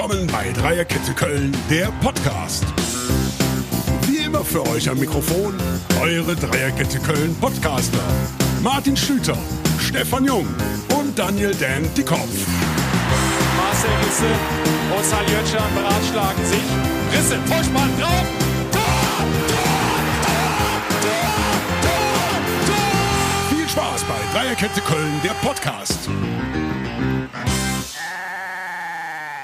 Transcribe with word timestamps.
willkommen 0.00 0.26
bei 0.28 0.50
Dreierkette 0.52 1.12
Köln, 1.12 1.54
der 1.68 1.92
Podcast. 2.00 2.64
Wie 4.06 4.24
immer 4.24 4.42
für 4.42 4.66
euch 4.68 4.88
am 4.88 4.98
Mikrofon 4.98 5.52
eure 6.00 6.34
Dreierkette 6.36 6.98
Köln 7.00 7.36
Podcaster. 7.38 7.98
Martin 8.62 8.96
Schlüter, 8.96 9.36
Stefan 9.78 10.24
Jung 10.24 10.46
und 10.98 11.18
Daniel 11.18 11.54
Dan 11.54 11.92
Dickhoff. 11.94 12.30
Marcel 13.58 13.90
Risse 14.02 14.24
und 14.96 15.04
Saljötschan 15.04 15.74
beratschlagen 15.74 16.46
sich. 16.46 16.64
Risse, 17.12 17.38
Vorspann 17.44 17.90
drauf. 18.00 18.24
Tor, 18.72 18.82
Tor, 21.02 21.92
Tor. 22.66 23.50
Viel 23.50 23.68
Spaß 23.68 24.04
bei 24.04 24.38
Dreierkette 24.38 24.80
Köln, 24.80 25.20
der 25.22 25.34
Podcast. 25.46 26.08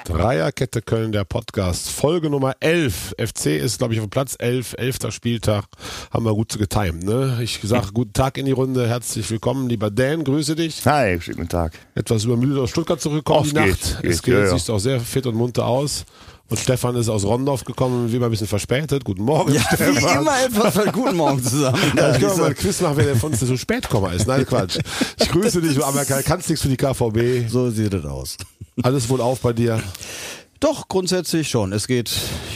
Dreierkette 0.07 0.83
Köln, 0.83 1.11
der 1.11 1.25
Podcast. 1.25 1.91
Folge 1.91 2.31
Nummer 2.31 2.55
11. 2.61 3.17
FC 3.19 3.47
ist, 3.47 3.79
glaube 3.79 3.95
ich, 3.95 4.01
auf 4.01 4.09
Platz 4.09 4.37
11, 4.39 4.77
11. 4.79 4.99
Spieltag. 5.11 5.65
Haben 6.13 6.25
wir 6.25 6.33
gut 6.33 6.57
getimt, 6.57 7.03
ne? 7.03 7.39
Ich 7.43 7.59
sage 7.65 7.89
guten 7.93 8.13
Tag 8.13 8.39
in 8.39 8.47
die 8.47 8.53
Runde. 8.53 8.87
Herzlich 8.89 9.29
willkommen, 9.29 9.69
lieber 9.69 9.91
Dan. 9.91 10.23
Grüße 10.23 10.55
dich. 10.55 10.87
Hi, 10.87 11.21
schönen 11.21 11.39
guten 11.39 11.49
Tag. 11.49 11.73
Etwas 11.97 12.23
übermüdet 12.25 12.57
aus 12.59 12.71
Stuttgart 12.71 13.01
zurückgekommen, 13.01 13.49
die 13.49 13.55
geht, 13.55 13.67
Nacht. 13.69 14.03
geht, 14.03 14.11
es 14.13 14.23
geht, 14.23 14.35
ja, 14.35 14.41
ja. 14.45 14.51
siehst 14.53 14.71
auch 14.71 14.79
sehr 14.79 15.01
fit 15.01 15.27
und 15.27 15.35
munter 15.35 15.67
aus. 15.67 16.05
Und 16.49 16.61
Stefan 16.61 16.95
ist 16.95 17.09
aus 17.09 17.25
Rondorf 17.25 17.65
gekommen, 17.65 18.13
wie 18.13 18.17
immer 18.17 18.27
ein 18.27 18.31
bisschen 18.31 18.47
verspätet. 18.47 19.03
Guten 19.03 19.25
Morgen, 19.25 19.53
Ja, 19.55 19.61
Stefan. 19.63 19.97
wie 19.97 20.21
immer 20.21 20.45
etwas 20.45 20.75
von 20.75 20.93
Guten 20.93 21.17
Morgen 21.17 21.43
zusammen. 21.43 21.79
Ja, 21.97 22.13
ich 22.15 22.21
kann 22.21 22.31
Ja, 22.31 22.37
mal 22.37 22.47
ein 22.51 22.55
Quiz 22.55 22.81
machen, 22.81 22.97
wer 22.97 23.05
der 23.07 23.17
von 23.17 23.33
uns 23.33 23.41
so 23.41 23.57
spät 23.57 23.89
kommen 23.89 24.13
ist. 24.15 24.29
Nein, 24.29 24.47
Quatsch. 24.47 24.79
Ich 25.21 25.29
grüße 25.33 25.61
dich, 25.61 25.83
aber 25.85 26.05
kannst 26.05 26.49
nichts 26.49 26.63
für 26.63 26.69
die 26.69 26.77
KVB. 26.77 27.51
so 27.51 27.69
sieht 27.71 27.93
es 27.93 28.05
aus. 28.05 28.37
Alles 28.83 29.09
wohl 29.09 29.21
auf 29.21 29.41
bei 29.41 29.53
dir. 29.53 29.83
Doch, 30.61 30.89
grundsätzlich 30.89 31.49
schon. 31.49 31.73
Es 31.73 31.87
geht 31.87 32.11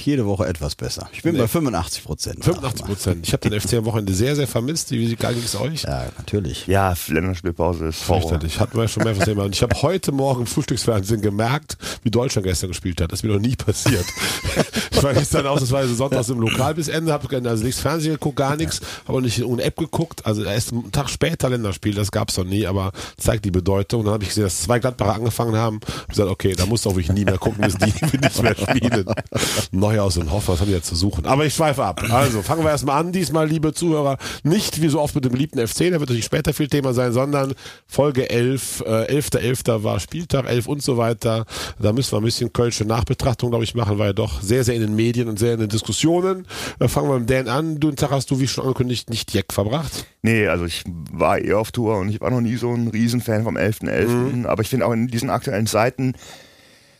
jede 0.04 0.24
Woche 0.26 0.46
etwas 0.46 0.74
besser. 0.74 1.08
Ich 1.12 1.22
bin 1.22 1.36
bei 1.36 1.46
85 1.46 2.04
Prozent. 2.04 2.44
85 2.44 2.86
Prozent. 2.86 3.26
Ich 3.26 3.32
habe 3.32 3.48
den 3.48 3.60
FC 3.60 3.74
am 3.74 3.84
Wochenende 3.84 4.14
sehr, 4.14 4.34
sehr 4.36 4.46
vermisst. 4.46 4.90
Wie 4.90 5.14
geil 5.16 5.34
ging 5.34 5.44
es 5.44 5.54
euch? 5.54 5.82
Ja, 5.82 6.06
natürlich. 6.16 6.66
Ja, 6.66 6.94
Länderspielpause 7.08 7.86
ist. 7.86 8.02
Fürchterlich. 8.02 8.58
Hatten 8.58 8.78
wir 8.78 8.88
schon 8.88 9.04
mehrfach 9.04 9.24
Thema. 9.24 9.44
Und 9.44 9.54
ich 9.54 9.62
habe 9.62 9.80
heute 9.82 10.12
Morgen 10.12 10.40
im 10.40 10.46
Frühstücksfernsehen 10.46 11.20
gemerkt, 11.20 11.76
wie 12.02 12.10
Deutschland 12.10 12.46
gestern 12.46 12.68
gespielt 12.68 13.00
hat. 13.00 13.12
Das 13.12 13.20
ist 13.20 13.22
mir 13.24 13.34
noch 13.34 13.40
nie 13.40 13.56
passiert. 13.56 14.06
ich 14.90 15.02
war 15.02 15.12
gestern 15.12 15.46
ausnahmsweise 15.46 15.94
sonntags 15.94 16.30
im 16.30 16.40
Lokal 16.40 16.74
bis 16.74 16.88
Ende, 16.88 17.12
habe 17.12 17.28
also 17.48 17.64
nichts 17.64 17.80
Fernsehen 17.80 18.14
geguckt, 18.14 18.36
gar 18.36 18.56
nichts, 18.56 18.80
habe 19.06 19.20
nicht 19.20 19.38
in 19.38 19.52
eine 19.52 19.62
App 19.62 19.76
geguckt. 19.76 20.24
Also 20.24 20.42
erst 20.42 20.72
einen 20.72 20.90
Tag 20.90 21.10
später 21.10 21.50
Länderspiel, 21.50 21.94
das 21.94 22.10
gab's 22.10 22.36
noch 22.38 22.44
nie, 22.44 22.66
aber 22.66 22.92
zeigt 23.18 23.44
die 23.44 23.50
Bedeutung. 23.50 24.00
Und 24.00 24.06
dann 24.06 24.14
habe 24.14 24.24
ich 24.24 24.30
gesehen, 24.30 24.44
dass 24.44 24.62
zwei 24.62 24.78
Gladbacher 24.78 25.14
angefangen 25.14 25.56
haben. 25.56 25.80
Hab 25.86 26.08
gesagt, 26.08 26.30
okay, 26.30 26.54
da 26.54 26.66
musst 26.66 26.84
du 26.84 26.90
auch 26.90 26.94
wirklich 26.96 27.12
nie 27.12 27.24
mehr 27.24 27.38
gucken, 27.38 27.62
bis 27.62 27.76
die 27.76 27.89
nicht 28.20 28.42
mehr 28.42 28.54
spielen. 28.54 29.06
Neuhaus 29.72 30.18
und 30.18 30.30
Hoff, 30.30 30.48
was 30.48 30.60
haben 30.60 30.66
die 30.66 30.74
jetzt 30.74 30.88
zu 30.88 30.96
suchen? 30.96 31.24
Aber 31.24 31.46
ich 31.46 31.54
schweife 31.54 31.82
ab. 31.82 32.02
Also 32.10 32.42
fangen 32.42 32.62
wir 32.62 32.70
erstmal 32.70 33.00
an, 33.00 33.12
diesmal, 33.12 33.48
liebe 33.48 33.72
Zuhörer, 33.72 34.18
nicht 34.42 34.82
wie 34.82 34.88
so 34.88 35.00
oft 35.00 35.14
mit 35.14 35.24
dem 35.24 35.32
geliebten 35.32 35.66
FC, 35.66 35.78
da 35.78 35.92
wird 35.92 36.00
natürlich 36.02 36.24
später 36.24 36.52
viel 36.52 36.68
Thema 36.68 36.92
sein, 36.92 37.12
sondern 37.12 37.54
Folge 37.86 38.28
11, 38.28 38.84
äh, 38.86 39.18
11.11. 39.18 39.82
war 39.82 39.98
Spieltag, 40.00 40.46
11 40.46 40.66
und 40.66 40.82
so 40.82 40.96
weiter. 40.96 41.46
Da 41.78 41.92
müssen 41.92 42.12
wir 42.12 42.18
ein 42.18 42.24
bisschen 42.24 42.52
kölsche 42.52 42.84
Nachbetrachtung, 42.84 43.50
glaube 43.50 43.64
ich, 43.64 43.74
machen, 43.74 43.98
weil 43.98 44.10
ja 44.10 44.12
doch 44.12 44.42
sehr, 44.42 44.64
sehr 44.64 44.74
in 44.74 44.82
den 44.82 44.96
Medien 44.96 45.28
und 45.28 45.38
sehr 45.38 45.54
in 45.54 45.60
den 45.60 45.68
Diskussionen. 45.68 46.46
Äh, 46.78 46.88
fangen 46.88 47.08
wir 47.08 47.18
mit 47.18 47.30
Dan 47.30 47.48
an. 47.48 47.80
Du, 47.80 47.88
einen 47.88 47.96
Tag 47.96 48.10
hast 48.10 48.30
du, 48.30 48.40
wie 48.40 48.48
schon 48.48 48.64
angekündigt, 48.64 49.10
nicht 49.10 49.32
Jack 49.32 49.52
verbracht. 49.52 50.06
Nee, 50.22 50.48
also 50.48 50.64
ich 50.64 50.84
war 51.12 51.38
eh 51.38 51.54
auf 51.54 51.72
Tour 51.72 51.98
und 51.98 52.08
ich 52.10 52.20
war 52.20 52.30
noch 52.30 52.40
nie 52.40 52.56
so 52.56 52.72
ein 52.72 52.88
Riesenfan 52.88 53.44
vom 53.44 53.56
11.11. 53.56 54.06
Mhm. 54.06 54.46
Aber 54.46 54.62
ich 54.62 54.68
finde 54.68 54.86
auch 54.86 54.92
in 54.92 55.08
diesen 55.08 55.30
aktuellen 55.30 55.66
Zeiten, 55.66 56.14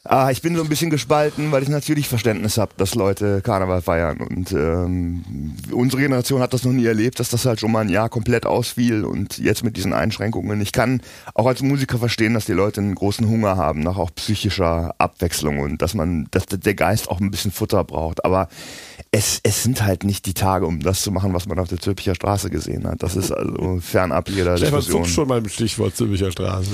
ah, 0.04 0.30
ich 0.30 0.42
bin 0.42 0.56
so 0.56 0.62
ein 0.62 0.68
bisschen 0.68 0.90
gespalten, 0.90 1.52
weil 1.52 1.62
ich 1.62 1.68
natürlich 1.68 2.08
Verständnis 2.08 2.58
habe, 2.58 2.72
dass 2.76 2.94
Leute 2.94 3.40
Karneval 3.42 3.82
feiern. 3.82 4.18
Und 4.18 4.52
ähm, 4.52 5.54
unsere 5.72 6.02
Generation 6.02 6.40
hat 6.40 6.52
das 6.52 6.64
noch 6.64 6.72
nie 6.72 6.86
erlebt, 6.86 7.20
dass 7.20 7.28
das 7.28 7.44
halt 7.44 7.60
schon 7.60 7.72
mal 7.72 7.80
ein 7.80 7.88
Jahr 7.88 8.08
komplett 8.08 8.46
ausfiel 8.46 9.04
und 9.04 9.38
jetzt 9.38 9.64
mit 9.64 9.76
diesen 9.76 9.92
Einschränkungen. 9.92 10.60
Ich 10.60 10.72
kann 10.72 11.02
auch 11.34 11.46
als 11.46 11.62
Musiker 11.62 11.98
verstehen, 11.98 12.34
dass 12.34 12.46
die 12.46 12.52
Leute 12.52 12.80
einen 12.80 12.94
großen 12.94 13.28
Hunger 13.28 13.56
haben 13.56 13.80
nach 13.80 13.96
auch 13.96 14.10
psychischer 14.14 14.94
Abwechslung 14.98 15.58
und 15.58 15.82
dass 15.82 15.94
man, 15.94 16.28
dass 16.30 16.46
der 16.46 16.74
Geist 16.74 17.08
auch 17.08 17.20
ein 17.20 17.30
bisschen 17.30 17.52
Futter 17.52 17.84
braucht. 17.84 18.24
Aber 18.24 18.48
es, 19.12 19.40
es 19.42 19.64
sind 19.64 19.82
halt 19.82 20.04
nicht 20.04 20.26
die 20.26 20.34
Tage, 20.34 20.66
um 20.66 20.78
das 20.78 21.02
zu 21.02 21.10
machen, 21.10 21.34
was 21.34 21.46
man 21.46 21.58
auf 21.58 21.66
der 21.68 21.78
Zülpicher 21.80 22.14
Straße 22.14 22.48
gesehen 22.48 22.86
hat. 22.86 23.02
Das 23.02 23.16
ist 23.16 23.32
also 23.32 23.78
fernab 23.80 24.28
jeder 24.28 24.56
Stefan 24.56 24.78
Diskussion. 24.78 25.04
schon 25.06 25.26
beim 25.28 25.48
Stichwort 25.48 25.96
Zülpicher 25.96 26.30
Straße. 26.30 26.70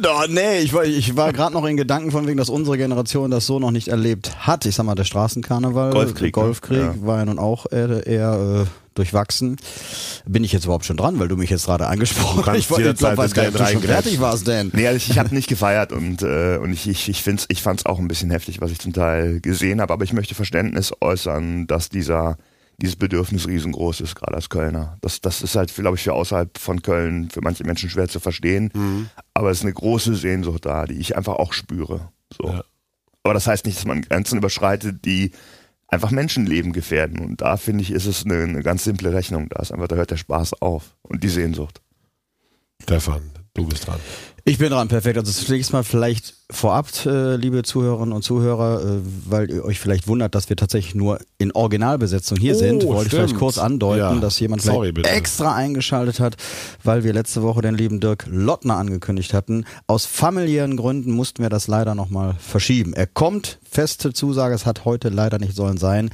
No, 0.00 0.10
nee, 0.28 0.58
ich 0.60 0.72
war, 0.72 0.84
ich 0.84 1.16
war 1.16 1.32
gerade 1.32 1.52
noch 1.52 1.64
in 1.64 1.76
Gedanken 1.76 2.12
von 2.12 2.28
wegen, 2.28 2.38
dass 2.38 2.48
unsere 2.48 2.78
Generation 2.78 3.30
das 3.32 3.44
so 3.46 3.58
noch 3.58 3.72
nicht 3.72 3.88
erlebt 3.88 4.46
hat. 4.46 4.66
Ich 4.66 4.76
sag 4.76 4.84
mal, 4.86 4.94
der 4.94 5.02
Straßenkarneval, 5.04 5.90
Golfkrieg, 5.90 6.36
ne? 6.36 6.42
Golfkrieg 6.42 6.78
Ja. 6.78 6.94
war 7.02 7.18
ja 7.18 7.24
nun 7.24 7.40
auch 7.40 7.66
eher, 7.72 8.06
eher 8.06 8.66
äh, 8.66 8.66
durchwachsen. 9.00 9.56
Bin 10.26 10.44
ich 10.44 10.52
jetzt 10.52 10.64
überhaupt 10.64 10.84
schon 10.84 10.96
dran, 10.96 11.18
weil 11.18 11.28
du 11.28 11.36
mich 11.36 11.50
jetzt 11.50 11.64
gerade 11.66 11.86
angesprochen 11.86 12.44
hast? 12.46 12.56
Ich, 12.58 12.70
wollte- 12.70 12.90
ich 12.90 12.96
glaub, 12.98 13.16
weiß 13.16 13.32
gar 13.34 13.44
nicht, 13.44 13.54
ob 13.58 13.66
du 13.66 13.72
schon 13.72 13.82
fertig 13.82 14.20
warst, 14.20 14.46
Dan. 14.46 14.70
Nee, 14.74 14.86
also 14.86 14.96
ich, 14.98 15.10
ich 15.10 15.18
habe 15.18 15.34
nicht 15.34 15.48
gefeiert 15.48 15.92
und, 15.92 16.22
äh, 16.22 16.58
und 16.58 16.72
ich, 16.72 16.86
ich, 16.88 17.08
ich, 17.08 17.22
find's, 17.22 17.46
ich 17.48 17.62
fand 17.62 17.80
es 17.80 17.86
auch 17.86 17.98
ein 17.98 18.08
bisschen 18.08 18.30
heftig, 18.30 18.60
was 18.60 18.70
ich 18.70 18.78
zum 18.78 18.92
Teil 18.92 19.40
gesehen 19.40 19.80
habe, 19.80 19.92
aber 19.92 20.04
ich 20.04 20.12
möchte 20.12 20.34
Verständnis 20.34 20.92
äußern, 21.00 21.66
dass 21.66 21.88
dieser 21.88 22.36
dieses 22.82 22.96
Bedürfnis 22.96 23.46
riesengroß 23.46 24.00
ist, 24.00 24.14
gerade 24.14 24.34
als 24.36 24.48
Kölner. 24.48 24.96
Das, 25.02 25.20
das 25.20 25.42
ist 25.42 25.54
halt, 25.54 25.74
glaube 25.74 25.98
ich, 25.98 26.02
für 26.02 26.14
außerhalb 26.14 26.56
von 26.56 26.80
Köln 26.80 27.28
für 27.30 27.42
manche 27.42 27.62
Menschen 27.64 27.90
schwer 27.90 28.08
zu 28.08 28.20
verstehen. 28.20 29.10
Aber 29.34 29.50
es 29.50 29.58
ist 29.58 29.64
eine 29.64 29.74
große 29.74 30.14
Sehnsucht 30.14 30.64
da, 30.64 30.86
die 30.86 30.94
ich 30.94 31.14
einfach 31.14 31.34
auch 31.34 31.52
spüre. 31.52 32.08
So. 32.34 32.48
Ja. 32.48 32.64
Aber 33.22 33.34
das 33.34 33.46
heißt 33.46 33.66
nicht, 33.66 33.76
dass 33.76 33.84
man 33.84 34.00
Grenzen 34.00 34.38
überschreitet, 34.38 35.04
die 35.04 35.32
einfach 35.90 36.10
Menschenleben 36.10 36.72
gefährden. 36.72 37.18
Und 37.20 37.40
da 37.40 37.56
finde 37.56 37.82
ich, 37.82 37.90
ist 37.90 38.06
es 38.06 38.24
eine, 38.24 38.42
eine 38.42 38.62
ganz 38.62 38.84
simple 38.84 39.12
Rechnung. 39.12 39.48
Da 39.48 39.60
ist 39.60 39.72
einfach, 39.72 39.88
da 39.88 39.96
hört 39.96 40.10
der 40.10 40.16
Spaß 40.16 40.62
auf 40.62 40.96
und 41.02 41.22
die 41.22 41.28
Sehnsucht. 41.28 41.80
Stefan, 42.82 43.30
du 43.54 43.66
bist 43.66 43.86
dran. 43.86 44.00
Ich 44.44 44.58
bin 44.58 44.70
dran, 44.70 44.88
perfekt. 44.88 45.18
Also 45.18 45.30
zunächst 45.32 45.72
mal 45.72 45.84
vielleicht 45.84 46.34
vorab, 46.50 46.88
äh, 47.06 47.36
liebe 47.36 47.62
Zuhörerinnen 47.62 48.12
und 48.12 48.22
Zuhörer, 48.22 48.82
äh, 48.82 48.98
weil 49.26 49.50
ihr 49.50 49.64
euch 49.64 49.78
vielleicht 49.78 50.08
wundert, 50.08 50.34
dass 50.34 50.48
wir 50.48 50.56
tatsächlich 50.56 50.94
nur 50.94 51.20
in 51.38 51.52
Originalbesetzung 51.52 52.38
hier 52.38 52.54
Oh, 52.54 52.58
sind, 52.58 52.84
wollte 52.86 53.06
ich 53.06 53.10
vielleicht 53.14 53.36
kurz 53.36 53.58
andeuten, 53.58 53.98
Ja. 53.98 54.14
dass 54.20 54.40
jemand 54.40 54.62
Sorry, 54.62 54.92
extra 55.04 55.54
eingeschaltet 55.54 56.20
hat, 56.20 56.36
weil 56.82 57.04
wir 57.04 57.12
letzte 57.12 57.42
Woche 57.42 57.60
den 57.62 57.74
lieben 57.76 58.00
Dirk 58.00 58.26
Lottner 58.30 58.76
angekündigt 58.76 59.34
hatten. 59.34 59.64
Aus 59.86 60.06
familiären 60.06 60.76
Gründen 60.76 61.12
mussten 61.12 61.42
wir 61.42 61.50
das 61.50 61.68
leider 61.68 61.94
nochmal 61.94 62.34
verschieben. 62.38 62.92
Er 62.94 63.06
kommt, 63.06 63.58
feste 63.68 64.12
Zusage, 64.12 64.54
es 64.54 64.66
hat 64.66 64.84
heute 64.84 65.08
leider 65.10 65.38
nicht 65.38 65.54
sollen 65.54 65.76
sein. 65.78 66.10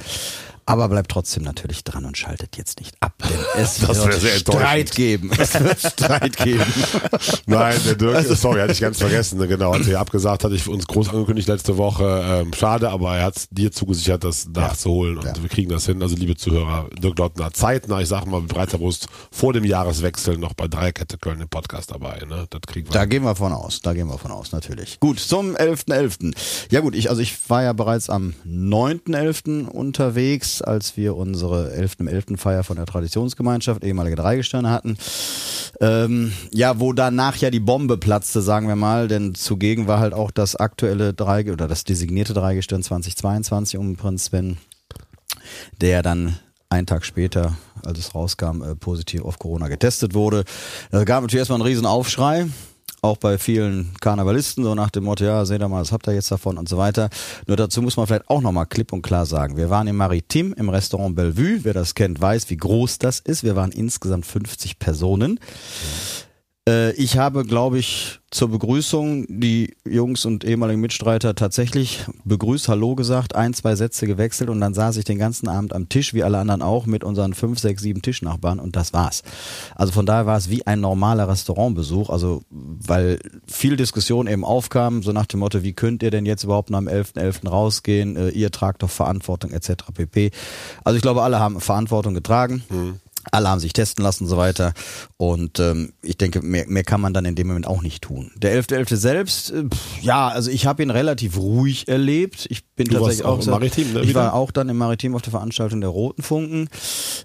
Aber 0.69 0.89
bleibt 0.89 1.09
trotzdem 1.09 1.43
natürlich 1.43 1.83
dran 1.85 2.03
und 2.03 2.17
schaltet 2.17 2.57
jetzt 2.57 2.79
nicht 2.81 2.95
ab, 2.99 3.13
denn 3.23 3.39
es 3.63 3.77
Das 3.79 4.03
wird 4.05 4.19
sehr. 4.19 4.37
Streit 4.37 4.91
geben. 4.91 5.31
Es 5.37 5.57
wird 5.59 5.79
Streit 5.79 6.35
geben. 6.37 6.65
Nein, 7.45 7.79
der 7.85 7.95
Dirk, 7.95 8.15
Also- 8.15 8.35
sorry, 8.35 8.59
hatte 8.59 8.73
ich 8.73 8.81
ganz 8.81 8.99
vergessen. 8.99 9.39
Genau, 9.47 9.73
hat 9.73 9.87
er 9.87 9.99
abgesagt, 10.01 10.43
hatte 10.43 10.55
ich 10.55 10.67
uns 10.67 10.85
groß 10.85 11.09
angekündigt 11.09 11.47
letzte 11.47 11.77
Woche. 11.77 12.21
Ähm, 12.27 12.51
schade, 12.53 12.89
aber 12.89 13.15
er 13.17 13.23
hat 13.27 13.45
dir 13.51 13.71
zugesichert, 13.71 14.25
das 14.25 14.45
nachzuholen 14.49 15.17
und 15.19 15.25
Ja. 15.25 15.33
wir 15.41 15.47
kriegen 15.49 15.69
das 15.69 15.85
hin. 15.85 16.01
Also 16.01 16.17
liebe 16.17 16.35
Zuhörer, 16.35 16.89
Dirk 17.01 17.17
Lottner, 17.17 17.53
zeitnah, 17.53 18.01
ich 18.01 18.09
sag 18.09 18.25
mal 18.25 18.41
mit 18.41 18.49
breiter 18.49 18.77
Brust, 18.77 19.07
vor 19.31 19.53
dem 19.53 19.63
Jahreswechsel 19.63 20.37
noch 20.37 20.53
bei 20.53 20.67
Dreierkette 20.67 21.17
Köln 21.17 21.39
im 21.39 21.47
Podcast 21.47 21.91
dabei. 21.91 22.19
Ne? 22.27 22.45
Das 22.49 22.59
kriegen 22.67 22.87
wir. 22.89 22.93
Da 22.93 23.05
gehen 23.05 23.23
wir 23.23 23.37
von 23.37 23.53
aus, 23.53 23.79
da 23.81 23.93
gehen 23.93 24.07
wir 24.09 24.17
von 24.17 24.31
aus, 24.31 24.51
natürlich. 24.51 24.99
Gut, 24.99 25.19
zum 25.21 25.55
11.11. 25.55 26.35
Ja 26.71 26.81
gut, 26.81 26.93
ich, 26.93 27.09
also 27.09 27.21
ich 27.21 27.37
war 27.49 27.63
ja 27.63 27.71
bereits 27.71 28.09
am 28.09 28.33
9.11. 28.45 29.65
unterwegs, 29.67 30.56
als 30.61 30.97
wir 30.97 31.15
unsere 31.15 31.71
11.11. 31.73 32.37
Feier 32.37 32.63
von 32.63 32.77
der 32.77 32.85
Traditionsgemeinschaft, 32.85 33.83
ehemalige 33.83 34.15
Dreigestirne 34.15 34.69
hatten. 34.69 34.97
Ähm, 35.79 36.33
ja, 36.51 36.79
wo 36.79 36.93
danach 36.93 37.35
ja 37.37 37.49
die 37.49 37.59
Bombe 37.59 37.97
platzte, 37.97 38.41
sagen 38.41 38.67
wir 38.67 38.75
mal, 38.75 39.07
denn 39.07 39.35
zugegen 39.35 39.87
war 39.87 39.99
halt 39.99 40.13
auch 40.13 40.31
das 40.31 40.55
aktuelle 40.55 41.13
Dreige 41.13 41.53
oder 41.53 41.67
das 41.67 41.83
designierte 41.83 42.33
Dreigestirn 42.33 42.83
2022 42.83 43.77
um 43.77 43.95
Prinz 43.95 44.25
Sven, 44.25 44.57
der 45.81 46.01
dann 46.01 46.37
einen 46.69 46.87
Tag 46.87 47.05
später, 47.05 47.55
als 47.85 47.99
es 47.99 48.15
rauskam, 48.15 48.61
äh, 48.61 48.75
positiv 48.75 49.23
auf 49.23 49.39
Corona 49.39 49.67
getestet 49.67 50.13
wurde. 50.13 50.43
Da 50.91 51.03
gab 51.03 51.21
natürlich 51.21 51.39
erstmal 51.39 51.57
einen 51.61 51.67
riesen 51.67 51.85
Aufschrei. 51.85 52.47
Auch 53.07 53.15
bei 53.15 53.37
vielen 53.37 53.93
Karnevalisten, 54.01 54.65
so 54.65 54.75
nach 54.75 54.89
dem 54.89 55.05
Motto, 55.05 55.23
ja, 55.23 55.45
seht 55.45 55.61
ihr 55.61 55.69
mal, 55.69 55.79
was 55.79 55.93
habt 55.93 56.07
ihr 56.09 56.13
jetzt 56.13 56.29
davon 56.29 56.57
und 56.57 56.67
so 56.67 56.77
weiter. 56.77 57.09
Nur 57.47 57.55
dazu 57.55 57.81
muss 57.81 57.95
man 57.95 58.05
vielleicht 58.05 58.29
auch 58.29 58.41
nochmal 58.41 58.65
klipp 58.65 58.91
und 58.91 59.01
klar 59.01 59.25
sagen. 59.25 59.55
Wir 59.55 59.69
waren 59.69 59.87
im 59.87 59.95
Maritim, 59.95 60.53
im 60.57 60.67
Restaurant 60.67 61.15
Bellevue. 61.15 61.63
Wer 61.63 61.73
das 61.73 61.95
kennt, 61.95 62.19
weiß, 62.19 62.49
wie 62.49 62.57
groß 62.57 62.97
das 62.97 63.19
ist. 63.21 63.45
Wir 63.45 63.55
waren 63.55 63.71
insgesamt 63.71 64.25
50 64.25 64.77
Personen. 64.77 65.37
Äh, 65.37 66.26
ich 66.97 67.17
habe, 67.17 67.45
glaube 67.45 67.79
ich, 67.79 68.19
zur 68.29 68.49
Begrüßung 68.49 69.25
die 69.29 69.75
Jungs 69.85 70.25
und 70.25 70.43
ehemaligen 70.43 70.81
Mitstreiter 70.81 71.33
tatsächlich 71.33 72.05
begrüßt, 72.25 72.67
Hallo 72.67 72.93
gesagt, 72.95 73.35
ein, 73.35 73.53
zwei 73.53 73.75
Sätze 73.75 74.05
gewechselt 74.05 74.49
und 74.49 74.59
dann 74.59 74.73
saß 74.73 74.97
ich 74.97 75.05
den 75.05 75.17
ganzen 75.17 75.47
Abend 75.47 75.73
am 75.73 75.87
Tisch, 75.87 76.13
wie 76.13 76.23
alle 76.23 76.37
anderen 76.37 76.61
auch, 76.61 76.85
mit 76.85 77.05
unseren 77.05 77.33
fünf, 77.33 77.59
sechs, 77.59 77.83
sieben 77.83 78.01
Tischnachbarn 78.01 78.59
und 78.59 78.75
das 78.75 78.91
war's. 78.91 79.23
Also 79.75 79.93
von 79.93 80.05
daher 80.05 80.25
war 80.25 80.37
es 80.37 80.49
wie 80.49 80.67
ein 80.67 80.81
normaler 80.81 81.29
Restaurantbesuch, 81.29 82.09
also 82.09 82.43
weil 82.49 83.19
viel 83.47 83.77
Diskussion 83.77 84.27
eben 84.27 84.43
aufkam, 84.43 85.03
so 85.03 85.13
nach 85.13 85.25
dem 85.25 85.39
Motto, 85.39 85.63
wie 85.63 85.73
könnt 85.73 86.03
ihr 86.03 86.11
denn 86.11 86.25
jetzt 86.25 86.43
überhaupt 86.43 86.69
noch 86.69 86.79
am 86.79 86.89
11.11. 86.89 87.43
.11. 87.43 87.49
rausgehen, 87.49 88.17
äh, 88.17 88.29
ihr 88.29 88.51
tragt 88.51 88.83
doch 88.83 88.89
Verantwortung 88.89 89.51
etc. 89.51 89.85
pp. 89.93 90.31
Also 90.83 90.97
ich 90.97 91.01
glaube, 91.01 91.21
alle 91.23 91.39
haben 91.39 91.61
Verantwortung 91.61 92.13
getragen. 92.13 92.63
Mhm. 92.69 92.99
Alle 93.31 93.49
haben 93.49 93.59
sich 93.59 93.73
testen 93.73 94.03
lassen 94.03 94.23
und 94.23 94.29
so 94.29 94.37
weiter. 94.37 94.73
Und 95.17 95.59
ähm, 95.59 95.93
ich 96.01 96.17
denke, 96.17 96.41
mehr, 96.41 96.65
mehr 96.67 96.83
kann 96.83 97.01
man 97.01 97.13
dann 97.13 97.25
in 97.25 97.35
dem 97.35 97.47
Moment 97.47 97.67
auch 97.67 97.81
nicht 97.81 98.03
tun. 98.03 98.31
Der 98.37 98.61
11.11. 98.61 98.87
.11. 98.91 98.95
selbst, 98.95 99.51
äh, 99.51 99.63
pff, 99.63 100.01
ja, 100.03 100.27
also 100.27 100.49
ich 100.51 100.65
habe 100.65 100.83
ihn 100.83 100.89
relativ 100.89 101.37
ruhig 101.37 101.87
erlebt. 101.87 102.47
Ich 102.49 102.65
bin 102.75 102.87
Du 102.87 102.95
tatsächlich 102.95 103.25
warst 103.25 103.33
auch 103.35 103.39
auch 103.39 103.45
im 103.45 103.51
Maritim, 103.51 103.93
ne, 103.93 104.01
Ich 104.01 104.09
wieder? 104.09 104.21
war 104.21 104.33
auch 104.33 104.51
dann 104.51 104.69
im 104.69 104.77
Maritim 104.77 105.15
auf 105.15 105.21
der 105.21 105.31
Veranstaltung 105.31 105.81
der 105.81 105.89
Roten 105.89 106.21
Funken. 106.21 106.69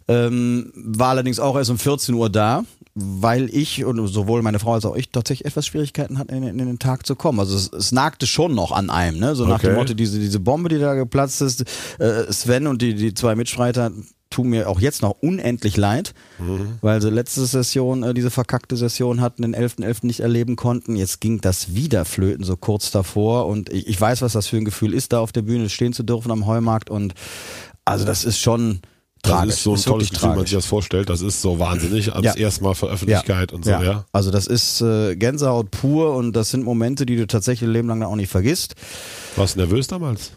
Ähm, 0.08 0.72
war 0.74 1.10
allerdings 1.10 1.38
auch 1.40 1.56
erst 1.56 1.70
um 1.70 1.78
14 1.78 2.14
Uhr 2.14 2.30
da, 2.30 2.64
weil 2.94 3.48
ich 3.54 3.84
und 3.84 4.06
sowohl 4.08 4.42
meine 4.42 4.58
Frau 4.58 4.74
als 4.74 4.84
auch 4.84 4.96
ich 4.96 5.10
tatsächlich 5.10 5.46
etwas 5.46 5.66
Schwierigkeiten 5.66 6.18
hatten, 6.18 6.34
in, 6.34 6.42
in 6.44 6.58
den 6.58 6.78
Tag 6.78 7.06
zu 7.06 7.14
kommen. 7.16 7.40
Also 7.40 7.56
es, 7.56 7.72
es 7.72 7.92
nagte 7.92 8.26
schon 8.26 8.54
noch 8.54 8.72
an 8.72 8.90
einem, 8.90 9.18
ne? 9.18 9.34
So 9.34 9.44
nach 9.46 9.56
Okay. 9.56 9.68
dem 9.68 9.74
Motto, 9.76 9.94
diese, 9.94 10.18
diese 10.18 10.40
Bombe, 10.40 10.68
die 10.68 10.78
da 10.78 10.94
geplatzt 10.94 11.40
ist, 11.42 11.64
äh, 11.98 12.30
Sven 12.32 12.66
und 12.66 12.82
die, 12.82 12.94
die 12.94 13.14
zwei 13.14 13.34
Mitstreiter 13.34 13.92
tun 14.32 14.48
mir 14.48 14.68
auch 14.68 14.80
jetzt 14.80 15.02
noch 15.02 15.16
unendlich 15.20 15.76
leid, 15.76 16.14
weil 16.80 17.00
sie 17.00 17.10
letzte 17.10 17.46
Session, 17.46 18.02
äh, 18.02 18.14
diese 18.14 18.30
verkackte 18.30 18.76
Session 18.76 19.20
hatten, 19.20 19.42
den 19.42 19.54
11.11. 19.54 20.06
nicht 20.06 20.20
erleben 20.20 20.56
konnten. 20.56 20.96
Jetzt 20.96 21.20
ging 21.20 21.40
das 21.40 21.74
wieder 21.74 22.04
flöten, 22.04 22.44
so 22.44 22.56
kurz 22.56 22.90
davor. 22.90 23.46
Und 23.46 23.68
ich, 23.70 23.86
ich 23.86 24.00
weiß, 24.00 24.22
was 24.22 24.32
das 24.32 24.48
für 24.48 24.56
ein 24.56 24.64
Gefühl 24.64 24.94
ist, 24.94 25.12
da 25.12 25.20
auf 25.20 25.30
der 25.32 25.42
Bühne 25.42 25.68
stehen 25.68 25.92
zu 25.92 26.02
dürfen 26.02 26.30
am 26.32 26.46
Heumarkt. 26.46 26.90
Und 26.90 27.14
also 27.84 28.04
das 28.04 28.24
ist 28.24 28.38
schon 28.38 28.80
Das 29.22 29.30
tragisch. 29.32 29.54
ist 29.54 29.62
so 29.62 29.70
ein 29.70 29.74
Ist 29.76 29.84
tolles 29.86 30.10
Gefühl, 30.10 30.28
wenn 30.30 30.36
man 30.36 30.46
sich 30.46 30.54
das 30.54 30.66
vorstellt. 30.66 31.08
Das 31.08 31.20
ist 31.20 31.40
so 31.42 31.58
wahnsinnig. 31.58 32.10
Also 32.12 32.24
Ja. 32.24 32.32
das 32.32 32.40
erste 32.40 32.64
Mal 32.64 32.74
für 32.74 32.86
Öffentlichkeit 32.88 33.52
und 33.52 33.64
so, 33.64 33.70
ja. 33.70 34.04
Also 34.12 34.30
das 34.32 34.46
ist 34.48 34.80
äh, 34.80 35.14
Gänsehaut 35.14 35.70
pur 35.70 36.14
und 36.16 36.32
das 36.34 36.50
sind 36.50 36.64
Momente, 36.64 37.06
die 37.06 37.16
du 37.16 37.26
tatsächlich 37.26 37.68
ein 37.68 37.72
Leben 37.72 37.88
lang 37.88 38.00
dann 38.00 38.08
auch 38.08 38.16
nicht 38.16 38.30
vergisst. 38.30 38.74
Warst 39.36 39.54
du 39.54 39.60
nervös 39.60 39.86
damals? 39.86 40.32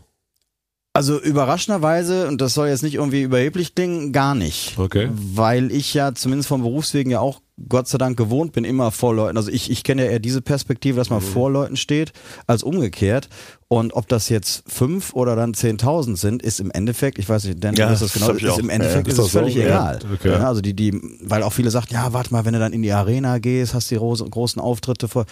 Also 0.96 1.20
überraschenderweise, 1.20 2.26
und 2.26 2.40
das 2.40 2.54
soll 2.54 2.70
jetzt 2.70 2.82
nicht 2.82 2.96
irgendwie 2.96 3.22
überheblich 3.22 3.76
klingen, 3.76 4.14
gar 4.14 4.34
nicht. 4.34 4.80
Okay. 4.80 5.10
Weil 5.12 5.70
ich 5.74 5.94
ja 5.94 6.16
zumindest 6.16 6.48
vom 6.48 6.62
Berufswegen 6.62 7.12
ja 7.12 7.20
auch 7.20 7.42
Gott 7.70 7.88
sei 7.88 7.98
Dank 7.98 8.18
gewohnt 8.18 8.52
bin, 8.52 8.66
immer 8.66 8.92
vor 8.92 9.16
Leuten. 9.16 9.38
Also 9.38 9.50
ich, 9.50 9.72
ich 9.72 9.84
kenne 9.86 10.04
ja 10.06 10.12
eher 10.12 10.20
diese 10.20 10.42
Perspektive, 10.42 10.98
dass 10.98 11.10
man 11.10 11.20
Mhm. 11.24 11.28
vor 11.28 11.50
Leuten 11.50 11.78
steht, 11.78 12.12
als 12.48 12.64
umgekehrt. 12.64 13.30
Und 13.70 13.94
ob 13.94 14.10
das 14.10 14.28
jetzt 14.28 14.64
fünf 14.68 15.14
oder 15.14 15.38
dann 15.38 15.54
10.000 15.54 16.18
sind, 16.18 16.44
ist 16.44 16.60
im 16.60 16.70
Endeffekt, 16.72 17.18
ich 17.18 17.30
weiß 17.30 17.46
nicht, 17.46 17.64
denn 17.64 17.74
Ja, 17.76 17.92
ist 17.94 18.02
das 18.02 18.12
genau, 18.14 18.32
ist 18.32 18.46
auch. 18.46 18.60
im 18.60 18.70
Endeffekt 18.70 19.08
Ja, 19.08 19.14
ist 19.14 19.20
ist 19.20 19.26
es 19.26 19.26
das 19.26 19.32
so? 19.32 19.40
völlig 19.40 19.56
Ja, 19.56 19.64
egal. 19.94 20.00
okay. 20.14 20.32
Also 20.34 20.60
die, 20.60 20.74
die, 20.76 21.00
weil 21.22 21.44
auch 21.44 21.54
viele 21.54 21.72
sagen, 21.72 21.88
ja, 21.92 22.12
warte 22.12 22.34
mal, 22.34 22.44
wenn 22.44 22.54
du 22.54 22.60
dann 22.60 22.74
in 22.74 22.82
die 22.82 22.92
Arena 22.92 23.38
gehst, 23.40 23.74
hast 23.74 23.90
die 23.90 23.96
großen, 23.96 24.30
großen 24.30 24.62
Auftritte 24.62 25.08
vor. 25.08 25.26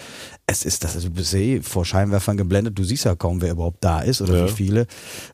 Es 0.46 0.64
ist 0.64 0.82
das, 0.82 0.94
also 0.96 1.08
du 1.08 1.14
bist 1.16 1.34
eh 1.34 1.60
vor 1.60 1.84
Scheinwerfern 1.84 2.38
geblendet, 2.38 2.78
du 2.78 2.84
siehst 2.84 3.04
ja 3.04 3.14
kaum, 3.14 3.42
wer 3.42 3.52
überhaupt 3.52 3.84
da 3.84 4.00
ist 4.00 4.22
oder 4.22 4.34
Ja. 4.38 4.46
wie 4.46 4.50
viele. 4.50 4.86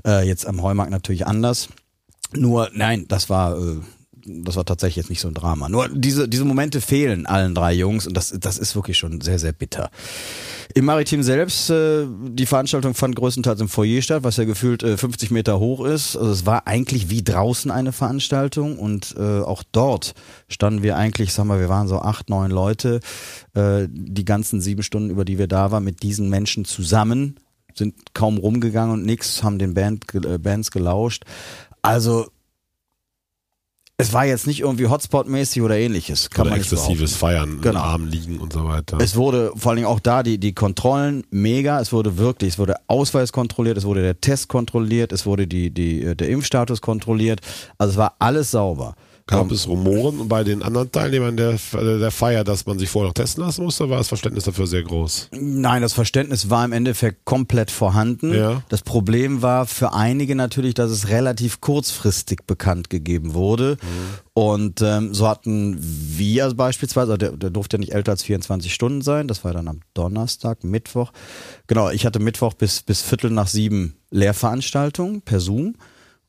Äh, 0.05 0.27
jetzt 0.27 0.45
am 0.45 0.61
Heumarkt 0.61 0.91
natürlich 0.91 1.25
anders. 1.27 1.69
Nur, 2.35 2.69
nein, 2.75 3.05
das 3.09 3.31
war, 3.31 3.57
äh, 3.57 3.77
das 4.25 4.57
war 4.57 4.65
tatsächlich 4.65 4.97
jetzt 4.97 5.11
nicht 5.11 5.21
so 5.21 5.29
ein 5.29 5.35
Drama. 5.35 5.69
Nur 5.69 5.89
diese, 5.89 6.29
diese 6.29 6.45
Momente 6.45 6.81
fehlen 6.81 7.27
allen 7.27 7.55
drei 7.55 7.73
Jungs 7.73 8.07
und 8.07 8.17
das, 8.17 8.35
das 8.39 8.59
ist 8.59 8.75
wirklich 8.75 8.99
schon 8.99 9.21
sehr, 9.21 9.39
sehr 9.39 9.53
bitter. 9.53 9.91
Im 10.75 10.85
Maritim 10.85 11.23
selbst, 11.23 11.71
äh, 11.71 12.07
die 12.09 12.47
Veranstaltung 12.47 12.95
fand 12.95 13.17
größtenteils 13.17 13.61
im 13.61 13.69
Foyer 13.69 14.03
statt, 14.03 14.23
was 14.23 14.37
ja 14.37 14.45
gefühlt 14.45 14.83
äh, 14.83 14.97
50 14.97 15.31
Meter 15.31 15.59
hoch 15.59 15.85
ist. 15.85 16.17
Also 16.17 16.31
es 16.31 16.47
war 16.47 16.67
eigentlich 16.67 17.11
wie 17.11 17.23
draußen 17.23 17.71
eine 17.71 17.93
Veranstaltung 17.93 18.79
und 18.79 19.15
äh, 19.19 19.41
auch 19.41 19.63
dort 19.73 20.15
standen 20.49 20.83
wir 20.83 20.97
eigentlich, 20.97 21.33
sag 21.33 21.47
mal, 21.47 21.61
wir 21.61 21.69
waren 21.69 21.89
so 21.89 22.01
acht, 22.01 22.31
neun 22.31 22.51
Leute, 22.51 23.01
äh, 23.55 23.89
die 23.91 24.25
ganzen 24.25 24.61
sieben 24.61 24.83
Stunden, 24.83 25.11
über 25.11 25.25
die 25.25 25.39
wir 25.39 25.49
da 25.49 25.71
waren, 25.71 25.85
mit 25.85 26.03
diesen 26.03 26.29
Menschen 26.29 26.65
zusammen, 26.65 27.37
sind 27.75 28.15
kaum 28.15 28.39
rumgegangen 28.39 28.95
und 28.95 29.07
nix, 29.07 29.43
haben 29.43 29.59
den 29.59 29.75
Band, 29.75 30.15
äh, 30.15 30.39
Bands 30.39 30.71
gelauscht. 30.71 31.25
Also 31.83 32.29
es 34.01 34.13
war 34.13 34.25
jetzt 34.27 34.47
nicht 34.47 34.61
irgendwie 34.61 34.87
Hotspot-mäßig 34.87 35.63
oder 35.63 35.77
ähnliches. 35.77 36.31
Kann 36.31 36.43
Oder 36.43 36.51
man 36.51 36.59
nicht 36.61 36.73
exzessives 36.73 37.15
Feiern, 37.17 37.61
Genau. 37.61 37.81
Armen 37.81 38.09
liegen 38.09 38.39
und 38.39 38.53
so 38.53 38.65
weiter. 38.65 38.99
es 39.01 39.17
wurde 39.17 39.53
vor 39.57 39.71
allen 39.71 39.77
Dingen 39.77 39.89
auch 39.89 40.01
da 40.01 40.23
die, 40.23 40.39
die 40.39 40.53
Kontrollen 40.55 41.25
mega. 41.31 41.81
Es 41.81 41.93
wurde 41.93 42.17
wirklich, 42.19 42.55
es 42.55 42.59
wurde 42.59 42.75
Ausweis 42.87 43.33
kontrolliert, 43.33 43.77
es 43.77 43.85
wurde 43.85 44.03
der 44.03 44.21
Test 44.21 44.49
kontrolliert, 44.49 45.13
es 45.13 45.27
wurde 45.27 45.47
die, 45.47 45.71
die, 45.71 46.03
äh, 46.03 46.15
der 46.17 46.29
Impfstatus 46.29 46.81
kontrolliert. 46.81 47.41
Also 47.79 47.93
es 47.93 47.97
war 47.97 48.15
alles 48.19 48.51
sauber. 48.51 48.95
Gab 49.31 49.53
es 49.53 49.69
Rumoren 49.69 50.29
bei 50.29 50.43
den 50.43 50.63
anderen 50.63 50.91
Teilnehmern 50.91 51.37
der, 51.37 51.59
der 51.73 52.11
Feier, 52.11 52.43
dass 52.43 52.67
man 52.67 52.79
sich 52.79 52.91
vorher 52.91 53.09
noch 53.09 53.15
testen 53.15 53.45
lassen 53.45 53.63
musste? 53.63 53.89
War 53.89 53.99
das 53.99 54.09
Verständnis 54.09 54.45
dafür 54.45 54.67
sehr 54.67 54.83
groß? 54.83 55.29
Nein, 55.33 55.83
das 55.83 55.93
Verständnis 55.93 56.51
war 56.51 56.65
im 56.65 56.73
Endeffekt 56.73 57.25
komplett 57.25 57.71
vorhanden. 57.71 58.35
Ja. 58.35 58.63
Das 58.69 58.83
Problem 58.83 59.41
war 59.41 59.67
für 59.67 59.93
einige 59.93 60.35
natürlich, 60.35 60.75
dass 60.75 60.91
es 60.91 61.09
relativ 61.09 61.61
kurzfristig 61.61 62.41
bekannt 62.47 62.91
gegeben 62.91 63.35
wurde. 63.35 63.77
Und 64.35 64.83
ähm, 64.83 65.15
so 65.15 65.29
hatten 65.29 65.77
wir 65.81 66.53
beispielsweise, 66.55 67.17
der, 67.17 67.37
der 67.37 67.51
durfte 67.51 67.77
ja 67.77 67.81
nicht 67.81 67.93
älter 67.93 68.13
als 68.13 68.25
24 68.25 68.75
Stunden 68.75 69.03
sein, 69.03 69.29
das 69.29 69.45
war 69.45 69.53
dann 69.53 69.69
am 69.69 69.81
Donnerstag, 69.95 70.65
Mittwoch. 70.65 71.13
Genau, 71.67 71.91
ich 71.91 72.05
hatte 72.05 72.19
Mittwoch 72.19 72.55
bis, 72.55 72.83
bis 72.83 73.01
Viertel 73.03 73.31
nach 73.31 73.49
sieben 73.49 73.97
Lehrveranstaltungen 74.11 75.23
per 75.23 75.41
Zoom. 75.41 75.75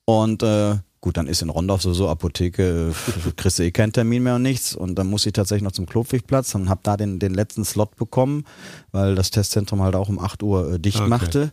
Und 0.06 0.44
äh, 0.44 0.76
gut, 1.02 1.18
dann 1.18 1.28
ist 1.28 1.42
in 1.42 1.50
Rondorf 1.50 1.82
sowieso 1.82 2.08
Apotheke, 2.08 2.94
äh, 3.28 3.32
kriegst 3.36 3.60
du 3.60 3.64
eh 3.64 3.72
keinen 3.72 3.92
Termin 3.92 4.24
mehr 4.24 4.36
und 4.36 4.44
nichts. 4.44 4.76
Und 4.76 4.96
dann 4.96 5.08
muss 5.08 5.26
ich 5.26 5.34
tatsächlich 5.34 5.64
noch 5.64 5.72
zum 5.72 5.88
Klopfigplatz 5.88 6.56
und 6.56 6.70
habe 6.70 6.82
da 6.84 6.96
den, 6.96 7.20
den 7.20 7.34
letzten 7.34 7.66
Slot 7.66 7.96
bekommen, 7.96 8.46
weil 8.92 9.16
das 9.16 9.32
Testzentrum 9.32 9.82
halt 9.82 9.96
auch 9.96 10.10
um 10.10 10.20
8 10.20 10.44
Uhr 10.44 10.74
äh, 10.74 10.80
dicht 10.80 11.00
Okay. 11.00 11.10
machte. 11.10 11.52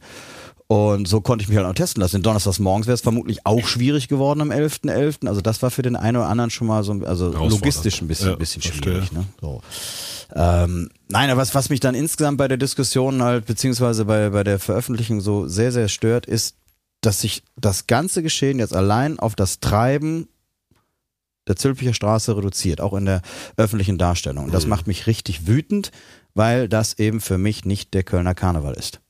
Und 0.70 1.08
so 1.08 1.22
konnte 1.22 1.42
ich 1.42 1.48
mich 1.48 1.56
halt 1.56 1.66
auch 1.66 1.72
testen 1.72 2.02
lassen. 2.02 2.22
Donnerstags 2.22 2.58
morgens 2.58 2.86
wäre 2.86 2.94
es 2.94 3.00
vermutlich 3.00 3.46
auch 3.46 3.66
schwierig 3.66 4.06
geworden 4.08 4.42
am 4.42 4.50
11.11. 4.50 5.26
Also 5.26 5.40
das 5.40 5.62
war 5.62 5.70
für 5.70 5.80
den 5.80 5.96
einen 5.96 6.18
oder 6.18 6.26
anderen 6.28 6.50
schon 6.50 6.66
mal 6.66 6.84
so 6.84 6.92
also 7.06 7.32
logistisch 7.32 8.02
ein 8.02 8.08
bisschen, 8.08 8.28
Ja, 8.28 8.36
bisschen 8.36 8.60
schwierig. 8.60 9.10
Ne? 9.12 9.24
So. 9.40 9.62
Ähm, 10.34 10.90
nein, 11.08 11.30
aber 11.30 11.40
was, 11.40 11.54
was 11.54 11.70
mich 11.70 11.80
dann 11.80 11.94
insgesamt 11.94 12.36
bei 12.36 12.48
der 12.48 12.58
Diskussion 12.58 13.22
halt, 13.22 13.46
beziehungsweise 13.46 14.04
bei, 14.04 14.28
bei 14.28 14.44
der 14.44 14.58
Veröffentlichung 14.58 15.22
so 15.22 15.48
sehr, 15.48 15.72
sehr 15.72 15.88
stört, 15.88 16.26
ist, 16.26 16.54
dass 17.00 17.20
sich 17.20 17.42
das 17.56 17.86
ganze 17.86 18.22
Geschehen 18.22 18.58
jetzt 18.58 18.74
allein 18.74 19.18
auf 19.18 19.34
das 19.36 19.60
Treiben 19.60 20.28
der 21.46 21.56
Zülpicher 21.56 21.94
Straße 21.94 22.36
reduziert, 22.36 22.80
auch 22.80 22.92
in 22.94 23.06
der 23.06 23.22
öffentlichen 23.56 23.96
Darstellung. 23.98 24.44
Und 24.46 24.52
das 24.52 24.64
Mhm. 24.64 24.70
macht 24.70 24.86
mich 24.86 25.06
richtig 25.06 25.46
wütend, 25.46 25.92
weil 26.34 26.68
das 26.68 26.98
eben 26.98 27.20
für 27.20 27.38
mich 27.38 27.64
nicht 27.64 27.94
der 27.94 28.02
Kölner 28.04 28.34
Karneval 28.34 28.74
ist, 28.74 29.00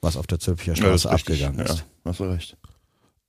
was 0.00 0.16
auf 0.16 0.26
der 0.26 0.38
Zülpicher 0.38 0.72
Ja, 0.72 0.76
Straße 0.76 1.10
richtig. 1.12 1.42
abgegangen 1.44 1.66
ist. 1.66 1.78
Ja, 1.78 1.84
hast 2.04 2.20
du 2.20 2.24
recht. 2.24 2.56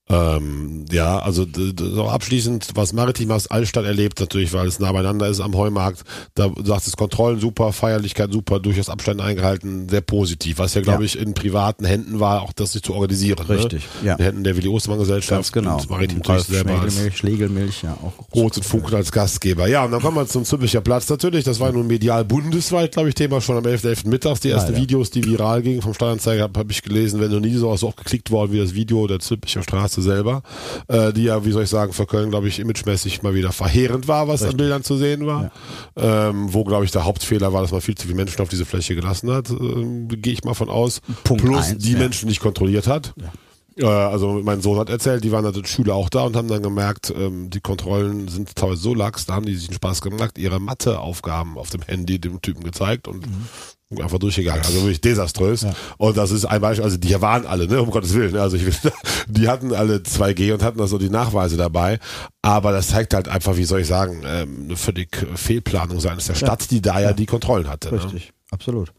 Ähm, 0.10 0.84
ja, 0.92 1.20
also 1.20 1.46
so 1.80 2.04
abschließend, 2.10 2.72
was 2.76 2.92
Maritim 2.92 3.32
aus 3.32 3.48
Altstadt 3.48 3.86
erlebt, 3.86 4.20
natürlich, 4.20 4.52
weil 4.52 4.68
es 4.68 4.80
nah 4.80 4.92
beieinander 4.92 5.28
ist 5.28 5.40
am 5.40 5.56
Heumarkt. 5.56 6.02
Da 6.36 6.50
du 6.50 6.66
sagst 6.66 6.88
es 6.88 6.98
Kontrollen 6.98 7.40
super, 7.40 7.72
Feierlichkeit 7.72 8.32
super, 8.34 8.60
durchaus 8.60 8.90
Abstände 8.90 9.24
eingehalten, 9.24 9.88
sehr 9.88 10.02
positiv. 10.02 10.60
Was 10.60 10.74
ja, 10.74 10.82
glaube 10.82 11.04
Ja. 11.04 11.06
ich, 11.06 11.18
in 11.18 11.34
privaten 11.34 11.86
Händen 11.86 12.20
war, 12.20 12.42
auch 12.42 12.52
das 12.52 12.74
sich 12.74 12.84
zu 12.84 12.94
organisieren. 12.94 13.40
Richtig, 13.48 13.88
ne? 14.02 14.10
ja. 14.10 14.16
In 14.16 14.24
Händen 14.26 14.44
der 14.44 14.58
Willi 14.58 14.68
Ostermann 14.68 15.00
Gesellschaft 15.00 15.30
Ganz 15.32 15.52
genau. 15.54 15.78
und 15.80 15.90
Maritim 15.90 16.18
Und 16.18 16.28
natürlich 16.28 16.48
selber 16.48 16.72
Schlegelmilch, 16.82 17.18
Schlegelmilch, 17.18 17.84
ja 17.84 17.98
auch. 18.04 18.14
Rot 18.36 18.58
und 18.58 18.64
Funken 18.64 18.96
als 18.96 19.12
Gastgeber. 19.12 19.68
Ja, 19.68 19.86
und 19.86 19.92
dann 19.92 20.02
kommen 20.02 20.18
wir 20.18 20.28
zum 20.28 20.44
Zülpicher 20.44 20.82
Platz 20.82 21.10
natürlich. 21.10 21.46
Das 21.46 21.62
war 21.62 21.72
nun 21.72 21.88
medial 21.88 22.26
bundesweit, 22.26 22.92
glaube 22.92 23.10
ich, 23.10 23.16
Thema 23.16 23.40
schon 23.40 23.56
am 23.58 23.64
11.11. 23.64 24.10
mittags. 24.10 24.42
Die 24.42 24.50
ersten 24.50 24.74
Leider. 24.74 24.84
Videos, 24.84 25.12
die 25.12 25.24
viral 25.24 25.62
gingen 25.62 25.82
vom 25.82 25.94
Stadtanzeiger, 25.94 26.44
habe 26.44 26.60
hab 26.60 26.70
ich 26.70 26.82
gelesen, 26.82 27.22
wenn 27.22 27.32
noch 27.32 27.40
nie 27.40 27.56
so 27.56 27.74
so 27.78 27.88
oft 27.88 27.98
geklickt 27.98 28.30
worden 28.32 28.52
wie 28.52 28.60
das 28.60 28.74
Video 28.76 29.08
der 29.08 29.20
Zülpicher 29.20 29.64
Straße 29.64 29.93
selber, 30.02 30.42
äh, 30.88 31.14
die 31.14 31.24
ja, 31.24 31.46
wie 31.46 31.52
soll 31.52 31.64
ich 31.64 31.70
sagen, 31.70 31.94
für 31.94 32.06
Köln, 32.06 32.30
glaube 32.30 32.48
ich, 32.48 32.60
imagemäßig 32.60 33.22
mal 33.24 33.34
wieder 33.36 33.52
verheerend 33.52 34.08
war, 34.08 34.28
was 34.28 34.44
an 34.44 34.58
Bildern 34.58 34.84
zu 34.84 34.98
sehen 34.98 35.26
war. 35.26 35.52
Ähm, 35.96 36.54
wo, 36.54 36.64
glaube 36.64 36.86
ich, 36.86 36.92
der 36.92 37.06
Hauptfehler 37.06 37.54
war, 37.54 37.62
dass 37.62 37.72
man 37.72 37.82
viel 37.82 37.96
zu 37.96 38.08
viele 38.08 38.16
Menschen 38.16 38.42
auf 38.42 38.50
diese 38.50 38.66
Fläche 38.66 38.96
gelassen 38.96 39.32
hat. 39.32 39.50
Ähm, 39.50 40.08
Gehe 40.08 40.34
ich 40.34 40.44
mal 40.44 40.54
von 40.54 40.70
aus. 40.70 41.02
Punkt 41.24 41.44
Plus 41.44 41.68
eins, 41.68 41.84
die 41.84 41.94
ja. 41.94 42.00
Menschen 42.00 42.28
nicht 42.30 42.40
kontrolliert 42.40 42.88
hat. 42.88 43.14
Äh, 43.78 43.86
Also 43.86 44.42
mein 44.44 44.62
Sohn 44.62 44.78
hat 44.78 44.90
erzählt, 44.90 45.24
die 45.24 45.32
waren 45.32 45.46
also 45.46 45.64
Schüler 45.64 45.96
auch 45.96 46.10
da 46.10 46.24
und 46.24 46.36
haben 46.36 46.48
dann 46.48 46.62
gemerkt, 46.64 47.14
ähm, 47.16 47.50
die 47.50 47.62
Kontrollen 47.62 48.28
sind 48.28 48.56
teilweise 48.56 48.82
so 48.82 48.94
lax, 48.94 49.26
da 49.26 49.36
haben 49.36 49.46
die 49.46 49.56
sich 49.56 49.70
einen 49.70 49.76
Spaß 49.76 50.02
gemacht, 50.02 50.38
ihre 50.38 50.60
Matheaufgaben 50.60 51.58
auf 51.58 51.70
dem 51.70 51.82
Handy 51.82 52.20
dem 52.20 52.42
Typen 52.42 52.64
gezeigt 52.64 53.08
und 53.08 53.26
einfach 54.02 54.20
durchgegangen. 54.20 54.62
Also 54.64 54.82
wirklich 54.82 55.02
desaströs. 55.02 55.66
Und 55.98 56.18
das 56.18 56.32
ist 56.32 56.46
ein 56.46 56.62
Beispiel, 56.62 56.84
also 56.84 56.98
die 56.98 57.22
waren 57.22 57.46
alle, 57.46 57.68
ne, 57.68 57.82
um 57.82 57.92
Gottes 57.92 58.14
Willen. 58.14 58.34
ne, 58.34 58.42
Also 58.42 58.58
ich 58.58 58.66
will, 58.66 58.92
die 59.28 59.48
hatten 59.48 59.74
alle 59.74 59.98
2G 59.98 60.54
und 60.54 60.64
hatten 60.64 60.80
also 60.80 60.98
die 60.98 61.10
Nachweise 61.10 61.58
dabei. 61.58 62.00
Aber 62.42 62.72
das 62.72 62.88
zeigt 62.88 63.14
halt 63.14 63.28
einfach, 63.28 63.58
wie 63.58 63.64
soll 63.66 63.82
ich 63.82 63.88
sagen, 63.88 64.22
ähm, 64.26 64.66
eine 64.66 64.76
völlig 64.78 65.10
Fehlplanung 65.36 66.00
seines 66.00 66.26
der 66.26 66.36
Stadt, 66.36 66.70
die 66.72 66.82
da 66.82 67.00
ja, 67.00 67.14
die 67.14 67.26
Kontrollen 67.26 67.70
hatte. 67.70 67.92
Ne? 67.92 68.04
Richtig, 68.04 68.34
absolut. 68.52 68.92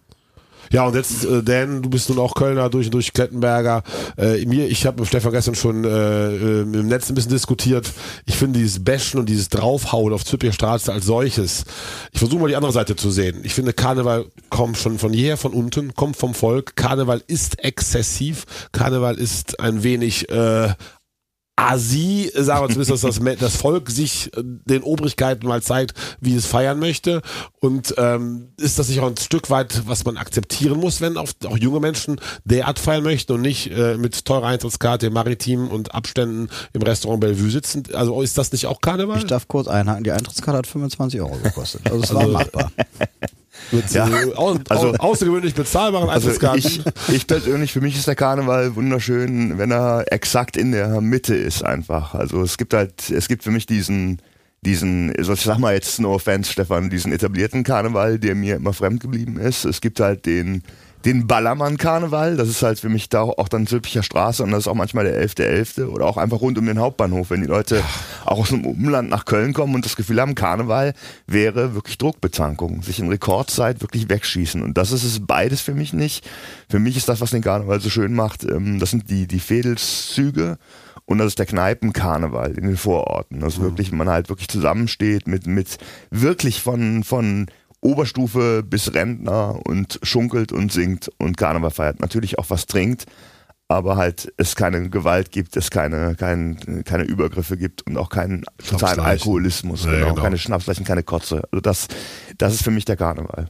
Ja, 0.72 0.86
und 0.86 0.94
jetzt, 0.94 1.24
äh, 1.24 1.42
Dan, 1.42 1.82
du 1.82 1.90
bist 1.90 2.08
nun 2.08 2.18
auch 2.18 2.34
Kölner 2.34 2.68
durch 2.70 2.86
und 2.86 2.94
durch 2.94 3.12
Klettenberger. 3.12 3.82
Äh, 4.16 4.44
mir, 4.46 4.66
ich 4.66 4.86
habe 4.86 5.00
mit 5.00 5.08
Stefan 5.08 5.32
gestern 5.32 5.54
schon 5.54 5.84
äh, 5.84 5.88
äh, 5.88 6.60
im 6.62 6.88
Netz 6.88 7.08
ein 7.08 7.14
bisschen 7.14 7.32
diskutiert. 7.32 7.90
Ich 8.26 8.36
finde 8.36 8.58
dieses 8.58 8.82
Bashen 8.82 9.20
und 9.20 9.28
dieses 9.28 9.48
Draufhauen 9.48 10.12
auf 10.12 10.24
Züppicher 10.24 10.52
Straße 10.52 10.92
als 10.92 11.06
solches. 11.06 11.64
Ich 12.12 12.18
versuche 12.18 12.40
mal 12.40 12.48
die 12.48 12.56
andere 12.56 12.72
Seite 12.72 12.96
zu 12.96 13.10
sehen. 13.10 13.40
Ich 13.44 13.54
finde, 13.54 13.72
Karneval 13.72 14.26
kommt 14.50 14.78
schon 14.78 14.98
von 14.98 15.12
jeher 15.12 15.36
von 15.36 15.52
unten, 15.52 15.94
kommt 15.94 16.16
vom 16.16 16.34
Volk. 16.34 16.76
Karneval 16.76 17.22
ist 17.26 17.62
exzessiv. 17.62 18.44
Karneval 18.72 19.16
ist 19.16 19.60
ein 19.60 19.82
wenig 19.82 20.28
äh, 20.30 20.68
Asi, 21.56 22.30
sagen 22.34 22.62
wir 22.62 22.68
zumindest, 22.68 23.04
dass 23.04 23.20
das, 23.20 23.38
das 23.38 23.56
Volk 23.56 23.88
sich 23.88 24.36
äh, 24.36 24.42
den 24.42 24.82
Obrigkeiten 24.82 25.46
mal 25.46 25.62
zeigt, 25.62 25.94
wie 26.20 26.34
es 26.34 26.46
feiern 26.46 26.80
möchte. 26.80 27.22
Und 27.60 27.94
ähm, 27.96 28.48
ist 28.56 28.78
das 28.78 28.88
nicht 28.88 29.00
auch 29.00 29.06
ein 29.06 29.16
Stück 29.16 29.50
weit, 29.50 29.82
was 29.86 30.04
man 30.04 30.16
akzeptieren 30.16 30.80
muss, 30.80 31.00
wenn 31.00 31.16
auch, 31.16 31.28
auch 31.46 31.56
junge 31.56 31.78
Menschen 31.78 32.20
derart 32.44 32.80
feiern 32.80 33.04
möchten 33.04 33.32
und 33.32 33.42
nicht 33.42 33.70
äh, 33.70 33.96
mit 33.96 34.24
teurer 34.24 34.48
Eintrittskarte 34.48 35.06
im 35.06 35.12
Maritim 35.12 35.68
und 35.68 35.94
Abständen 35.94 36.48
im 36.72 36.82
Restaurant 36.82 37.20
Bellevue 37.20 37.50
sitzen? 37.50 37.84
Also 37.92 38.20
ist 38.20 38.36
das 38.36 38.50
nicht 38.50 38.66
auch 38.66 38.80
Karneval? 38.80 39.18
Ich 39.18 39.26
darf 39.26 39.46
kurz 39.46 39.68
einhaken, 39.68 40.02
die 40.02 40.12
Eintrittskarte 40.12 40.58
hat 40.58 40.66
25 40.66 41.20
Euro 41.20 41.38
gekostet. 41.40 41.82
Also 41.84 42.02
es 42.02 42.12
war 42.12 42.26
machbar. 42.26 42.72
mit 43.72 43.90
Ja. 43.92 44.08
äh, 44.08 44.32
au, 44.34 44.56
Also- 44.68 44.92
au, 44.94 45.10
außergewöhnlich 45.10 45.54
bezahlbaren 45.54 46.08
Also 46.08 46.28
Eintrittskarten. 46.30 46.84
ich, 47.08 47.14
ich 47.14 47.26
persönlich, 47.26 47.72
für 47.72 47.80
mich 47.80 47.96
ist 47.96 48.06
der 48.06 48.16
Karneval 48.16 48.74
wunderschön, 48.76 49.58
wenn 49.58 49.70
er 49.70 50.04
exakt 50.10 50.56
in 50.56 50.72
der 50.72 51.00
Mitte 51.00 51.34
ist 51.34 51.64
einfach. 51.64 52.14
Also 52.14 52.42
es 52.42 52.56
gibt 52.58 52.74
halt, 52.74 53.10
es 53.10 53.28
gibt 53.28 53.42
für 53.44 53.50
mich 53.50 53.66
diesen, 53.66 54.20
diesen, 54.62 55.14
also 55.16 55.34
ich 55.34 55.42
sag 55.42 55.58
mal 55.58 55.74
jetzt 55.74 56.00
no 56.00 56.14
offense, 56.14 56.50
Stefan, 56.52 56.88
diesen 56.90 57.12
etablierten 57.12 57.64
Karneval, 57.64 58.18
der 58.18 58.34
mir 58.34 58.56
immer 58.56 58.72
fremd 58.72 59.00
geblieben 59.00 59.38
ist. 59.38 59.64
Es 59.64 59.80
gibt 59.80 60.00
halt 60.00 60.24
den, 60.26 60.62
den 61.04 61.26
Ballermann-Karneval, 61.26 62.36
das 62.36 62.48
ist 62.48 62.62
halt 62.62 62.80
für 62.80 62.88
mich 62.88 63.08
da 63.08 63.22
auch 63.22 63.48
dann 63.48 63.66
Zülpicher 63.66 64.02
Straße 64.02 64.42
und 64.42 64.50
das 64.50 64.60
ist 64.60 64.68
auch 64.68 64.74
manchmal 64.74 65.04
der 65.04 65.22
11.11. 65.22 65.86
oder 65.86 66.06
auch 66.06 66.16
einfach 66.16 66.40
rund 66.40 66.56
um 66.56 66.66
den 66.66 66.78
Hauptbahnhof, 66.78 67.30
wenn 67.30 67.42
die 67.42 67.46
Leute 67.46 67.82
auch 68.24 68.38
aus 68.38 68.48
dem 68.48 68.64
Umland 68.64 69.10
nach 69.10 69.26
Köln 69.26 69.52
kommen 69.52 69.74
und 69.74 69.84
das 69.84 69.96
Gefühl 69.96 70.20
haben, 70.20 70.34
Karneval 70.34 70.94
wäre 71.26 71.74
wirklich 71.74 71.98
Druckbetankung, 71.98 72.82
sich 72.82 73.00
in 73.00 73.08
Rekordzeit 73.08 73.82
wirklich 73.82 74.08
wegschießen 74.08 74.62
und 74.62 74.78
das 74.78 74.92
ist 74.92 75.04
es 75.04 75.26
beides 75.26 75.60
für 75.60 75.74
mich 75.74 75.92
nicht. 75.92 76.26
Für 76.68 76.78
mich 76.78 76.96
ist 76.96 77.08
das, 77.08 77.20
was 77.20 77.30
den 77.30 77.42
Karneval 77.42 77.80
so 77.80 77.90
schön 77.90 78.14
macht, 78.14 78.44
ähm, 78.44 78.78
das 78.78 78.90
sind 78.90 79.10
die, 79.10 79.26
die 79.26 79.40
Fädelszüge 79.40 80.58
und 81.06 81.18
das 81.18 81.28
ist 81.28 81.38
der 81.38 81.46
Kneipenkarneval 81.46 82.52
in 82.52 82.64
den 82.64 82.78
Vororten. 82.78 83.40
Das 83.40 83.60
wirklich, 83.60 83.92
man 83.92 84.08
halt 84.08 84.30
wirklich 84.30 84.48
zusammensteht 84.48 85.28
mit, 85.28 85.46
mit 85.46 85.76
wirklich 86.10 86.62
von, 86.62 87.04
von 87.04 87.46
Oberstufe 87.84 88.62
bis 88.62 88.94
Rentner 88.94 89.60
und 89.66 90.00
schunkelt 90.02 90.52
und 90.52 90.72
singt 90.72 91.10
und 91.18 91.36
Karneval 91.36 91.70
feiert. 91.70 92.00
Natürlich 92.00 92.38
auch 92.38 92.46
was 92.48 92.66
trinkt, 92.66 93.04
aber 93.68 93.96
halt 93.96 94.32
es 94.38 94.56
keine 94.56 94.88
Gewalt 94.88 95.30
gibt, 95.30 95.56
es 95.56 95.70
keine, 95.70 96.16
kein, 96.16 96.82
keine 96.84 97.04
Übergriffe 97.04 97.56
gibt 97.56 97.86
und 97.86 97.96
auch 97.98 98.08
keinen 98.08 98.44
totalen. 98.66 99.00
Alkoholismus, 99.00 99.84
Ja, 99.84 99.92
genau, 99.92 100.08
genau. 100.10 100.22
keine 100.22 100.38
Schnapsleichen, 100.38 100.84
keine 100.84 101.02
Kotze. 101.02 101.42
Also 101.52 101.60
das, 101.60 101.88
das 102.38 102.54
ist 102.54 102.64
für 102.64 102.70
mich 102.70 102.86
der 102.86 102.96
Karneval. 102.96 103.48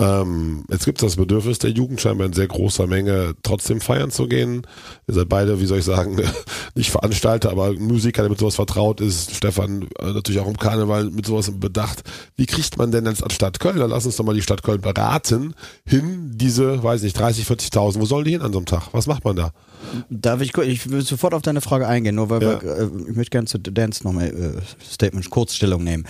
Ähm, 0.00 0.64
jetzt 0.70 0.84
gibt 0.86 0.98
es 1.02 1.06
das 1.06 1.16
Bedürfnis 1.16 1.58
der 1.58 1.70
Jugend 1.70 2.00
scheinbar 2.00 2.26
in 2.26 2.32
sehr 2.32 2.48
großer 2.48 2.86
Menge 2.86 3.34
trotzdem 3.42 3.80
feiern 3.80 4.10
zu 4.10 4.26
gehen. 4.26 4.62
Ihr 5.06 5.14
seid 5.14 5.28
beide, 5.28 5.60
wie 5.60 5.66
soll 5.66 5.78
ich 5.78 5.84
sagen, 5.84 6.16
nicht 6.74 6.90
Veranstalter, 6.90 7.50
aber 7.50 7.74
Musiker, 7.74 8.22
der 8.22 8.30
mit 8.30 8.38
sowas 8.38 8.54
vertraut 8.56 9.00
ist. 9.00 9.34
Stefan 9.34 9.86
äh, 9.98 10.12
natürlich 10.12 10.40
auch 10.40 10.46
im 10.48 10.56
Karneval 10.56 11.04
mit 11.10 11.26
sowas 11.26 11.50
bedacht. 11.54 12.02
Wie 12.36 12.46
kriegt 12.46 12.78
man 12.78 12.90
denn 12.92 13.06
als 13.06 13.22
Stadt 13.32 13.60
Köln, 13.60 13.76
dann 13.78 13.90
lass 13.90 14.06
uns 14.06 14.16
doch 14.16 14.24
mal 14.24 14.34
die 14.34 14.42
Stadt 14.42 14.62
Köln 14.62 14.80
beraten, 14.80 15.54
hin 15.84 16.30
diese, 16.34 16.82
weiß 16.82 17.02
nicht, 17.02 17.18
30, 17.18 17.44
40.000, 17.46 18.00
wo 18.00 18.06
sollen 18.06 18.24
die 18.24 18.30
hin 18.32 18.42
an 18.42 18.52
so 18.52 18.58
einem 18.58 18.66
Tag? 18.66 18.88
Was 18.92 19.06
macht 19.06 19.24
man 19.24 19.36
da? 19.36 19.52
Darf 20.08 20.40
ich, 20.40 20.52
kurz- 20.52 20.66
ich 20.68 20.90
will 20.90 21.02
sofort 21.02 21.34
auf 21.34 21.42
deine 21.42 21.60
Frage 21.60 21.86
eingehen, 21.86 22.14
nur 22.14 22.30
weil 22.30 22.42
Ja. 22.42 22.62
wir, 22.62 22.70
äh, 22.78 22.88
ich 23.10 23.16
möchte 23.16 23.30
gerne 23.30 23.46
zu 23.46 23.58
Dance 23.58 24.04
nochmal 24.04 24.28
äh, 24.28 24.84
Statement, 24.84 25.28
Kurzstellung 25.30 25.84
nehmen. 25.84 26.06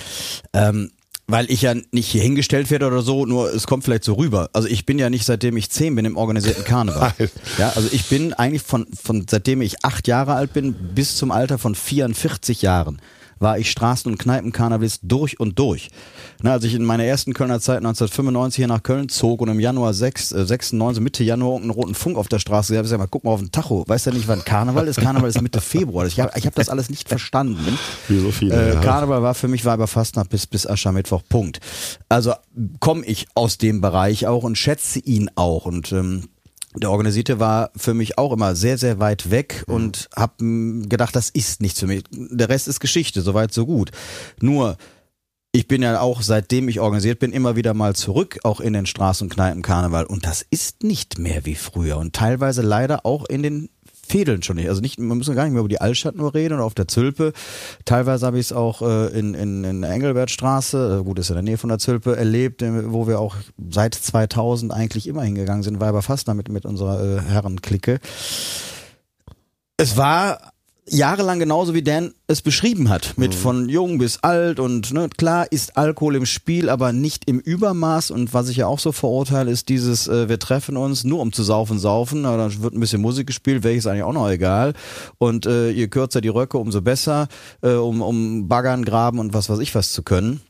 Ähm, 0.52 0.90
weil 1.30 1.50
ich 1.50 1.62
ja 1.62 1.74
nicht 1.92 2.08
hier 2.08 2.22
hingestellt 2.22 2.70
werde 2.70 2.86
oder 2.86 3.02
so, 3.02 3.26
nur 3.26 3.52
es 3.52 3.66
kommt 3.66 3.84
vielleicht 3.84 4.04
so 4.04 4.14
rüber. 4.14 4.50
Also 4.52 4.68
ich 4.68 4.86
bin 4.86 4.98
ja 4.98 5.10
nicht 5.10 5.24
seitdem 5.24 5.56
ich 5.56 5.70
zehn 5.70 5.94
bin 5.94 6.04
im 6.04 6.16
organisierten 6.16 6.64
Karneval. 6.64 7.12
Ja, 7.58 7.70
also 7.70 7.88
ich 7.92 8.04
bin 8.06 8.32
eigentlich 8.32 8.62
von, 8.62 8.86
von 9.02 9.26
seitdem 9.28 9.60
ich 9.62 9.84
acht 9.84 10.08
Jahre 10.08 10.34
alt 10.34 10.52
bin 10.52 10.72
bis 10.72 11.16
zum 11.16 11.30
Alter 11.30 11.58
von 11.58 11.74
44 11.74 12.62
Jahren 12.62 13.00
war 13.40 13.58
ich 13.58 13.70
Straßen- 13.70 14.06
und 14.06 14.18
Kneipenkarnevalist 14.18 15.00
durch 15.02 15.40
und 15.40 15.58
durch. 15.58 15.88
Na, 16.42 16.52
als 16.52 16.64
ich 16.64 16.74
in 16.74 16.84
meiner 16.84 17.04
ersten 17.04 17.32
Kölner 17.34 17.58
Zeit 17.58 17.78
1995 17.78 18.56
hier 18.56 18.68
nach 18.68 18.82
Köln 18.82 19.08
zog 19.08 19.40
und 19.40 19.48
im 19.48 19.58
Januar 19.58 19.92
6, 19.94 20.32
äh, 20.32 20.46
96, 20.46 21.02
Mitte 21.02 21.24
Januar 21.24 21.56
einen 21.60 21.70
roten 21.70 21.94
Funk 21.94 22.16
auf 22.16 22.28
der 22.28 22.38
Straße 22.38 22.76
habe, 22.76 22.84
ich 22.84 22.90
sag 22.90 22.98
mal, 22.98 23.08
guck 23.10 23.24
mal 23.24 23.32
auf 23.32 23.40
den 23.40 23.50
Tacho. 23.50 23.84
Weißt 23.86 24.06
du 24.06 24.10
nicht, 24.12 24.28
wann 24.28 24.44
Karneval 24.44 24.86
ist? 24.86 25.00
Karneval 25.00 25.28
ist 25.28 25.40
Mitte 25.42 25.60
Februar. 25.60 26.06
Ich 26.06 26.20
habe 26.20 26.30
ich 26.36 26.46
hab 26.46 26.54
das 26.54 26.68
alles 26.68 26.90
nicht 26.90 27.08
verstanden. 27.08 27.78
Wie 28.08 28.20
so 28.20 28.30
viele, 28.30 28.74
Äh. 28.74 28.80
Karneval 28.84 29.22
war 29.22 29.34
für 29.34 29.48
mich 29.48 29.64
Weiberfastnacht 29.64 30.28
bis, 30.30 30.46
bis 30.46 30.66
Aschermittwoch, 30.66 31.22
Punkt. 31.28 31.60
Also 32.08 32.34
komme 32.78 33.04
ich 33.06 33.26
aus 33.34 33.56
dem 33.58 33.80
Bereich 33.80 34.26
auch 34.26 34.44
und 34.44 34.56
schätze 34.58 34.98
ihn 34.98 35.30
auch 35.34 35.64
und 35.64 35.92
ähm, 35.92 36.28
der 36.74 36.90
Organisierte 36.90 37.40
war 37.40 37.70
für 37.76 37.94
mich 37.94 38.16
auch 38.16 38.32
immer 38.32 38.54
sehr, 38.54 38.78
sehr 38.78 39.00
weit 39.00 39.30
weg 39.30 39.64
und 39.66 40.08
hab 40.14 40.40
mh, 40.40 40.86
gedacht, 40.88 41.16
das 41.16 41.30
ist 41.30 41.60
nichts 41.60 41.80
für 41.80 41.86
mich. 41.86 42.04
Der 42.10 42.48
Rest 42.48 42.68
ist 42.68 42.80
Geschichte, 42.80 43.22
soweit 43.22 43.52
so 43.52 43.66
gut. 43.66 43.90
Nur, 44.40 44.76
ich 45.52 45.66
bin 45.66 45.82
ja 45.82 46.00
auch, 46.00 46.22
seitdem 46.22 46.68
ich 46.68 46.78
organisiert 46.78 47.18
bin, 47.18 47.32
immer 47.32 47.56
wieder 47.56 47.74
mal 47.74 47.96
zurück, 47.96 48.38
auch 48.44 48.60
in 48.60 48.72
den 48.72 48.86
Straßen- 48.86 49.22
und 49.22 49.34
Kneipenkarneval. 49.34 50.04
Und 50.04 50.24
das 50.24 50.46
ist 50.48 50.84
nicht 50.84 51.18
mehr 51.18 51.44
wie 51.44 51.56
früher. 51.56 51.98
Und 51.98 52.14
teilweise 52.14 52.62
leider 52.62 53.04
auch 53.04 53.24
in 53.24 53.42
den 53.42 53.68
Fädeln 54.10 54.42
schon 54.42 54.56
nicht. 54.56 54.68
Also 54.68 54.80
nicht, 54.80 54.98
man 54.98 55.18
muss 55.18 55.26
gar 55.32 55.44
nicht 55.44 55.52
mehr 55.52 55.60
über 55.60 55.68
die 55.68 55.80
Altstadt 55.80 56.16
nur 56.16 56.34
reden 56.34 56.54
oder 56.54 56.64
auf 56.64 56.74
der 56.74 56.88
Zülpe. 56.88 57.32
Teilweise 57.84 58.26
habe 58.26 58.38
ich 58.38 58.46
es 58.46 58.52
auch 58.52 58.82
äh, 58.82 59.06
in, 59.18 59.34
in, 59.34 59.64
in 59.64 59.82
der 59.82 59.90
Engelbertstraße, 59.90 61.00
äh, 61.00 61.04
gut, 61.04 61.18
ist 61.18 61.30
in 61.30 61.36
der 61.36 61.42
Nähe 61.42 61.58
von 61.58 61.68
der 61.68 61.78
Zülpe, 61.78 62.16
erlebt, 62.16 62.62
äh, 62.62 62.92
wo 62.92 63.06
wir 63.06 63.20
auch 63.20 63.36
seit 63.70 63.94
2000 63.94 64.72
eigentlich 64.72 65.06
immer 65.06 65.22
hingegangen 65.22 65.62
sind, 65.62 65.80
Weiberfastner 65.80 66.34
mit, 66.34 66.48
mit 66.48 66.66
unserer 66.66 67.02
äh, 67.02 67.20
Herrenklicke. 67.20 68.00
Es 69.76 69.96
war 69.96 70.52
jahrelang 70.92 71.38
genauso 71.38 71.74
wie 71.74 71.82
Dan 71.82 72.12
es 72.26 72.42
beschrieben 72.42 72.88
hat, 72.88 73.14
mit 73.16 73.34
von 73.34 73.68
jung 73.68 73.98
bis 73.98 74.18
alt 74.22 74.60
und 74.60 74.92
ne, 74.92 75.08
klar 75.16 75.50
ist 75.50 75.76
Alkohol 75.76 76.16
im 76.16 76.26
Spiel, 76.26 76.68
aber 76.68 76.92
nicht 76.92 77.28
im 77.28 77.38
Übermaß 77.38 78.10
und 78.10 78.34
was 78.34 78.48
ich 78.48 78.58
ja 78.58 78.66
auch 78.66 78.78
so 78.78 78.92
verurteile, 78.92 79.50
ist 79.50 79.68
dieses, 79.68 80.08
äh, 80.08 80.28
wir 80.28 80.38
treffen 80.38 80.76
uns 80.76 81.04
nur 81.04 81.20
um 81.20 81.32
zu 81.32 81.42
saufen, 81.42 81.78
saufen, 81.78 82.26
aber 82.26 82.36
dann 82.36 82.62
wird 82.62 82.74
ein 82.74 82.80
bisschen 82.80 83.00
Musik 83.00 83.26
gespielt, 83.26 83.62
welches 83.62 83.86
eigentlich 83.86 84.02
auch 84.02 84.12
noch 84.12 84.28
egal 84.28 84.74
und 85.18 85.46
äh, 85.46 85.70
je 85.70 85.88
kürzer 85.88 86.20
die 86.20 86.28
Röcke, 86.28 86.58
umso 86.58 86.82
besser, 86.82 87.28
äh, 87.62 87.72
um, 87.72 88.02
um 88.02 88.48
Baggern, 88.48 88.84
Graben 88.84 89.18
und 89.18 89.32
was 89.32 89.48
weiß 89.48 89.60
ich 89.60 89.74
was 89.74 89.92
zu 89.92 90.02
können. 90.02 90.40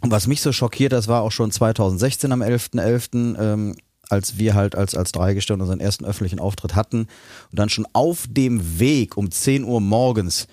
Und 0.00 0.12
was 0.12 0.28
mich 0.28 0.42
so 0.42 0.52
schockiert, 0.52 0.92
das 0.92 1.08
war 1.08 1.22
auch 1.22 1.32
schon 1.32 1.50
2016 1.50 2.30
am 2.30 2.42
11.11., 2.42 3.36
ähm, 3.40 3.74
als 4.08 4.38
wir 4.38 4.54
halt 4.54 4.74
als, 4.74 4.94
als 4.94 5.12
Dreigestirn 5.12 5.60
unseren 5.60 5.80
ersten 5.80 6.04
öffentlichen 6.04 6.40
Auftritt 6.40 6.74
hatten. 6.74 7.08
Und 7.50 7.58
dann 7.58 7.68
schon 7.68 7.86
auf 7.92 8.26
dem 8.28 8.78
Weg 8.78 9.16
um 9.16 9.30
10 9.30 9.64
Uhr 9.64 9.80
morgens 9.80 10.46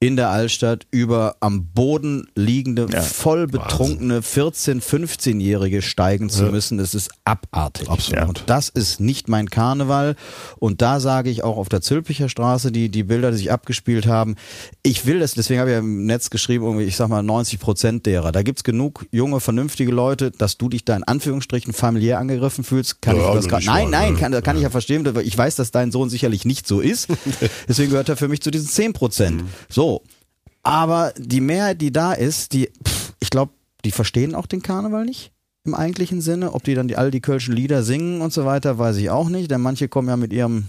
in 0.00 0.14
der 0.14 0.30
Altstadt 0.30 0.86
über 0.92 1.34
am 1.40 1.66
Boden 1.66 2.28
liegende, 2.36 2.86
Ja, 2.88 3.00
voll 3.02 3.48
betrunkene 3.48 4.20
14-, 4.20 4.80
15-Jährige 4.80 5.82
steigen 5.82 6.30
zu 6.30 6.44
müssen, 6.44 6.78
das 6.78 6.94
ist 6.94 7.10
abartig. 7.24 7.88
Absolut. 7.90 8.28
Und 8.28 8.42
das 8.46 8.68
ist 8.68 9.00
nicht 9.00 9.28
mein 9.28 9.50
Karneval. 9.50 10.14
Und 10.60 10.82
da 10.82 11.00
sage 11.00 11.30
ich 11.30 11.42
auch 11.42 11.56
auf 11.56 11.68
der 11.68 11.80
Zülpicher 11.80 12.28
Straße, 12.28 12.70
die, 12.70 12.90
die 12.90 13.02
Bilder, 13.02 13.32
die 13.32 13.38
sich 13.38 13.50
abgespielt 13.50 14.06
haben, 14.06 14.36
ich 14.84 15.04
will 15.04 15.18
das, 15.18 15.34
deswegen 15.34 15.58
habe 15.58 15.70
ich 15.70 15.74
ja 15.74 15.80
im 15.80 16.06
Netz 16.06 16.30
geschrieben, 16.30 16.64
irgendwie, 16.64 16.84
ich 16.84 16.94
sag 16.94 17.08
mal 17.08 17.24
90 17.24 17.58
Prozent 17.58 18.06
derer. 18.06 18.30
Da 18.30 18.42
gibt's 18.42 18.62
genug 18.62 19.04
junge, 19.10 19.40
vernünftige 19.40 19.90
Leute, 19.90 20.30
dass 20.30 20.58
du 20.58 20.68
dich 20.68 20.84
da 20.84 20.94
in 20.94 21.02
Anführungsstrichen 21.02 21.72
familiär 21.72 22.20
angegriffen 22.20 22.62
fühlst, 22.62 23.02
kann 23.02 23.16
Ja, 23.16 23.34
ich 23.36 23.46
das 23.46 23.64
mal, 23.64 23.64
Nein, 23.64 23.90
nein, 23.90 24.12
ne? 24.12 24.18
kann, 24.20 24.42
kann 24.44 24.56
ich 24.56 24.62
ja 24.62 24.70
verstehen. 24.70 25.04
Ich 25.24 25.36
weiß, 25.36 25.56
dass 25.56 25.72
dein 25.72 25.90
Sohn 25.90 26.08
sicherlich 26.08 26.44
nicht 26.44 26.68
so 26.68 26.78
ist. 26.80 27.08
Deswegen 27.68 27.90
gehört 27.90 28.08
er 28.08 28.16
für 28.16 28.28
mich 28.28 28.42
zu 28.42 28.52
diesen 28.52 28.68
10 28.68 28.92
Prozent. 28.92 29.42
So. 29.68 29.87
Aber 30.62 31.12
die 31.16 31.40
Mehrheit, 31.40 31.80
die 31.80 31.92
da 31.92 32.12
ist, 32.12 32.52
die, 32.52 32.70
pff, 32.86 33.14
ich 33.20 33.30
glaube, 33.30 33.52
die 33.84 33.90
verstehen 33.90 34.34
auch 34.34 34.46
den 34.46 34.62
Karneval 34.62 35.04
nicht 35.04 35.32
im 35.64 35.74
eigentlichen 35.74 36.20
Sinne. 36.20 36.54
Ob 36.54 36.64
die 36.64 36.74
dann 36.74 36.88
die, 36.88 36.96
all 36.96 37.10
die 37.10 37.20
kölschen 37.20 37.54
Lieder 37.54 37.82
singen 37.82 38.20
und 38.20 38.32
so 38.32 38.44
weiter, 38.44 38.78
weiß 38.78 38.96
ich 38.96 39.10
auch 39.10 39.28
nicht. 39.28 39.50
Denn 39.50 39.60
manche 39.60 39.88
kommen 39.88 40.08
ja 40.08 40.16
mit 40.16 40.32
ihrem 40.32 40.66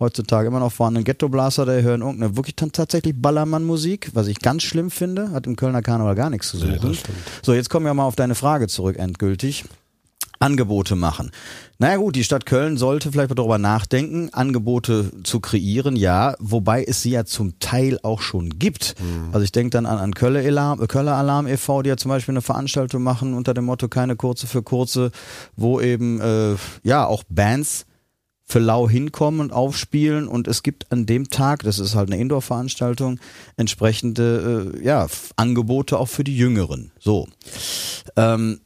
heutzutage 0.00 0.48
immer 0.48 0.60
noch 0.60 0.72
vorhandenen 0.72 1.04
Ghetto-Blaster, 1.04 1.66
der 1.66 1.82
hören 1.82 2.02
irgendeine 2.02 2.36
wirklich 2.36 2.56
tatsächlich 2.56 3.14
Ballermann-Musik, 3.16 4.10
was 4.12 4.26
ich 4.26 4.40
ganz 4.40 4.62
schlimm 4.62 4.90
finde. 4.90 5.30
Hat 5.30 5.46
im 5.46 5.56
Kölner 5.56 5.82
Karneval 5.82 6.14
gar 6.14 6.30
nichts 6.30 6.48
zu 6.48 6.58
suchen. 6.58 6.98
so, 7.42 7.54
jetzt 7.54 7.70
kommen 7.70 7.86
wir 7.86 7.94
mal 7.94 8.04
auf 8.04 8.16
deine 8.16 8.34
Frage 8.34 8.68
zurück 8.68 8.98
endgültig. 8.98 9.64
Angebote 10.44 10.94
machen. 10.94 11.30
Naja 11.78 11.96
gut, 11.96 12.16
die 12.16 12.22
Stadt 12.22 12.44
Köln 12.44 12.76
sollte 12.76 13.10
vielleicht 13.10 13.30
mal 13.30 13.34
darüber 13.34 13.56
nachdenken, 13.56 14.28
Angebote 14.32 15.10
zu 15.22 15.40
kreieren, 15.40 15.96
ja, 15.96 16.34
wobei 16.38 16.84
es 16.84 17.00
sie 17.00 17.12
ja 17.12 17.24
zum 17.24 17.58
Teil 17.60 17.98
auch 18.02 18.20
schon 18.20 18.58
gibt. 18.58 18.94
Also 19.32 19.42
ich 19.42 19.52
denke 19.52 19.70
dann 19.70 19.86
an, 19.86 19.96
an 19.96 20.14
Kölle 20.14 20.46
Alarm, 20.46 20.86
Köller 20.86 21.14
Alarm 21.14 21.46
e.V., 21.46 21.80
die 21.80 21.88
ja 21.88 21.96
zum 21.96 22.10
Beispiel 22.10 22.34
eine 22.34 22.42
Veranstaltung 22.42 23.02
machen 23.02 23.32
unter 23.32 23.54
dem 23.54 23.64
Motto 23.64 23.88
keine 23.88 24.16
kurze 24.16 24.46
für 24.46 24.62
kurze, 24.62 25.12
wo 25.56 25.80
eben 25.80 26.20
äh, 26.20 26.56
ja 26.82 27.06
auch 27.06 27.24
Bands 27.30 27.86
für 28.46 28.58
lau 28.58 28.86
hinkommen 28.86 29.40
und 29.40 29.52
aufspielen 29.52 30.28
und 30.28 30.46
es 30.46 30.62
gibt 30.62 30.92
an 30.92 31.06
dem 31.06 31.30
Tag, 31.30 31.62
das 31.62 31.78
ist 31.78 31.94
halt 31.94 32.10
eine 32.10 32.20
Indoor-Veranstaltung, 32.20 33.18
entsprechende 33.56 34.74
äh, 34.74 34.84
ja, 34.84 35.06
Angebote 35.36 35.98
auch 35.98 36.08
für 36.08 36.24
die 36.24 36.36
Jüngeren. 36.36 36.92
So. 37.00 37.26
Ähm, 38.16 38.60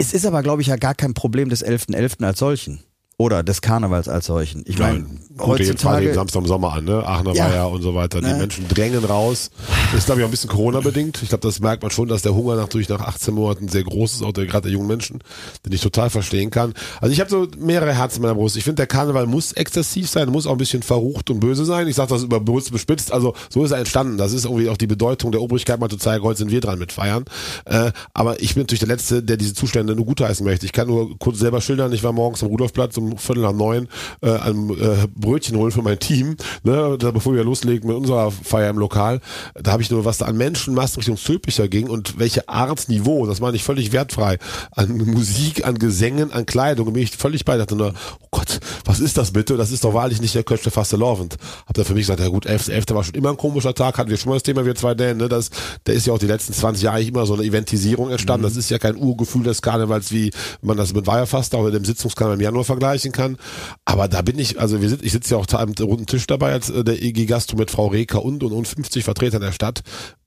es 0.00 0.14
ist 0.14 0.24
aber, 0.24 0.42
glaube 0.42 0.62
ich, 0.62 0.68
ja 0.68 0.76
gar 0.76 0.94
kein 0.94 1.12
Problem 1.12 1.50
des 1.50 1.64
11.11. 1.64 2.24
als 2.24 2.38
solchen. 2.38 2.80
Oder 3.20 3.42
des 3.42 3.60
Karnevals 3.60 4.08
als 4.08 4.24
solchen. 4.24 4.62
Ich 4.66 4.78
meine, 4.78 5.00
fangen 5.00 5.20
heutzutage. 5.40 6.06
den 6.06 6.14
Samstag 6.14 6.40
im 6.40 6.46
Sommer 6.46 6.72
an, 6.72 6.86
ne? 6.86 7.06
Aachener 7.06 7.34
Ja. 7.34 7.50
Weiher 7.50 7.68
und 7.68 7.82
so 7.82 7.94
weiter. 7.94 8.22
Die 8.22 8.28
Ne? 8.28 8.36
Menschen 8.36 8.66
drängen 8.66 9.04
raus. 9.04 9.50
Das 9.92 9.98
ist, 10.00 10.06
glaube 10.06 10.22
ich, 10.22 10.24
auch 10.24 10.28
ein 10.28 10.30
bisschen 10.30 10.48
Corona-bedingt. 10.48 11.22
Ich 11.22 11.28
glaube, 11.28 11.42
das 11.46 11.60
merkt 11.60 11.82
man 11.82 11.90
schon, 11.90 12.08
dass 12.08 12.22
der 12.22 12.34
Hunger 12.34 12.56
natürlich 12.56 12.88
nach 12.88 13.02
18 13.02 13.34
Monaten 13.34 13.68
sehr 13.68 13.84
groß 13.84 14.14
ist, 14.14 14.22
auch 14.22 14.32
der, 14.32 14.46
gerade 14.46 14.62
der 14.62 14.72
jungen 14.72 14.86
Menschen, 14.86 15.18
den 15.66 15.72
ich 15.74 15.82
total 15.82 16.08
verstehen 16.08 16.48
kann. 16.50 16.72
Also 17.02 17.12
ich 17.12 17.20
habe 17.20 17.28
so 17.28 17.46
mehrere 17.58 17.92
Herzen 17.94 18.16
in 18.16 18.22
meiner 18.22 18.36
Brust. 18.36 18.56
Ich 18.56 18.64
finde, 18.64 18.76
der 18.76 18.86
Karneval 18.86 19.26
muss 19.26 19.52
exzessiv 19.52 20.08
sein, 20.08 20.30
muss 20.30 20.46
auch 20.46 20.52
ein 20.52 20.56
bisschen 20.58 20.82
verrucht 20.82 21.28
und 21.28 21.40
böse 21.40 21.66
sein. 21.66 21.88
Ich 21.88 21.96
sage 21.96 22.08
das 22.14 22.22
überbewusst 22.22 22.72
bespitzt. 22.72 23.12
Also 23.12 23.34
so 23.50 23.62
ist 23.66 23.72
er 23.72 23.78
entstanden. 23.80 24.16
Das 24.16 24.32
ist 24.32 24.46
irgendwie 24.46 24.70
auch 24.70 24.78
die 24.78 24.86
Bedeutung 24.86 25.30
der 25.30 25.42
Obrigkeit, 25.42 25.78
mal 25.78 25.90
zu 25.90 25.98
zeigen, 25.98 26.24
heute 26.24 26.38
sind 26.38 26.50
wir 26.50 26.62
dran 26.62 26.78
mit 26.78 26.90
Feiern. 26.90 27.26
Äh, 27.66 27.92
aber 28.14 28.40
ich 28.40 28.54
bin 28.54 28.62
natürlich 28.62 28.80
der 28.80 28.88
Letzte, 28.88 29.22
der 29.22 29.36
diese 29.36 29.52
Zustände 29.52 29.94
nur 29.94 30.06
gutheißen 30.06 30.42
möchte. 30.46 30.64
Ich 30.64 30.72
kann 30.72 30.88
nur 30.88 31.18
kurz 31.18 31.38
selber 31.38 31.60
schildern. 31.60 31.92
Ich 31.92 32.02
war 32.02 32.12
morgens 32.14 32.42
am 32.42 32.48
Rudolfplatz 32.48 32.96
um 32.96 33.09
Viertel 33.18 33.42
nach 33.42 33.52
neun 33.52 33.88
äh, 34.22 34.30
ein 34.30 34.70
äh, 34.70 35.06
Brötchen 35.14 35.56
holen 35.56 35.72
für 35.72 35.82
mein 35.82 35.98
Team, 35.98 36.36
ne, 36.62 36.96
da, 36.98 37.10
bevor 37.10 37.34
wir 37.34 37.44
loslegen 37.44 37.88
mit 37.88 37.96
unserer 37.96 38.30
Feier 38.30 38.70
im 38.70 38.78
Lokal. 38.78 39.20
Da 39.54 39.72
habe 39.72 39.82
ich 39.82 39.90
nur, 39.90 40.04
was 40.04 40.18
da 40.18 40.26
an 40.26 40.36
Menschenmassen 40.36 40.96
Richtung 40.96 41.16
Zülpicher 41.16 41.68
ging 41.68 41.88
und 41.88 42.18
welche 42.18 42.48
Art 42.48 42.88
Niveau, 42.88 43.26
das 43.26 43.40
meine 43.40 43.56
ich 43.56 43.64
völlig 43.64 43.92
wertfrei, 43.92 44.38
an 44.72 44.96
Musik, 44.96 45.66
an 45.66 45.78
Gesängen, 45.78 46.32
an 46.32 46.46
Kleidung. 46.46 46.92
Bin 46.92 47.02
ich 47.02 47.16
völlig 47.16 47.44
bei. 47.44 47.56
dachte 47.56 47.76
nur, 47.76 47.94
oh 48.20 48.26
Gott, 48.30 48.60
was 48.84 49.00
ist 49.00 49.16
das 49.18 49.32
bitte? 49.32 49.56
Das 49.56 49.70
ist 49.70 49.84
doch 49.84 49.94
wahrlich 49.94 50.20
nicht 50.20 50.34
der 50.34 50.44
Kölsche 50.44 50.70
Fastelovend. 50.70 51.36
Hab 51.66 51.74
dann 51.74 51.84
für 51.84 51.94
mich 51.94 52.02
gesagt, 52.02 52.20
ja 52.20 52.28
gut, 52.28 52.46
11. 52.46 52.68
11. 52.68 52.84
war 52.90 53.04
schon 53.04 53.14
immer 53.14 53.30
ein 53.30 53.36
komischer 53.36 53.74
Tag, 53.74 53.98
hatten 53.98 54.10
wir 54.10 54.16
schon 54.16 54.30
mal 54.30 54.36
das 54.36 54.42
Thema, 54.42 54.64
wir 54.64 54.74
zwei 54.74 54.94
Dänen, 54.94 55.18
ne? 55.18 55.28
Das, 55.28 55.50
der 55.86 55.94
ist 55.94 56.06
ja 56.06 56.12
auch 56.12 56.18
die 56.18 56.26
letzten 56.26 56.52
20 56.52 56.84
Jahre 56.84 57.02
immer 57.02 57.26
so 57.26 57.34
eine 57.34 57.44
Eventisierung 57.44 58.10
entstanden. 58.10 58.42
Das 58.44 58.56
ist 58.56 58.70
ja 58.70 58.78
kein 58.78 58.96
Urgefühl 58.96 59.42
des 59.42 59.62
Karnevals, 59.62 60.12
wie 60.12 60.30
man 60.62 60.76
das 60.76 60.92
mit 60.92 61.06
Weiherfast 61.06 61.54
auch 61.54 61.64
mit 61.64 61.74
dem 61.74 61.84
Sitzungskarneval 61.84 62.36
im 62.36 62.40
Januar 62.42 62.64
vergleichen 63.00 63.12
kann. 63.12 63.36
Aber 63.84 64.08
da 64.08 64.22
bin 64.22 64.38
ich, 64.38 64.60
also 64.60 64.80
wir 64.80 64.88
sind, 64.88 65.04
ich 65.04 65.12
sitze 65.12 65.34
ja 65.34 65.40
auch 65.40 65.46
am 65.52 65.72
runden 65.80 66.06
Tisch 66.06 66.26
dabei 66.26 66.52
als 66.52 66.70
äh, 66.70 66.84
der 66.84 67.02
EG 67.02 67.26
Gastro 67.26 67.56
mit 67.56 67.70
Frau 67.70 67.88
Reker 67.88 68.24
und 68.24 68.42
und 68.42 68.52
und 68.52 68.68
50 68.68 69.04
Vertretern 69.04 69.40
der 69.40 69.52
Stadt. 69.52 69.82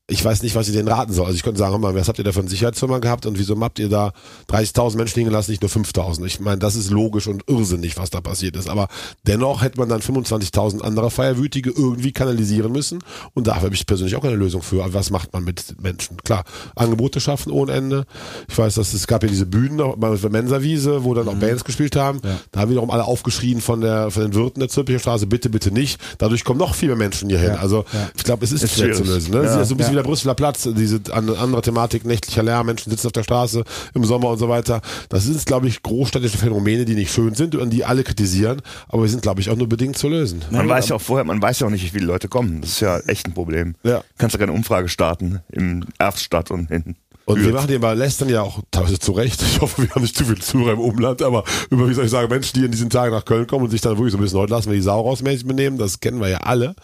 Ich 0.08 0.24
weiß 0.24 0.44
nicht, 0.44 0.54
was 0.54 0.68
ich 0.68 0.74
denen 0.74 0.90
raten 0.90 1.14
soll. 1.14 1.28
Also 1.28 1.38
ich 1.38 1.44
könnte 1.44 1.60
sagen, 1.60 1.80
mal, 1.80 1.96
was 1.96 2.10
habt 2.10 2.18
ihr 2.18 2.26
da 2.26 2.34
für 2.34 2.42
ein 2.42 2.50
Sicherheitsfirma 2.50 3.00
gehabt 3.00 3.26
und 3.26 3.40
wieso 3.40 3.58
habt 3.62 3.80
ihr 3.80 3.88
da 3.88 4.12
30.000 4.50 4.98
Menschen 4.98 5.20
liegen 5.20 5.30
gelassen, 5.30 5.52
nicht 5.52 5.62
nur 5.62 5.72
5.000? 5.72 6.26
Ich 6.26 6.42
meine, 6.42 6.58
das 6.58 6.76
ist 6.76 6.92
logisch 6.92 7.28
und 7.28 7.44
irrsinnig, 7.48 7.96
was 7.96 8.10
da 8.10 8.20
passiert 8.20 8.58
ist. 8.58 8.68
Aber 8.68 8.90
dennoch 9.26 9.62
hätte 9.62 9.80
man 9.80 9.88
dann 9.88 10.02
25.000 10.02 10.82
andere 10.82 11.10
Feierwütige 11.10 11.70
irgendwie 11.70 12.12
kanalisieren 12.12 12.74
müssen 12.74 13.00
und 13.34 13.48
dafür 13.48 13.64
habe 13.64 13.76
ich 13.76 13.86
persönlich 13.86 14.18
auch 14.18 14.24
keine 14.24 14.36
Lösung 14.36 14.62
für. 14.62 14.84
Aber 14.84 14.94
was 14.94 15.10
macht 15.10 15.32
man 15.32 15.46
mit 15.46 15.82
Menschen? 15.82 16.18
Klar, 16.18 16.44
Angebote 16.76 17.22
schaffen 17.22 17.54
ohne 17.54 17.72
Ende. 17.72 18.04
Ich 18.50 18.58
weiß, 18.58 18.76
dass 18.76 18.94
es 18.94 19.08
gab 19.08 19.24
ja 19.24 19.30
diese 19.30 19.46
Bühnen 19.46 19.82
bei 19.96 20.14
der 20.14 20.30
Mensawiese, 20.30 21.06
wo 21.06 21.14
dann 21.14 21.30
auch 21.30 21.36
Bands 21.36 21.64
gespielt 21.64 21.96
haben. 21.96 22.20
Da 22.52 22.60
haben 22.60 22.72
wiederum 22.72 22.92
alle 22.92 23.06
aufgeschrien 23.06 23.62
von 23.62 23.80
der 23.80 24.12
von 24.12 24.24
den 24.24 24.34
Wirten 24.34 24.60
der 24.60 24.68
Zülpicher 24.68 25.00
Straße, 25.00 25.28
bitte, 25.28 25.50
bitte 25.50 25.72
nicht. 25.72 26.02
Dadurch 26.18 26.44
kommen 26.44 26.60
noch 26.60 26.76
viel 26.76 26.90
mehr 26.90 26.98
Menschen 26.98 27.30
hier 27.30 27.40
hin. 27.40 27.52
Also 27.52 27.86
ich 28.18 28.26
glaube, 28.26 28.44
es 28.44 28.52
ist, 28.52 28.64
Ist 28.64 28.78
schwer 28.78 28.94
zu 28.94 29.04
lösen. 29.04 29.32
Ne? 29.32 29.44
Ja. 29.44 29.56
Es 29.56 29.62
ist 29.62 29.70
so 29.70 29.76
ein 29.76 29.78
bisschen 29.78 29.93
Ja. 29.94 30.00
wie 30.00 30.04
der 30.04 30.04
Brüsseler 30.04 30.36
Platz, 30.36 30.68
diese 30.76 31.00
an, 31.12 31.30
andere 31.30 31.62
Thematik, 31.62 32.06
nächtlicher 32.06 32.44
Lärm, 32.44 32.66
Menschen 32.66 32.90
sitzen 32.90 33.08
auf 33.08 33.14
der 33.14 33.24
Straße 33.24 33.64
im 33.94 34.04
Sommer 34.06 34.30
und 34.30 34.38
so 34.38 34.50
weiter. 34.50 34.82
Das 35.10 35.26
sind, 35.26 35.46
glaube 35.46 35.68
ich, 35.68 35.84
großstädtische 35.84 36.38
Phänomene, 36.38 36.86
die 36.86 36.96
nicht 36.96 37.14
schön 37.14 37.34
sind 37.36 37.56
und 37.56 37.70
die 37.70 37.86
alle 37.86 38.04
kritisieren, 38.04 38.62
aber 38.88 39.04
wir 39.04 39.10
sind, 39.10 39.22
glaube 39.22 39.42
ich, 39.42 39.50
auch 39.50 39.56
nur 39.56 39.68
bedingt 39.68 39.98
zu 39.98 40.08
lösen. 40.08 40.44
Man 40.52 40.68
weiß 40.68 40.90
ja 40.90 40.96
auch 40.96 41.02
vorher, 41.02 41.24
man 41.24 41.42
weiß 41.42 41.60
ja 41.60 41.68
auch 41.68 41.72
nicht, 41.72 41.84
wie 41.84 41.90
viele 41.90 42.06
Leute 42.06 42.28
kommen. 42.28 42.62
Das 42.62 42.72
ist 42.72 42.80
ja 42.80 43.00
echt 43.00 43.28
ein 43.28 43.34
Problem. 43.34 43.76
Ja. 43.84 44.04
Kannst 44.18 44.36
du 44.36 44.40
keine 44.40 44.52
Umfrage 44.52 44.90
starten 44.90 45.40
in 45.52 45.86
Erftstadt 46.00 46.52
und 46.52 46.70
in 46.72 46.96
Und 47.26 47.44
wir 47.44 47.54
machen 47.54 47.68
die 47.68 47.76
aber 47.76 47.96
lästern 47.96 48.30
ja 48.30 48.42
auch 48.42 48.62
teilweise 48.72 49.00
zu 49.00 49.14
Recht. 49.14 49.42
Ich 49.42 49.62
hoffe, 49.62 49.84
wir 49.84 49.90
haben 49.92 50.02
nicht 50.02 50.18
zu 50.18 50.26
viel 50.26 50.42
Zuhörer 50.42 50.74
im 50.74 50.80
Umland, 50.80 51.22
aber 51.22 51.44
über, 51.70 51.88
wie 51.88 51.94
soll 51.94 52.06
ich 52.06 52.12
sagen, 52.12 52.30
Menschen, 52.30 52.60
die 52.60 52.66
in 52.66 52.72
diesen 52.72 52.90
Tagen 52.90 53.14
nach 53.14 53.26
Köln 53.26 53.48
kommen 53.48 53.64
und 53.66 53.72
sich 53.72 53.82
dann 53.82 53.98
wirklich 53.98 54.12
so 54.12 54.18
ein 54.18 54.22
bisschen 54.22 54.40
heute 54.40 54.54
lassen 54.54 54.70
wir 54.70 54.76
die 54.76 54.82
Sau 54.82 55.02
rausmäßig 55.02 55.48
benehmen, 55.48 55.78
das 55.78 56.00
kennen 56.00 56.20
wir 56.20 56.30
ja 56.30 56.40
alle. 56.40 56.76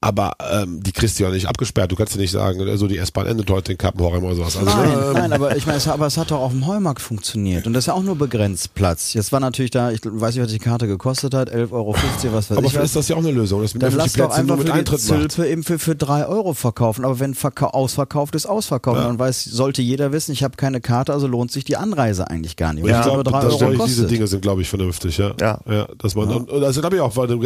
Aber 0.00 0.32
ähm, 0.52 0.82
die 0.82 0.92
kriegst 0.92 1.18
du 1.18 1.24
ja 1.24 1.30
nicht 1.30 1.46
abgesperrt. 1.46 1.90
Du 1.90 1.96
kannst 1.96 2.14
ja 2.14 2.20
nicht 2.20 2.30
sagen, 2.30 2.60
also 2.60 2.86
die 2.86 2.98
S-Bahn 2.98 3.26
endet 3.26 3.50
heute 3.50 3.72
in 3.72 3.78
Kappenhorem 3.78 4.22
oder 4.24 4.34
sowas. 4.34 4.56
Also, 4.56 4.70
Nein, 4.70 4.90
ähm, 4.92 5.12
nein, 5.14 5.32
aber 5.32 5.56
ich 5.56 5.66
meine, 5.66 5.78
es, 5.78 5.88
aber 5.88 6.06
es 6.06 6.18
hat 6.18 6.30
doch 6.30 6.40
auf 6.40 6.52
dem 6.52 6.66
Heumarkt 6.66 7.00
funktioniert. 7.00 7.66
Und 7.66 7.72
das 7.72 7.84
ist 7.84 7.86
ja 7.88 7.94
auch 7.94 8.02
nur 8.02 8.16
begrenzt 8.16 8.74
Platz. 8.74 9.14
Jetzt 9.14 9.32
war 9.32 9.40
natürlich 9.40 9.70
da, 9.70 9.90
ich 9.90 10.00
weiß 10.04 10.34
nicht, 10.34 10.44
was 10.44 10.52
die 10.52 10.58
Karte 10.58 10.86
gekostet 10.86 11.32
hat, 11.32 11.50
11,50 11.50 11.72
Euro, 11.72 11.94
was 11.94 12.04
weiß 12.04 12.58
aber 12.58 12.66
ich 12.66 12.72
vielleicht 12.72 12.76
was. 12.76 12.84
ist 12.84 12.96
das 12.96 13.08
ja 13.08 13.16
auch 13.16 13.20
eine 13.20 13.30
Lösung, 13.30 13.60
man 13.60 13.68
Dann 13.78 13.90
die 13.90 13.96
lass 13.96 14.12
doch 14.12 14.30
einfach 14.30 14.56
mit 14.56 14.66
für 14.66 14.72
die 14.72 14.78
Eintritt 14.78 15.08
macht. 15.08 15.32
Zülpe 15.32 15.48
eben 15.48 15.64
für, 15.64 15.78
für 15.78 15.96
drei 15.96 16.26
Euro 16.26 16.52
verkaufen. 16.52 17.04
Aber 17.04 17.18
wenn 17.18 17.34
verka 17.34 17.68
ausverkauft 17.68 18.34
ist, 18.34 18.46
ausverkauft. 18.46 19.00
Ja. 19.00 19.06
Dann 19.06 19.18
weiß, 19.18 19.44
sollte 19.44 19.80
jeder 19.80 20.12
wissen, 20.12 20.32
ich 20.32 20.44
habe 20.44 20.56
keine 20.56 20.82
Karte, 20.82 21.14
also 21.14 21.26
lohnt 21.26 21.50
sich 21.50 21.64
die 21.64 21.76
Anreise 21.76 22.28
eigentlich 22.28 22.56
gar 22.56 22.74
nicht. 22.74 22.84
Und 22.84 22.90
ich 22.90 23.02
glaube, 23.02 23.24
das 23.24 23.62
Euro 23.62 23.86
diese. 23.86 24.06
Dinge 24.06 24.26
sind, 24.26 24.42
glaube 24.42 24.60
ich, 24.60 24.68
vernünftig, 24.68 25.16
ja. 25.16 25.34
Ja. 25.40 25.60
ja 25.68 25.88
dass 25.98 26.14
man, 26.14 26.28
Und, 26.28 26.50
und 26.50 26.62
also 26.62 26.80
glaube 26.80 26.96
ich 26.96 27.02
auch, 27.02 27.16
weil 27.16 27.28
du 27.28 27.34
ein 27.34 27.40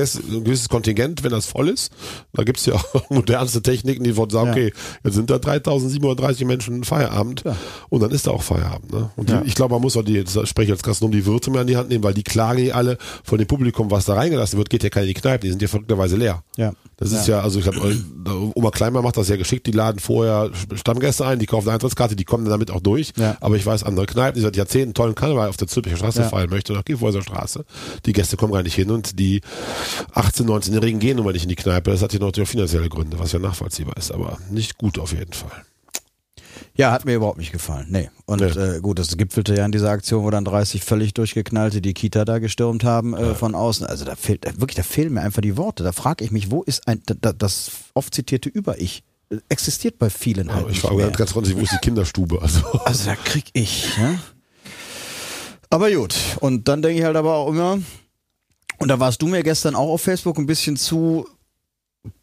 gewisses 0.45 0.69
Kontingent, 0.69 1.23
wenn 1.23 1.31
das 1.31 1.47
voll 1.47 1.69
ist, 1.69 1.93
da 2.41 2.45
gibt's 2.45 2.65
ja 2.67 2.75
auch 2.75 2.85
modernste 3.11 3.63
Techniken, 3.63 4.03
die 4.03 4.15
von 4.15 4.31
sagen, 4.31 4.47
Ja. 4.49 4.53
okay, 4.53 4.73
jetzt 5.05 5.15
sind 5.15 5.29
da 5.29 5.39
3730 5.39 6.47
Menschen 6.47 6.85
Feierabend 6.85 7.43
Ja. 7.45 7.55
und 7.91 8.01
dann 8.03 8.11
ist 8.11 8.27
da 8.27 8.31
auch 8.31 8.43
Feierabend. 8.43 8.93
Ne? 8.93 9.11
Und 9.17 9.29
die, 9.29 9.37
ich 9.45 9.55
glaube, 9.55 9.75
man 9.75 9.83
muss 9.83 9.97
auch 9.97 10.03
die, 10.03 10.15
jetzt 10.15 10.33
spreche 10.49 10.67
ich 10.69 10.73
als 10.73 10.83
Gastronom, 10.83 11.13
die 11.13 11.27
Wirte 11.27 11.51
mehr 11.51 11.61
an 11.61 11.67
die 11.67 11.77
Hand 11.77 11.91
nehmen, 11.91 12.03
weil 12.03 12.15
die 12.15 12.23
klagen 12.23 12.65
ja 12.65 12.75
alle 12.75 12.97
von 13.25 13.39
dem 13.39 13.47
Publikum, 13.47 13.91
was 13.91 14.07
da 14.07 14.15
reingelassen 14.15 14.57
wird, 14.59 14.71
geht 14.71 14.83
ja 14.83 14.89
keine 14.91 15.07
in 15.07 15.15
die 15.15 15.21
Kneipen, 15.21 15.43
die 15.47 15.51
sind 15.51 15.61
ja 15.63 15.69
verrückterweise 15.69 16.17
leer. 16.17 16.43
Ja. 16.57 16.73
Das 16.97 17.13
ist 17.13 17.27
ja, 17.29 17.41
also 17.41 17.59
ich 17.59 17.65
glaube, 17.65 17.97
Oma 18.55 18.71
Kleinmann 18.71 19.03
macht 19.03 19.17
das 19.17 19.29
ja 19.29 19.37
geschickt, 19.37 19.67
die 19.67 19.71
laden 19.73 19.99
vorher 20.01 20.51
Stammgäste 20.75 21.25
ein, 21.27 21.39
die 21.39 21.47
kaufen 21.47 21.69
eine 21.69 21.75
Eintrittskarte, 21.75 22.15
die 22.15 22.25
kommen 22.25 22.45
dann 22.45 22.53
damit 22.53 22.71
auch 22.71 22.81
durch. 22.81 23.13
Ja. 23.17 23.37
Aber 23.41 23.57
ich 23.57 23.65
weiß, 23.65 23.85
andere 23.85 24.05
Kneipen, 24.05 24.35
die 24.37 24.43
seit 24.43 24.55
Jahrzehnten 24.57 24.93
tollen 24.93 25.15
Karneval 25.15 25.49
auf 25.49 25.57
der 25.57 25.67
Zülpicher 25.67 25.97
Straße 25.97 26.21
Ja. 26.21 26.29
feiern 26.29 26.51
möchten, 26.51 26.75
nach 26.75 26.85
Gifhäuser 26.85 27.23
Straße. 27.23 27.65
Die 28.05 28.13
Gäste 28.13 28.37
kommen 28.37 28.53
gar 28.53 28.63
nicht 28.63 28.75
hin 28.75 28.91
und 28.91 29.19
die 29.19 29.41
18-, 30.15 30.45
19-Jährigen 30.45 31.01
gehen 31.01 31.17
nun 31.17 31.25
mal 31.25 31.33
nicht 31.33 31.45
in 31.45 31.49
die 31.49 31.57
Kneipe. 31.57 31.91
Das 31.91 32.03
hat 32.03 32.11
hier 32.11 32.21
natürlich 32.31 32.49
auch 32.49 32.53
finanzielle 32.53 32.89
Gründe, 32.89 33.19
was 33.19 33.33
ja 33.33 33.39
nachvollziehbar 33.39 33.97
ist, 33.97 34.11
aber 34.13 34.39
nicht 34.51 34.79
gut 34.79 34.99
auf 34.99 35.13
jeden 35.13 35.33
Fall. 35.33 35.65
Ja, 36.75 36.93
hat 36.93 37.05
mir 37.05 37.15
überhaupt 37.15 37.39
nicht 37.39 37.53
gefallen. 37.53 37.87
Nee. 37.91 38.11
Und 38.27 38.41
Nee. 38.41 38.47
Äh, 38.49 38.81
gut, 38.81 38.99
das 38.99 39.17
gipfelte 39.17 39.55
ja 39.55 39.65
in 39.65 39.73
dieser 39.73 39.91
Aktion, 39.91 40.25
wo 40.25 40.31
dann 40.31 40.45
30 40.45 40.83
völlig 40.83 41.15
durchgeknallte 41.15 41.81
die 41.81 41.95
Kita 41.95 42.25
da 42.25 42.39
gestürmt 42.39 42.85
haben 42.85 43.15
äh, 43.15 43.35
von 43.35 43.55
außen. 43.55 43.87
Also 43.87 44.05
da 44.05 44.17
fehlt 44.17 44.45
da- 44.45 44.53
wirklich, 44.61 44.77
da 44.77 44.83
fehlen 44.83 45.13
mir 45.15 45.21
einfach 45.23 45.43
die 45.43 45.57
Worte. 45.57 45.83
Da 45.85 45.93
frage 45.93 46.25
ich 46.25 46.31
mich, 46.31 46.51
wo 46.51 46.63
ist 46.63 46.87
ein 46.89 47.03
da, 47.07 47.15
da, 47.21 47.33
das 47.33 47.71
oft 47.95 48.15
zitierte 48.15 48.49
Über-Ich? 48.49 49.03
Äh, 49.31 49.37
Existiert 49.49 49.99
bei 49.99 50.11
vielen 50.11 50.53
halt 50.53 50.63
Aber 50.65 50.71
ich 50.73 50.81
frage 50.81 50.97
mehr. 50.97 51.07
ganz, 51.07 51.19
ganz 51.19 51.33
freundlich, 51.33 51.57
wo 51.57 51.61
ist 51.61 51.73
die 51.73 51.79
Kinderstube? 51.79 52.41
Also, 52.43 52.61
Also 52.85 53.05
da 53.07 53.17
krieg 53.17 53.45
ich, 53.53 53.97
ja. 53.97 54.19
Aber 55.71 55.91
gut. 55.91 56.15
Und 56.41 56.67
dann 56.69 56.83
denke 56.83 56.99
ich 56.99 57.05
halt 57.05 57.17
aber 57.17 57.35
auch 57.35 57.49
immer, 57.51 57.79
und 58.79 58.89
da 58.89 58.99
warst 58.99 59.23
du 59.23 59.27
mir 59.29 59.43
gestern 59.43 59.75
auch 59.75 59.89
auf 59.91 60.03
Facebook 60.03 60.39
ein 60.39 60.47
bisschen 60.47 60.77
zu 60.77 61.27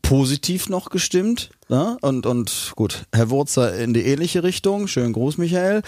positiv 0.01 0.69
noch 0.69 0.89
gestimmt. 0.89 1.49
Ne? 1.69 1.97
Und, 2.01 2.25
und 2.25 2.73
gut, 2.75 3.05
Herr 3.13 3.29
Wurzer 3.29 3.77
in 3.77 3.93
die 3.93 4.05
ähnliche 4.05 4.43
Richtung. 4.43 4.87
Schönen 4.87 5.13
Gruß, 5.13 5.37
Michael. 5.37 5.81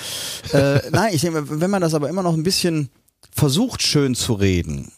Äh, 0.51 0.81
nein, 0.91 1.13
ich 1.13 1.21
denke, 1.21 1.61
wenn 1.61 1.69
man 1.69 1.81
das 1.81 1.93
aber 1.93 2.09
immer 2.09 2.23
noch 2.23 2.33
ein 2.33 2.43
bisschen 2.43 2.89
versucht, 3.31 3.81
schön 3.81 4.15
zu 4.15 4.33
reden, 4.33 4.91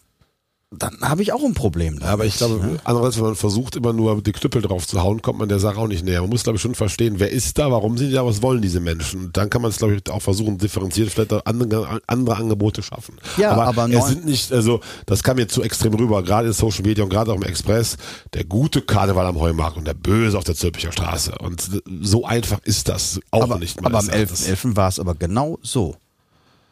dann 0.74 0.98
habe 1.02 1.22
ich 1.22 1.34
auch 1.34 1.44
ein 1.44 1.54
Problem 1.54 2.00
damit. 2.00 2.08
aber 2.14 2.26
ich 2.26 2.38
glaube, 2.38 2.56
ne? 2.66 2.80
andererseits, 2.86 3.18
wenn 3.18 3.26
man 3.26 3.36
versucht, 3.36 3.76
immer 3.76 3.92
nur 3.92 4.22
die 4.22 4.32
Knüppel 4.32 4.62
drauf 4.62 4.88
zu 4.88 5.04
hauen, 5.04 5.22
kommt 5.22 5.38
man 5.38 5.50
der 5.50 5.60
Sache 5.60 5.78
auch 5.78 5.88
nicht 5.88 6.06
näher. 6.06 6.22
Man 6.22 6.30
muss, 6.30 6.44
glaube 6.44 6.56
ich, 6.56 6.62
schon 6.62 6.76
verstehen, 6.76 7.16
wer 7.18 7.30
ist 7.30 7.58
da, 7.58 7.70
warum 7.70 7.98
sind 7.98 8.08
die 8.08 8.14
da, 8.14 8.26
was 8.26 8.42
wollen 8.42 8.62
diese 8.62 8.80
Menschen? 8.80 9.26
Und 9.26 9.36
dann 9.38 9.50
kann 9.50 9.62
man 9.62 9.70
es, 9.72 9.78
glaube 9.80 9.96
ich, 9.96 10.10
auch 10.10 10.22
versuchen, 10.22 10.58
differenziert 10.58 11.10
vielleicht 11.10 11.46
andere, 11.46 12.00
andere 12.08 12.38
Angebote 12.38 12.82
schaffen. 12.84 13.16
Ja, 13.36 13.52
aber 13.52 13.84
es 13.84 13.90
neun- 13.92 14.08
sind 14.08 14.26
nicht, 14.26 14.54
also 14.54 14.80
das 15.08 15.24
kam 15.24 15.36
mir 15.36 15.48
zu 15.50 15.62
extrem 15.62 15.94
rüber, 15.94 16.24
gerade 16.24 16.48
in 16.48 16.54
Social 16.54 16.84
Media 16.84 17.04
und 17.04 17.10
gerade 17.10 17.32
auch 17.34 17.36
im 17.36 17.44
Express, 17.44 17.98
der 18.34 18.46
gute 18.46 18.82
Karneval 18.82 19.26
am 19.26 19.38
Heumarkt 19.42 19.76
und 19.76 19.86
der 19.86 19.94
böse 19.94 20.38
auf 20.38 20.46
der 20.46 20.56
Zülpicher 20.56 20.94
Straße. 20.94 21.34
Und 21.40 21.82
so 22.02 22.24
einfach 22.26 22.60
ist 22.64 22.88
das 22.88 23.20
auch 23.32 23.44
aber, 23.44 23.60
nicht 23.60 23.78
aber 23.80 24.00
am 24.00 24.06
meines 24.06 24.10
11.11. 24.10 24.48
Erachtens. 24.48 24.76
war 24.78 24.88
es 24.88 25.00
aber 25.00 25.16
genau 25.16 25.60
so. 25.62 25.98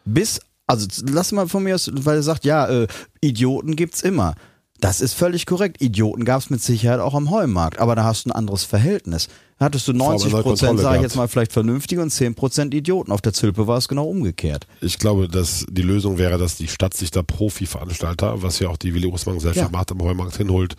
Bis, 0.05 0.39
also 0.69 0.87
lass 1.09 1.31
mal 1.31 1.47
von 1.47 1.63
mir 1.63 1.75
aus, 1.75 1.89
weil 1.93 2.17
er 2.17 2.23
sagt, 2.23 2.45
ja, 2.45 2.67
äh, 2.67 2.87
Idioten 3.21 3.75
gibt's 3.75 4.01
immer. 4.01 4.35
Das 4.81 5.01
ist 5.01 5.13
völlig 5.13 5.45
korrekt. 5.45 5.81
Idioten 5.81 6.23
gab 6.23 6.39
es 6.41 6.49
mit 6.49 6.61
Sicherheit 6.61 7.01
auch 7.01 7.13
am 7.13 7.31
Heumarkt, 7.31 7.79
aber 7.79 7.95
da 7.95 8.05
hast 8.05 8.25
du 8.25 8.29
ein 8.29 8.31
anderes 8.31 8.63
Verhältnis. 8.63 9.27
Da 9.57 9.65
hattest 9.65 9.89
du 9.89 9.93
90 9.93 10.33
eine 10.33 10.41
Prozent, 10.41 10.79
sage 10.79 10.97
ich 10.97 11.01
jetzt 11.03 11.17
mal, 11.17 11.27
vielleicht 11.27 11.51
vernünftige 11.51 12.01
und 12.01 12.11
10 12.11 12.33
Prozent 12.35 12.73
Idioten. 12.73 13.11
Auf 13.11 13.19
der 13.19 13.33
Zülpe 13.33 13.67
war 13.67 13.77
es 13.77 13.89
genau 13.89 14.05
umgekehrt. 14.07 14.67
Ich 14.79 14.97
glaube, 14.97 15.27
dass 15.27 15.65
die 15.69 15.81
Lösung 15.81 16.17
wäre, 16.17 16.37
dass 16.37 16.55
die 16.55 16.69
Stadt 16.69 16.93
sich 16.93 17.11
da 17.11 17.23
Profi-Veranstalter, 17.23 18.41
was 18.41 18.59
ja 18.59 18.69
auch 18.69 18.77
die 18.77 18.93
Willi 18.93 19.09
Großmann 19.09 19.35
Gesellschaft 19.35 19.69
Ja. 19.69 19.77
macht, 19.77 19.91
am 19.91 20.01
Heumarkt 20.01 20.37
hinholt. 20.37 20.75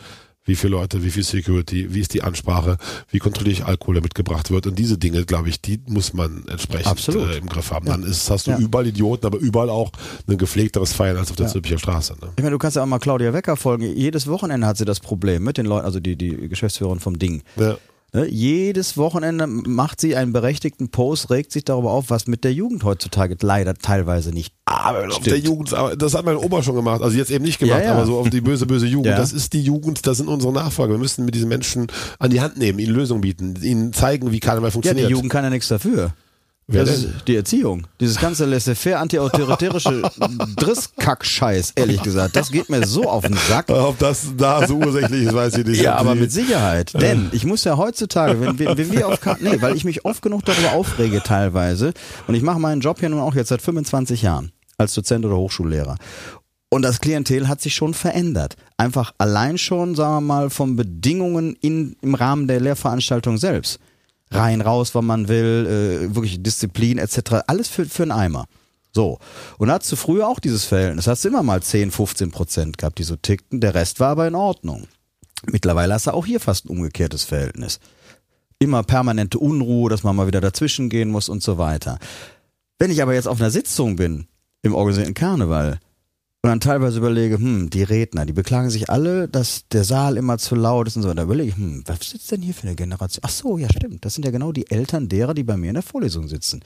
Wie 0.50 0.56
viele 0.56 0.72
Leute, 0.72 1.04
wie 1.04 1.10
viel 1.12 1.22
Security, 1.22 1.94
wie 1.94 2.00
ist 2.00 2.12
die 2.12 2.22
Ansprache, 2.22 2.76
wie 3.12 3.20
kontrolliere 3.20 3.52
ich 3.52 3.64
Alkohol, 3.66 3.94
der 3.94 4.02
mitgebracht 4.02 4.50
wird. 4.50 4.66
Und 4.66 4.76
diese 4.80 4.98
Dinge, 4.98 5.24
glaube 5.24 5.48
ich, 5.48 5.60
die 5.60 5.78
muss 5.86 6.12
man 6.12 6.42
entsprechend 6.48 7.08
äh, 7.08 7.36
im 7.38 7.46
Griff 7.46 7.70
haben. 7.70 7.86
Ja. 7.86 7.92
Dann 7.92 8.02
ist, 8.02 8.28
hast 8.30 8.48
du 8.48 8.50
Ja. 8.50 8.58
überall 8.58 8.88
Idioten, 8.88 9.26
aber 9.26 9.38
überall 9.38 9.70
auch 9.70 9.92
ein 10.26 10.38
gepflegteres 10.38 10.92
Feiern 10.92 11.16
als 11.18 11.30
auf 11.30 11.36
der 11.36 11.46
Ja. 11.46 11.52
Zülpicher 11.52 11.78
Straße. 11.78 12.14
Ne? 12.20 12.32
Ich 12.36 12.42
meine, 12.42 12.50
du 12.50 12.58
kannst 12.58 12.74
ja 12.76 12.82
auch 12.82 12.86
mal 12.86 12.98
Claudia 12.98 13.32
Wecker 13.32 13.56
folgen. 13.56 13.84
Jedes 13.84 14.26
Wochenende 14.26 14.66
hat 14.66 14.76
sie 14.76 14.84
das 14.84 14.98
Problem 14.98 15.44
mit 15.44 15.56
den 15.56 15.66
Leuten, 15.66 15.84
also 15.84 16.00
die, 16.00 16.16
die 16.16 16.48
Geschäftsführerin 16.48 16.98
vom 16.98 17.16
Ding. 17.16 17.44
Ja. 17.56 17.76
Ne? 18.12 18.26
Jedes 18.28 18.96
Wochenende 18.96 19.46
macht 19.46 20.00
sie 20.00 20.16
einen 20.16 20.32
berechtigten 20.32 20.90
Post, 20.90 21.30
regt 21.30 21.52
sich 21.52 21.64
darüber 21.64 21.90
auf, 21.92 22.10
was 22.10 22.26
mit 22.26 22.44
der 22.44 22.52
Jugend 22.52 22.82
heutzutage 22.84 23.36
leider 23.40 23.74
teilweise 23.74 24.30
nicht 24.30 24.52
Aber 24.64 25.06
auf 25.08 25.20
der 25.20 25.38
Jugend, 25.38 25.72
das 25.96 26.14
hat 26.14 26.24
meine 26.24 26.38
Oma 26.40 26.62
schon 26.62 26.74
gemacht, 26.74 27.02
also 27.02 27.16
jetzt 27.16 27.30
eben 27.30 27.44
nicht 27.44 27.58
gemacht, 27.58 27.78
Ja, 27.80 27.84
ja. 27.86 27.92
aber 27.94 28.06
so 28.06 28.18
auf 28.18 28.30
die 28.30 28.40
böse, 28.40 28.66
böse 28.66 28.86
Jugend. 28.86 29.06
Ja. 29.06 29.16
Das 29.16 29.32
ist 29.32 29.52
die 29.52 29.62
Jugend, 29.62 30.06
das 30.06 30.16
sind 30.18 30.28
unsere 30.28 30.52
Nachfolger. 30.52 30.94
Wir 30.94 30.98
müssen 30.98 31.24
mit 31.24 31.34
diesen 31.34 31.48
Menschen 31.48 31.86
an 32.18 32.30
die 32.30 32.40
Hand 32.40 32.56
nehmen, 32.58 32.78
ihnen 32.78 32.92
Lösungen 32.94 33.20
bieten, 33.20 33.54
ihnen 33.62 33.92
zeigen, 33.92 34.32
wie 34.32 34.40
Karneval 34.40 34.68
Ja, 34.68 34.72
funktioniert. 34.72 35.08
die 35.08 35.12
Jugend 35.12 35.30
kann 35.30 35.44
ja 35.44 35.50
nichts 35.50 35.68
dafür. 35.68 36.12
Wer 36.72 36.84
das 36.84 37.02
denn? 37.02 37.10
ist 37.10 37.28
die 37.28 37.36
Erziehung. 37.36 37.86
Dieses 38.00 38.18
ganze 38.18 38.44
laissez-faire, 38.44 38.98
antiautoritärische 39.00 40.02
Drisskack-Scheiß, 40.56 41.72
ehrlich 41.76 42.02
gesagt, 42.02 42.36
das 42.36 42.50
geht 42.50 42.68
mir 42.68 42.86
so 42.86 43.04
auf 43.04 43.24
den 43.26 43.36
Sack. 43.48 43.70
Ob 43.70 43.98
das 43.98 44.28
da 44.36 44.66
so 44.66 44.76
ursächlich 44.76 45.26
ist, 45.26 45.34
weiß 45.34 45.58
ich 45.58 45.66
nicht. 45.66 45.82
Ja, 45.82 45.96
aber 45.96 46.14
mit 46.14 46.32
Sicherheit. 46.32 46.92
Denn 47.00 47.28
ich 47.32 47.44
muss 47.44 47.64
ja 47.64 47.76
heutzutage, 47.76 48.40
wenn 48.40 48.58
wir, 48.58 48.76
wenn 48.76 48.92
wir 48.92 49.08
auf 49.08 49.20
Karten, 49.20 49.44
nee, 49.44 49.60
weil 49.60 49.76
ich 49.76 49.84
mich 49.84 50.04
oft 50.04 50.22
genug 50.22 50.44
darüber 50.44 50.72
aufrege 50.72 51.22
teilweise 51.22 51.92
und 52.26 52.34
ich 52.34 52.42
mache 52.42 52.60
meinen 52.60 52.80
Job 52.80 53.00
hier 53.00 53.08
nun 53.08 53.20
auch 53.20 53.34
jetzt 53.34 53.48
seit 53.48 53.62
25 53.62 54.22
Jahren 54.22 54.52
als 54.78 54.94
Dozent 54.94 55.24
oder 55.24 55.36
Hochschullehrer. 55.36 55.96
Und 56.72 56.82
das 56.82 57.00
Klientel 57.00 57.48
hat 57.48 57.60
sich 57.60 57.74
schon 57.74 57.94
verändert. 57.94 58.56
Einfach 58.76 59.12
allein 59.18 59.58
schon, 59.58 59.96
sagen 59.96 60.14
wir 60.14 60.20
mal, 60.20 60.50
von 60.50 60.76
Bedingungen 60.76 61.56
in, 61.60 61.96
im 62.00 62.14
Rahmen 62.14 62.46
der 62.46 62.60
Lehrveranstaltung 62.60 63.38
selbst. 63.38 63.80
Rein, 64.30 64.60
raus, 64.60 64.94
wann 64.94 65.06
man 65.06 65.28
will, 65.28 65.66
äh, 66.10 66.14
wirklich 66.14 66.42
Disziplin 66.42 66.98
etc. 66.98 67.42
Alles 67.46 67.68
für, 67.68 67.84
für 67.86 68.04
einen 68.04 68.12
Eimer. 68.12 68.46
So. 68.92 69.18
Und 69.58 69.68
da 69.68 69.74
hattest 69.74 69.92
du 69.92 69.96
früher 69.96 70.28
auch 70.28 70.38
dieses 70.38 70.64
Verhältnis. 70.64 71.06
Hast 71.06 71.24
du 71.24 71.28
immer 71.28 71.42
mal 71.42 71.62
10, 71.62 71.90
15 71.90 72.30
Prozent 72.30 72.78
gehabt, 72.78 72.98
die 72.98 73.04
so 73.04 73.16
tickten. 73.16 73.60
Der 73.60 73.74
Rest 73.74 74.00
war 74.00 74.10
aber 74.10 74.26
in 74.28 74.34
Ordnung. 74.34 74.86
Mittlerweile 75.46 75.94
hast 75.94 76.06
du 76.06 76.12
auch 76.12 76.26
hier 76.26 76.40
fast 76.40 76.66
ein 76.66 76.70
umgekehrtes 76.70 77.24
Verhältnis. 77.24 77.80
Immer 78.58 78.82
permanente 78.82 79.38
Unruhe, 79.38 79.88
dass 79.88 80.02
man 80.02 80.14
mal 80.14 80.26
wieder 80.26 80.40
dazwischen 80.40 80.90
gehen 80.90 81.10
muss 81.10 81.28
und 81.28 81.42
so 81.42 81.56
weiter. 81.56 81.98
Wenn 82.78 82.90
ich 82.90 83.02
aber 83.02 83.14
jetzt 83.14 83.28
auf 83.28 83.40
einer 83.40 83.50
Sitzung 83.50 83.96
bin, 83.96 84.26
im 84.62 84.74
organisierten 84.74 85.14
Karneval, 85.14 85.80
und 86.42 86.48
dann 86.48 86.60
teilweise 86.60 86.98
überlege, 86.98 87.36
hm, 87.36 87.68
die 87.68 87.82
Redner, 87.82 88.24
die 88.24 88.32
beklagen 88.32 88.70
sich 88.70 88.88
alle, 88.88 89.28
dass 89.28 89.68
der 89.68 89.84
Saal 89.84 90.16
immer 90.16 90.38
zu 90.38 90.54
laut 90.54 90.86
ist 90.86 90.96
und 90.96 91.02
so. 91.02 91.12
Da 91.12 91.24
überlege 91.24 91.50
ich, 91.50 91.56
hm, 91.56 91.82
was 91.84 92.00
sitzt 92.00 92.32
denn 92.32 92.40
hier 92.40 92.54
für 92.54 92.66
eine 92.66 92.76
Generation? 92.76 93.20
Ach 93.26 93.30
so, 93.30 93.58
ja 93.58 93.68
stimmt, 93.68 94.06
das 94.06 94.14
sind 94.14 94.24
ja 94.24 94.30
genau 94.30 94.50
die 94.50 94.70
Eltern 94.70 95.08
derer, 95.08 95.34
die 95.34 95.44
bei 95.44 95.58
mir 95.58 95.68
in 95.68 95.74
der 95.74 95.82
Vorlesung 95.82 96.28
sitzen. 96.28 96.62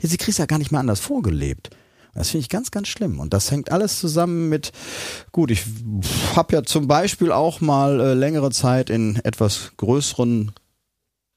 Ja, 0.00 0.08
sie 0.08 0.18
kriegst 0.18 0.38
ja 0.38 0.46
gar 0.46 0.58
nicht 0.58 0.70
mehr 0.70 0.80
anders 0.80 1.00
vorgelebt. 1.00 1.70
Das 2.14 2.30
finde 2.30 2.42
ich 2.42 2.48
ganz, 2.48 2.70
ganz 2.70 2.86
schlimm. 2.86 3.18
Und 3.18 3.34
das 3.34 3.50
hängt 3.50 3.72
alles 3.72 3.98
zusammen 3.98 4.48
mit, 4.48 4.72
gut, 5.32 5.50
ich 5.50 5.64
habe 6.36 6.54
ja 6.54 6.62
zum 6.62 6.86
Beispiel 6.86 7.32
auch 7.32 7.60
mal 7.60 8.00
äh, 8.00 8.14
längere 8.14 8.50
Zeit 8.50 8.88
in 8.88 9.16
etwas 9.24 9.72
größeren 9.78 10.52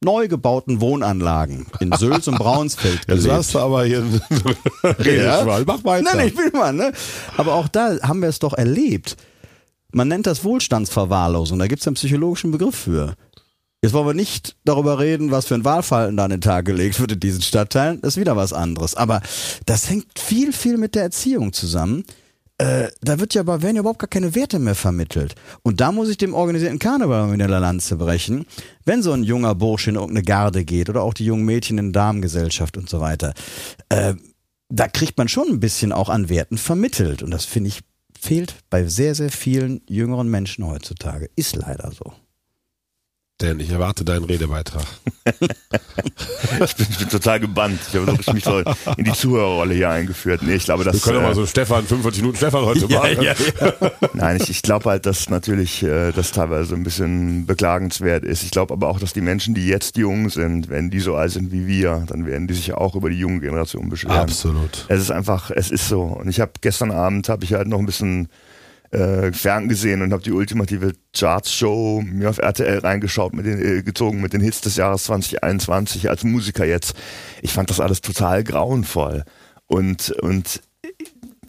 neu 0.03 0.27
gebauten 0.27 0.81
Wohnanlagen 0.81 1.67
in 1.79 1.91
Sülz 1.93 2.27
und 2.27 2.37
Braunsfeld 2.37 2.95
Jetzt 3.07 3.07
gelebt. 3.07 3.31
hast 3.31 3.53
du 3.53 3.59
aber 3.59 3.85
hier 3.85 3.99
einen 3.99 4.21
Redeschwall. 4.83 5.63
Mach 5.65 5.83
weiter. 5.83 6.15
Nein, 6.15 6.27
ich 6.29 6.37
will 6.37 6.51
mal, 6.51 6.73
ne? 6.73 6.91
Aber 7.37 7.53
auch 7.53 7.67
da 7.67 7.97
haben 8.01 8.21
wir 8.21 8.29
es 8.29 8.39
doch 8.39 8.53
erlebt. 8.53 9.15
Man 9.93 10.07
nennt 10.07 10.25
das 10.25 10.43
Wohlstandsverwahrlosung. 10.43 11.59
Da 11.59 11.67
gibt 11.67 11.81
es 11.81 11.87
einen 11.87 11.95
psychologischen 11.95 12.51
Begriff 12.51 12.75
für. 12.75 13.15
Jetzt 13.83 13.93
wollen 13.93 14.07
wir 14.07 14.13
nicht 14.13 14.55
darüber 14.63 14.99
reden, 14.99 15.31
was 15.31 15.47
für 15.47 15.55
ein 15.55 15.65
Wahlverhalten 15.65 16.15
da 16.17 16.25
an 16.25 16.29
den 16.31 16.41
Tag 16.41 16.65
gelegt 16.65 16.99
wird 16.99 17.11
in 17.13 17.19
diesen 17.19 17.41
Stadtteilen. 17.41 17.99
Das 18.01 18.13
ist 18.15 18.19
wieder 18.19 18.35
was 18.35 18.53
anderes. 18.53 18.95
Aber 18.95 19.21
das 19.65 19.89
hängt 19.89 20.19
viel, 20.19 20.53
viel 20.53 20.77
mit 20.77 20.95
der 20.95 21.03
Erziehung 21.03 21.51
zusammen. 21.51 22.05
Äh, 22.62 22.91
da 23.02 23.19
wird 23.19 23.34
ja 23.34 23.41
aber, 23.41 23.63
werden 23.63 23.76
ja 23.76 23.80
überhaupt 23.80 23.97
gar 23.97 24.08
keine 24.08 24.36
Werte 24.36 24.60
mehr 24.60 24.76
vermittelt. 24.76 25.34
Und 25.63 25.82
da 25.82 25.91
muss 25.91 26.10
ich 26.10 26.17
dem 26.17 26.36
organisierten 26.36 26.78
Karneval 26.78 27.34
in 27.34 27.39
der 27.39 27.47
Lanze 27.47 27.95
brechen. 27.95 28.45
Wenn 28.86 29.02
so 29.02 29.13
ein 29.13 29.24
junger 29.24 29.56
Bursche 29.56 29.89
in 29.89 29.95
irgendeine 29.95 30.21
Garde 30.21 30.63
geht 30.63 30.88
oder 30.88 31.02
auch 31.02 31.15
die 31.15 31.26
jungen 31.26 31.43
Mädchen 31.43 31.80
in 31.80 31.91
Damengesellschaft 31.91 32.78
und 32.78 32.88
so 32.88 33.00
weiter, 33.00 33.34
äh, 33.89 34.13
da 34.69 34.88
kriegt 34.88 35.17
man 35.17 35.28
schon 35.28 35.47
ein 35.47 35.60
bisschen 35.60 35.91
auch 35.91 36.08
an 36.08 36.30
Werten 36.30 36.60
vermittelt. 36.60 37.24
Und 37.24 37.32
das 37.32 37.45
finde 37.45 37.69
ich 37.69 37.80
fehlt 38.19 38.54
bei 38.69 38.86
sehr, 38.86 39.15
sehr 39.15 39.32
vielen 39.32 39.82
jüngeren 39.89 40.30
Menschen 40.30 40.67
heutzutage. 40.67 41.32
Ist 41.36 41.56
leider 41.56 41.91
so. 41.91 42.13
Denn 43.41 43.60
ich 43.60 43.71
erwarte 43.71 44.06
deinen 44.06 44.25
Redebeitrag. 44.25 44.86
Ich 46.63 46.75
bin, 46.75 46.88
ich 46.89 46.97
bin 46.97 47.10
total 47.10 47.39
gebannt. 47.39 47.80
Ich 47.88 47.95
habe 47.95 48.17
so 48.21 48.34
mich 48.34 48.43
so 48.43 48.60
in 48.97 49.06
die 49.06 49.13
Zuhörerrolle 49.13 49.73
hier 49.73 49.89
eingeführt. 49.89 50.41
Nee, 50.43 50.56
ich 50.56 50.65
glaube, 50.65 50.84
das 50.84 50.95
Wir 50.95 51.01
können 51.01 51.15
doch 51.15 51.23
äh, 51.23 51.27
mal 51.27 51.36
so 51.36 51.45
Stefan, 51.45 51.86
45 51.86 52.21
Minuten 52.21 52.38
Stefan 52.38 52.65
heute 52.65 52.88
machen. 52.89 53.27
Nein, 54.13 54.38
ich, 54.41 54.49
ich 54.49 54.62
glaube 54.62 54.89
halt, 54.89 55.06
dass 55.06 55.30
natürlich 55.30 55.82
äh, 55.82 56.12
das 56.12 56.32
teilweise 56.32 56.75
ein 56.75 56.84
bisschen 56.84 57.45
beklagenswert 57.45 58.25
ist. 58.25 58.43
Ich 58.43 58.51
glaube 58.51 58.73
aber 58.73 58.89
auch, 58.89 58.99
dass 58.99 59.13
die 59.13 59.21
Menschen, 59.21 59.54
die 59.54 59.65
jetzt 59.65 59.97
jung 59.97 60.30
sind, 60.30 60.69
wenn 60.69 60.89
die 60.89 60.99
so 60.99 61.15
alt 61.15 61.32
sind 61.32 61.51
wie 61.51 61.67
wir, 61.67 62.04
dann 62.08 62.25
werden 62.25 62.47
die 62.47 62.54
sich 62.54 62.73
auch 62.73 62.95
über 62.95 63.10
die 63.10 63.17
junge 63.17 63.39
Generation 63.39 63.89
beschweren. 63.89 64.17
Absolut. 64.17 64.86
Es 64.89 64.99
ist 64.99 65.12
einfach, 65.12 65.51
es 65.51 65.71
ist 65.71 65.88
so. 65.88 66.01
Und 66.01 66.27
ich 66.27 66.41
habe 66.41 66.51
gestern 66.62 66.91
Abend 66.91 67.30
habe 67.30 67.45
ich 67.45 67.54
halt 67.54 67.67
noch 67.67 67.80
ein 67.80 67.86
bisschen 67.86 68.27
äh, 68.91 69.32
ferngesehen 69.32 70.01
und 70.01 70.12
habe 70.12 70.23
die 70.23 70.32
ultimative 70.32 70.93
Charts-Show 71.13 72.04
mir 72.06 72.30
auf 72.30 72.39
RTL 72.39 72.80
reingeschaut, 72.80 73.34
mit 73.34 73.45
den, 73.45 73.60
äh, 73.60 73.84
gezogen 73.84 74.21
mit 74.21 74.34
den 74.34 74.41
Hits 74.41 74.62
des 74.62 74.75
Jahres 74.75 75.04
2021 75.06 76.10
als 76.10 76.23
Musiker 76.23 76.65
jetzt. 76.65 76.93
Ich 77.41 77.54
fand 77.54 77.69
das 77.69 77.80
alles 77.80 78.01
total 78.01 78.43
grauenvoll. 78.43 79.23
Und, 79.67 80.12
und 80.21 80.62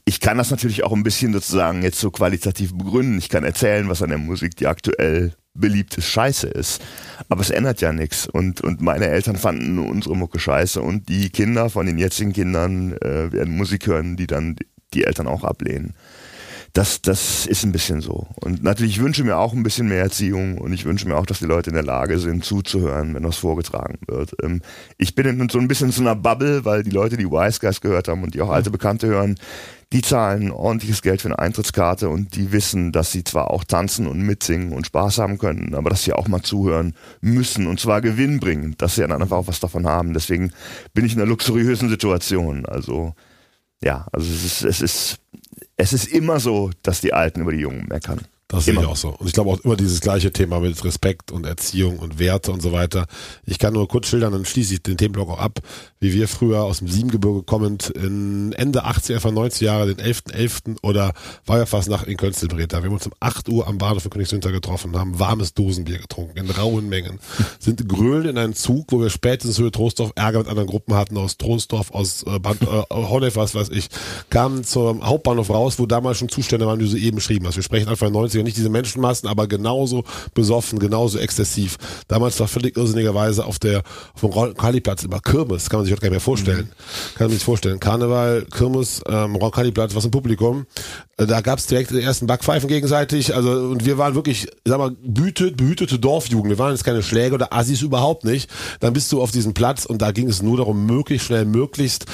ich 0.05 0.21
kann 0.21 0.39
das 0.39 0.51
natürlich 0.51 0.85
auch 0.85 0.93
ein 0.93 1.03
bisschen 1.03 1.33
sozusagen 1.33 1.83
jetzt 1.83 1.99
so 1.99 2.11
qualitativ 2.11 2.77
begründen. 2.77 3.19
Ich 3.19 3.29
kann 3.29 3.45
erzählen, 3.45 3.89
was 3.89 4.03
an 4.03 4.11
der 4.11 4.19
Musik, 4.19 4.57
die 4.57 4.67
aktuell 4.67 5.33
beliebt 5.55 5.99
ist, 5.99 6.07
scheiße 6.07 6.47
ist. 6.49 6.83
Aber 7.29 7.41
es 7.41 7.51
ändert 7.51 7.81
ja 7.81 7.93
nichts. 7.93 8.27
Und, 8.27 8.61
und 8.61 8.81
meine 8.81 9.09
Eltern 9.09 9.37
fanden 9.37 9.79
unsere 9.79 10.17
Mucke 10.17 10.39
scheiße 10.39 10.81
und 10.81 11.09
die 11.09 11.31
Kinder 11.31 11.71
von 11.71 11.87
den 11.87 11.99
jetzigen 11.99 12.33
Kindern 12.33 12.93
äh, 12.99 13.33
werden 13.33 13.57
Musik 13.57 13.87
hören, 13.87 14.17
die 14.17 14.27
dann 14.27 14.57
die 14.95 15.05
Eltern 15.05 15.27
auch 15.27 15.45
ablehnen. 15.45 15.95
Das, 16.75 17.03
das 17.03 17.47
ist 17.47 17.65
ein 17.65 17.73
bisschen 17.73 18.01
so. 18.01 18.29
Und 18.41 18.63
natürlich, 18.63 18.97
ich 18.97 19.03
wünsche 19.03 19.25
mir 19.25 19.37
auch 19.37 19.53
ein 19.53 19.63
bisschen 19.63 19.89
mehr 19.89 20.01
Erziehung 20.01 20.57
und 20.57 20.73
ich 20.73 20.87
wünsche 20.87 21.07
mir 21.07 21.17
auch, 21.17 21.27
dass 21.27 21.41
die 21.41 21.45
Leute 21.45 21.69
in 21.69 21.75
der 21.75 21.85
Lage 21.85 22.19
sind, 22.19 22.47
zuzuhören, 22.47 23.15
wenn 23.15 23.25
das 23.25 23.37
vorgetragen 23.37 23.99
wird. 24.07 24.35
Ähm, 24.43 24.63
ich 24.97 25.15
bin 25.15 25.27
in 25.27 25.49
so 25.51 25.59
ein 25.59 25.69
bisschen 25.69 25.89
in 25.89 25.93
so 25.93 26.01
einer 26.01 26.17
Bubble, 26.17 26.65
weil 26.65 26.83
die 26.83 26.91
Leute, 26.91 27.19
die 27.19 27.31
Wise 27.31 27.61
Guys 27.61 27.83
gehört 27.83 28.09
haben 28.09 28.23
und 28.23 28.35
die 28.35 28.41
auch 28.41 28.49
alte 28.49 28.71
Bekannte 28.71 29.07
hören, 29.09 29.39
die 29.93 30.01
zahlen 30.01 30.51
ordentliches 30.51 31.03
Geld 31.03 31.21
für 31.21 31.29
eine 31.29 31.39
Eintrittskarte 31.39 32.09
und 32.09 32.35
die 32.35 32.53
wissen, 32.53 32.93
dass 32.93 33.13
sie 33.13 33.25
zwar 33.25 33.51
auch 33.51 33.65
tanzen 33.65 34.07
und 34.07 34.21
mitsingen 34.21 34.73
und 34.73 34.87
Spaß 34.87 35.19
haben 35.19 35.37
können, 35.37 35.75
aber 35.75 35.91
dass 35.91 36.05
sie 36.05 36.15
auch 36.15 36.29
mal 36.29 36.41
zuhören 36.41 36.95
müssen 37.21 37.67
und 37.67 37.79
zwar 37.79 38.01
gewinnbringend, 38.01 38.81
dass 38.81 38.95
sie 38.95 39.03
dann 39.03 39.13
einfach 39.13 39.37
auch 39.37 39.49
was 39.49 39.61
davon 39.61 39.87
haben. 39.87 40.15
Deswegen 40.15 40.53
bin 40.95 41.05
ich 41.05 41.13
in 41.13 41.21
einer 41.21 41.29
luxuriösen 41.29 41.91
Situation. 41.91 42.65
Also, 42.65 43.15
ja, 43.85 44.07
also 44.13 44.33
es 44.33 44.45
ist, 44.45 44.65
es 44.65 44.81
ist, 44.81 45.19
es 45.77 45.93
ist 45.93 46.07
immer 46.07 46.41
so, 46.41 46.71
dass 46.83 47.01
die 47.01 47.13
Alten 47.13 47.41
über 47.41 47.53
die 47.53 47.61
Jungen 47.61 47.87
meckern. 47.89 48.21
Das 48.53 48.67
sehe 48.67 48.75
ich 48.75 48.87
auch 48.87 48.97
so. 48.97 49.09
Und 49.09 49.27
ich 49.27 49.33
glaube 49.33 49.51
auch 49.51 49.61
immer 49.61 49.77
dieses 49.77 50.03
gleiche 50.03 50.31
Thema 50.31 50.61
mit 50.61 50.85
Respekt 50.85 51.33
und 51.33 51.47
Erziehung 51.47 51.99
und 51.99 52.19
Werte 52.19 52.53
und 52.53 52.61
so 52.61 52.73
weiter. 52.73 53.07
Ich 53.47 53.59
kann 53.59 53.73
nur 53.73 53.89
kurz 53.89 54.09
schildern, 54.09 54.33
dann 54.33 54.45
schließe 54.45 54.75
ich 54.75 54.83
den 54.83 54.99
Themenblock 54.99 55.31
auch 55.31 55.39
ab, 55.39 55.61
wie 56.01 56.13
wir 56.13 56.29
früher 56.29 56.63
aus 56.63 56.81
dem 56.81 56.89
Siebengebirge 56.89 57.45
kommend 57.45 57.89
in 57.91 58.53
Ende 58.53 58.85
80er, 58.85 59.15
Anfang 59.15 59.35
90er 59.35 59.65
Jahre, 59.65 59.95
den 59.95 60.05
11.11. 60.05 60.77
oder 60.83 61.15
Weiberfastnacht 61.47 62.07
in 62.07 62.19
Könzelbreta. 62.19 62.83
Wir 62.83 62.91
haben 62.91 62.95
uns 62.95 63.07
um 63.07 63.15
8 63.21 63.49
Uhr 63.49 63.67
am 63.67 63.79
Bahnhof 63.79 64.05
in 64.05 64.11
Königswinter 64.11 64.53
getroffen, 64.53 64.99
haben 64.99 65.19
warmes 65.19 65.55
Dosenbier 65.55 65.99
getrunken, 65.99 66.37
in 66.37 66.51
rauen 66.51 66.91
Mengen, 66.91 67.21
sind 67.59 67.89
grölen 67.89 68.29
in 68.29 68.37
einen 68.37 68.55
Zug, 68.55 68.93
wo 68.93 69.01
wir 69.01 69.09
spätestens 69.09 69.59
Höhe 69.59 69.71
Trostdorf 69.71 70.13
Ärger 70.15 70.41
mit 70.41 70.49
anderen 70.49 70.69
Gruppen 70.69 70.95
hatten, 70.95 71.17
aus 71.17 71.39
Trostdorf, 71.39 71.91
aus 71.93 72.23
äh, 72.25 72.39
Band, 72.39 72.61
äh, 72.61 72.67
Honnef, 72.91 73.37
was 73.37 73.55
weiß 73.55 73.71
ich, 73.71 73.89
kamen 74.29 74.63
zum 74.63 75.07
Hauptbahnhof 75.07 75.49
raus, 75.49 75.79
wo 75.79 75.87
damals 75.87 76.19
schon 76.19 76.29
Zustände 76.29 76.67
waren, 76.67 76.79
die 76.79 76.85
du 76.85 76.91
so 76.91 76.97
eben 76.99 77.17
beschrieben 77.17 77.47
hast. 77.47 77.57
Wir 77.57 77.63
sprechen 77.63 77.89
Anfang 77.89 78.13
90er 78.13 78.42
natürlich 78.43 78.53
nicht 78.53 78.57
diese 78.57 78.69
Menschenmassen, 78.71 79.29
aber 79.29 79.47
genauso 79.47 80.05
besoffen, 80.35 80.79
genauso 80.79 81.19
exzessiv. 81.19 81.77
Damals 82.09 82.39
war 82.41 82.49
völlig 82.49 82.77
irrsinnigerweise 82.77 83.45
auf 83.45 83.59
der 83.59 83.83
auf 84.15 84.21
dem 84.21 84.31
Roncalli-Platz 84.31 85.05
immer 85.05 85.21
Kirmes, 85.21 85.71
kann 85.71 85.81
man 85.81 85.85
sich 85.85 85.93
heute 85.93 86.03
gar 86.03 86.09
nicht 86.09 86.15
mehr 86.15 86.21
vorstellen. 86.21 86.73
Kann 87.15 87.29
man 87.29 87.35
sich 87.35 87.45
vorstellen. 87.45 87.81
Karneval, 87.81 88.47
Kirmes, 88.51 89.01
ähm, 89.07 89.37
Roncalli-Platz, 89.37 89.95
was 89.95 90.05
im 90.05 90.11
Publikum. 90.11 90.67
Äh, 91.17 91.27
Da 91.27 91.41
gab's 91.41 91.67
direkt 91.67 91.91
die 91.91 92.03
ersten 92.03 92.27
Backpfeifen 92.27 92.69
gegenseitig. 92.69 93.35
Also 93.35 93.51
und 93.51 93.85
wir 93.85 93.99
waren 93.99 94.15
wirklich, 94.15 94.49
sag 94.65 94.79
mal, 94.79 94.93
behütet, 95.03 95.57
behütete 95.57 95.99
Dorfjugend. 95.99 96.51
Wir 96.51 96.59
waren 96.59 96.73
jetzt 96.73 96.85
keine 96.85 97.03
Schläge 97.03 97.35
oder 97.35 97.53
Assis 97.53 97.83
überhaupt 97.83 98.25
nicht. 98.25 98.51
Dann 98.81 98.93
bist 98.93 99.11
du 99.13 99.23
auf 99.23 99.31
diesem 99.31 99.55
Platz 99.55 99.85
und 99.85 100.03
da 100.03 100.13
ging 100.13 100.29
es 100.29 100.43
nur 100.43 100.57
darum, 100.59 100.87
möglichst 100.87 101.27
schnell, 101.27 101.45
möglichst 101.45 102.07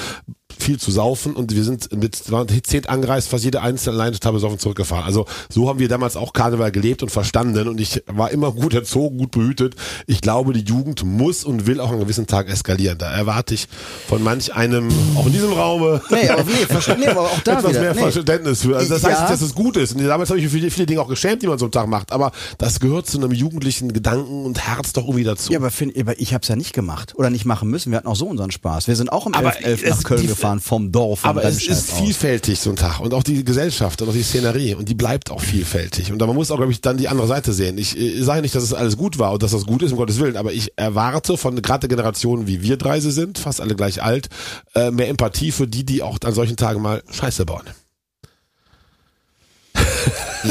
viel 0.58 0.78
zu 0.78 0.90
saufen 0.90 1.34
und 1.34 1.54
wir 1.54 1.64
sind 1.64 1.92
mit 1.96 2.30
waren 2.30 2.46
zehn 2.62 2.86
angereist, 2.86 3.28
fast 3.28 3.44
jede 3.44 3.60
einzelne 3.62 3.96
alleine 3.96 4.12
total 4.12 4.32
besoffen 4.34 4.58
zurückgefahren. 4.58 5.04
Also 5.04 5.26
so 5.48 5.68
haben 5.68 5.78
wir 5.78 5.88
damals 5.88 6.16
auch 6.16 6.32
Karneval 6.32 6.72
gelebt 6.72 7.02
und 7.02 7.10
verstanden 7.10 7.68
und 7.68 7.80
ich 7.80 8.02
war 8.06 8.30
immer 8.30 8.52
gut 8.52 8.74
erzogen, 8.74 9.18
gut 9.18 9.30
behütet. 9.30 9.74
Ich 10.06 10.20
glaube, 10.20 10.52
die 10.52 10.60
Jugend 10.64 11.04
muss 11.04 11.44
und 11.44 11.66
will 11.66 11.80
auch 11.80 11.90
an 11.90 11.98
gewissen 12.00 12.26
Tag 12.26 12.48
eskalieren. 12.48 12.98
Da 12.98 13.10
erwarte 13.10 13.54
ich 13.54 13.68
von 14.08 14.22
manch 14.22 14.54
einem, 14.54 14.88
auch 15.16 15.26
in 15.26 15.32
diesem 15.32 15.52
Raume, 15.52 16.00
Nee, 16.10 16.28
aber, 16.28 16.44
nee, 16.44 16.50
verste- 16.74 16.96
nee, 16.98 17.06
aber 17.06 17.22
auch 17.22 17.40
da 17.40 17.58
etwas 17.58 17.70
wieder. 17.70 17.80
mehr 17.80 17.94
nee. 17.94 18.00
Verständnis 18.00 18.62
für. 18.62 18.76
Also 18.76 18.94
das 18.94 19.04
heißt 19.04 19.20
nicht, 19.20 19.30
dass 19.32 19.42
es 19.42 19.54
gut 19.54 19.76
ist. 19.76 19.94
Und 19.94 20.04
damals 20.04 20.30
habe 20.30 20.38
ich 20.38 20.44
mich 20.44 20.52
für 20.52 20.58
viele, 20.58 20.70
viele 20.70 20.86
Dinge 20.86 21.00
auch 21.00 21.08
geschämt, 21.08 21.42
die 21.42 21.46
man 21.46 21.58
so 21.58 21.66
am 21.66 21.72
Tag 21.72 21.86
macht. 21.88 22.12
Aber 22.12 22.32
das 22.58 22.80
gehört 22.80 23.06
zu 23.06 23.18
einem 23.18 23.32
jugendlichen 23.32 23.92
Gedanken 23.92 24.44
und 24.44 24.58
Herz 24.66 24.92
doch 24.92 25.04
irgendwie 25.04 25.24
dazu. 25.24 25.52
Ja, 25.52 25.58
aber, 25.58 25.70
find, 25.70 25.96
aber 25.98 26.18
ich 26.20 26.34
habe 26.34 26.42
es 26.42 26.48
ja 26.48 26.56
nicht 26.56 26.72
gemacht 26.72 27.14
oder 27.16 27.30
nicht 27.30 27.44
machen 27.44 27.68
müssen. 27.68 27.90
Wir 27.92 27.98
hatten 27.98 28.08
auch 28.08 28.16
so 28.16 28.26
unseren 28.26 28.50
Spaß. 28.50 28.88
Wir 28.88 28.96
sind 28.96 29.12
auch 29.12 29.26
am 29.26 29.34
Aber 29.34 29.50
11.11. 29.50 29.82
es- 29.84 29.90
nach 29.90 30.02
Köln 30.04 30.20
die- 30.22 30.26
gefahren 30.28 30.47
vom 30.60 30.90
Dorf. 30.90 31.24
Aber 31.24 31.44
es 31.44 31.66
ist 31.66 31.92
aus. 31.92 32.00
vielfältig, 32.00 32.58
so 32.58 32.70
ein 32.70 32.76
Tag. 32.76 33.00
Und 33.00 33.14
auch 33.14 33.22
die 33.22 33.44
Gesellschaft 33.44 34.00
und 34.02 34.08
auch 34.08 34.12
die 34.12 34.22
Szenerie. 34.22 34.74
Und 34.74 34.88
die 34.88 34.94
bleibt 34.94 35.30
auch 35.30 35.40
vielfältig. 35.40 36.10
Und 36.10 36.18
da 36.18 36.26
man 36.26 36.34
muss 36.34 36.50
auch, 36.50 36.56
glaube 36.56 36.72
ich, 36.72 36.80
dann 36.80 36.96
die 36.96 37.08
andere 37.08 37.28
Seite 37.28 37.52
sehen. 37.52 37.78
Ich 37.78 37.98
äh, 37.98 38.22
sage 38.22 38.42
nicht, 38.42 38.54
dass 38.54 38.62
es 38.62 38.74
alles 38.74 38.96
gut 38.96 39.18
war 39.18 39.32
und 39.32 39.42
dass 39.42 39.52
das 39.52 39.66
gut 39.66 39.82
ist, 39.82 39.92
um 39.92 39.98
Gottes 39.98 40.18
Willen. 40.18 40.36
Aber 40.36 40.52
ich 40.52 40.72
erwarte 40.76 41.36
von 41.36 41.60
gerade 41.60 41.86
der 41.86 41.96
Generation, 41.96 42.46
wie 42.46 42.62
wir 42.62 42.76
drei 42.76 43.00
sind, 43.00 43.38
fast 43.38 43.60
alle 43.60 43.76
gleich 43.76 44.02
alt, 44.02 44.28
äh, 44.74 44.90
mehr 44.90 45.08
Empathie 45.08 45.52
für 45.52 45.68
die, 45.68 45.84
die 45.84 46.02
auch 46.02 46.18
an 46.24 46.32
solchen 46.32 46.56
Tagen 46.56 46.82
mal 46.82 47.02
Scheiße 47.10 47.44
bauen. 47.46 47.64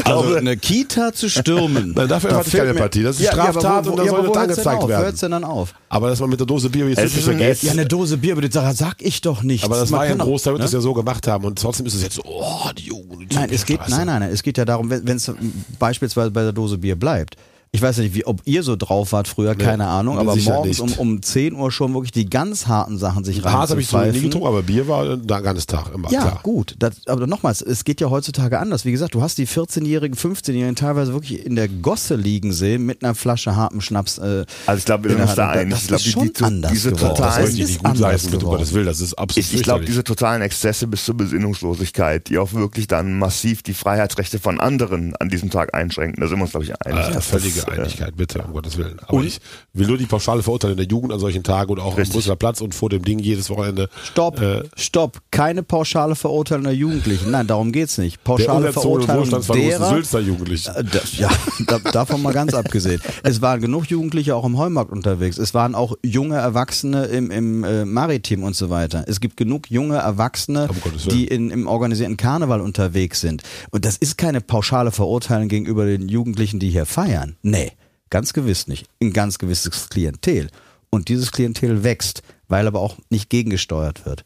Also 0.04 0.36
eine 0.36 0.58
Kita 0.58 1.14
zu 1.14 1.30
stürmen. 1.30 1.94
Nein, 1.96 2.08
dafür 2.08 2.32
ich 2.42 2.48
fehlt 2.52 2.64
keine 2.66 2.70
Empathie. 2.78 3.04
Das 3.04 3.16
ist 3.18 3.22
Ja, 3.26 3.36
ja, 3.36 3.44
Straftat 3.52 3.86
wo- 3.86 3.92
und 3.92 3.98
da 3.98 4.04
ja, 4.04 4.10
soll 4.12 4.28
das 4.28 4.38
angezeigt 4.38 4.82
auf? 4.84 4.90
werden. 4.90 5.04
Hört's 5.06 5.20
denn 5.22 5.32
dann 5.32 5.44
auf? 5.44 5.74
Aber 5.90 6.10
dass 6.10 6.20
man 6.20 6.30
mit 6.30 6.40
der 6.40 6.48
Dose 6.48 6.70
Bier 6.70 6.90
jetzt 6.90 7.00
ein- 7.00 7.10
vergeht. 7.10 7.64
Ja, 7.64 7.72
eine 7.72 7.86
Dose 7.86 8.18
Bier, 8.18 8.36
bitte 8.36 8.52
sag, 8.52 8.74
sag 8.76 8.96
ich 9.02 9.22
doch 9.22 9.44
nicht. 9.44 9.64
aber 9.64 9.78
das 9.78 9.90
Man 9.90 10.00
war 10.00 10.06
ja 10.08 10.12
ein 10.12 10.18
Großteil, 10.18 10.54
wird 10.54 10.60
ne? 10.60 10.66
das 10.66 10.74
ja 10.74 10.82
so 10.82 10.94
gemacht 10.94 11.26
haben. 11.28 11.46
Und 11.46 11.58
trotzdem 11.60 11.86
ist 11.86 11.96
es 11.96 12.04
jetzt 12.04 12.16
so, 12.16 12.24
oh, 12.26 12.70
die 12.78 12.84
Jugend. 12.88 13.32
die 13.32 13.36
Nein, 13.36 13.50
es 13.52 13.66
geht, 13.66 13.80
nein, 13.88 14.06
nein, 14.08 14.20
nein, 14.20 14.32
es 14.32 14.44
geht 14.44 14.58
ja 14.58 14.66
darum, 14.66 14.90
wenn 14.90 15.08
es 15.16 15.32
beispielsweise 15.80 16.32
bei 16.32 16.44
der 16.44 16.52
Dose 16.54 16.78
Bier 16.78 16.96
bleibt. 16.96 17.36
Ich 17.78 17.84
weiß 17.84 17.98
nicht, 18.00 18.16
wie, 18.16 18.26
ob 18.26 18.42
ihr 18.46 18.63
so 18.63 18.76
drauf 18.76 19.12
wart 19.12 19.28
früher, 19.28 19.54
keine 19.54 19.86
Ahnung, 19.86 20.18
aber 20.18 20.36
morgens 20.36 20.80
um, 20.80 20.88
nicht. 20.88 20.98
um 20.98 21.22
10 21.22 21.54
Uhr 21.54 21.72
schon 21.72 21.94
wirklich 21.94 22.12
die 22.12 22.28
ganz 22.28 22.66
harten 22.66 22.98
Sachen 22.98 23.24
sich 23.24 23.46
rein 23.46 23.54
Hart 23.54 23.70
habe 23.70 23.82
ich 23.82 23.88
so 23.88 24.00
nie 24.00 24.20
getrunken, 24.20 24.48
aber 24.48 24.63
Bier 24.63 24.88
war 24.88 25.16
da 25.16 25.40
ganz 25.42 25.68
Tag 25.68 25.94
immer 25.94 26.12
Ja, 26.12 26.22
klar. 26.22 26.40
gut. 26.42 26.76
Das, 26.80 27.06
aber 27.06 27.28
nochmals, 27.28 27.62
es 27.62 27.84
geht 27.84 28.02
ja 28.02 28.10
heutzutage 28.10 28.58
anders. 28.58 28.84
Wie 28.84 28.92
gesagt, 28.92 29.13
du 29.13 29.22
hast 29.22 29.38
die 29.38 29.46
14-Jährigen, 29.48 30.18
15-Jährigen 30.18 30.76
teilweise 30.76 31.13
wirklich 31.13 31.46
in 31.46 31.56
der 31.56 31.68
Gosse 31.68 32.16
liegen 32.16 32.52
sehen 32.52 32.84
mit 32.86 33.04
einer 33.04 33.13
Flasche 33.13 33.56
harten 33.56 33.82
Schnaps. 33.82 34.18
Äh, 34.18 34.46
Also 34.66 34.80
ich 34.80 34.86
glaube, 34.86 35.10
wir 35.10 35.20
uns 35.20 35.36
da 35.36 35.50
einig. 35.52 35.74
Das 35.76 35.82
Ich 35.84 35.88
glaube, 35.88 36.00
ist 36.00 36.06
die, 36.08 36.12
schon 36.12 36.34
die, 36.34 36.44
anders 36.44 36.72
diese 36.72 36.92
geworden. 36.94 37.16
Das 37.20 37.36
totalen, 37.36 37.54
nicht 37.56 37.84
gut 37.84 37.98
leisten. 38.00 38.40
Gottes 38.40 38.74
Willen. 38.74 38.86
Das 38.88 39.02
ist 39.02 39.13
absolut 39.13 39.46
ich, 39.48 39.54
ich 39.54 39.62
glaube, 39.63 39.86
diese 39.86 40.04
totalen 40.04 40.42
Exzesse 40.42 40.88
bis 40.88 41.06
zur 41.06 41.16
Besinnungslosigkeit, 41.16 42.30
die 42.30 42.38
auch 42.38 42.54
wirklich 42.54 42.88
dann 42.88 43.20
massiv 43.20 43.62
die 43.63 43.74
Freiheitsrechte 43.74 44.40
von 44.40 44.60
anderen 44.60 45.16
an 45.18 45.30
diesem 45.30 45.50
Tag 45.50 45.74
einschränken, 45.74 46.22
da 46.22 46.28
sind 46.28 46.38
wir 46.40 46.44
uns, 46.44 46.52
glaube 46.52 46.66
ich, 46.66 46.74
einig. 46.82 47.08
Äh, 47.10 47.13
dass 47.13 47.28
völlige 47.28 47.67
das, 47.68 47.78
äh, 47.78 47.82
Einigkeit, 47.82 48.16
bitte, 48.18 48.42
um 48.42 48.54
Gottes 48.54 48.78
Willen. 48.78 49.00
Aber 49.06 49.24
ich 49.24 49.40
will 49.74 49.88
nur 49.88 49.98
die 49.98 50.06
pauschale 50.06 50.44
Verurteilung 50.44 50.78
der 50.78 50.86
Jugend 50.88 51.14
an 51.14 51.20
solchen 51.20 51.44
Tagen 51.44 51.72
und 51.72 51.80
auch 51.80 51.92
am 51.92 51.98
Richtig. 51.98 52.16
Brüsseler 52.16 52.36
Platz 52.36 52.62
und 52.62 52.74
vor 52.76 52.90
dem 52.90 53.04
Ding 53.04 53.20
jedes 53.20 53.50
Wochenende. 53.50 53.90
Stopp, 54.04 54.42
Äh, 54.42 54.64
stopp. 54.76 55.20
Keine 55.32 55.64
pauschale 55.64 56.16
Verurteilung 56.16 56.66
der 56.66 56.74
Jugendlichen. 56.74 57.32
Nein, 57.32 57.48
darum 57.48 57.72
geht's 57.72 57.98
nicht. 57.98 58.18
der 58.18 58.24
Pauschale 58.24 58.68
und 58.68 58.74
Verurteilung 58.74 59.30
derer, 59.30 59.90
Sülster 59.90 60.20
Jugendlichen. 60.20 60.72
Äh, 60.76 60.84
ja, 61.18 61.30
da, 61.68 61.80
davon 61.80 62.22
mal 62.22 62.34
ganz 62.34 62.54
abgesehen. 62.54 63.02
Es 63.24 63.42
waren 63.42 63.62
genug 63.62 63.86
Jugendliche 63.90 64.36
auch 64.36 64.46
im 64.46 64.58
Heumarkt 64.58 64.92
unterwegs. 64.92 65.38
Es 65.38 65.54
waren 65.54 65.76
auch 65.76 65.96
junge 66.04 66.36
Erwachsene 66.36 67.06
im, 67.06 67.32
im 67.32 67.64
äh, 67.64 67.86
Maritim 67.86 68.44
und 68.44 68.56
so 68.56 68.70
weiter. 68.70 69.06
Es 69.08 69.20
gibt 69.20 69.38
genug 69.38 69.70
junge 69.70 69.98
Erwachsene, 69.98 70.68
Um 70.70 70.98
die 71.10 71.28
in, 71.28 71.52
im 71.52 71.68
organisierten 71.68 72.18
Karneval 72.18 72.62
unterwegs 72.62 73.22
sind. 73.22 73.44
Und 73.72 73.86
das 73.86 73.98
ist 73.98 74.18
keine 74.18 74.42
pauschale 74.42 74.92
Verurteilung 74.92 75.48
gegenüber 75.48 75.86
den 75.86 76.08
Jugendlichen, 76.10 76.60
die 76.60 76.70
hier 76.70 76.86
feiern. 76.86 77.36
Nee, 77.50 77.72
ganz 78.10 78.34
gewiss 78.34 78.68
nicht. 78.68 78.88
Ein 79.02 79.14
ganz 79.14 79.40
gewisses 79.40 79.88
Klientel. 79.88 80.50
Und 80.90 81.08
dieses 81.08 81.32
Klientel 81.32 81.84
wächst, 81.86 82.22
weil 82.50 82.68
aber 82.68 82.82
auch 82.82 82.98
nicht 83.10 83.30
gegengesteuert 83.30 84.06
wird. 84.06 84.26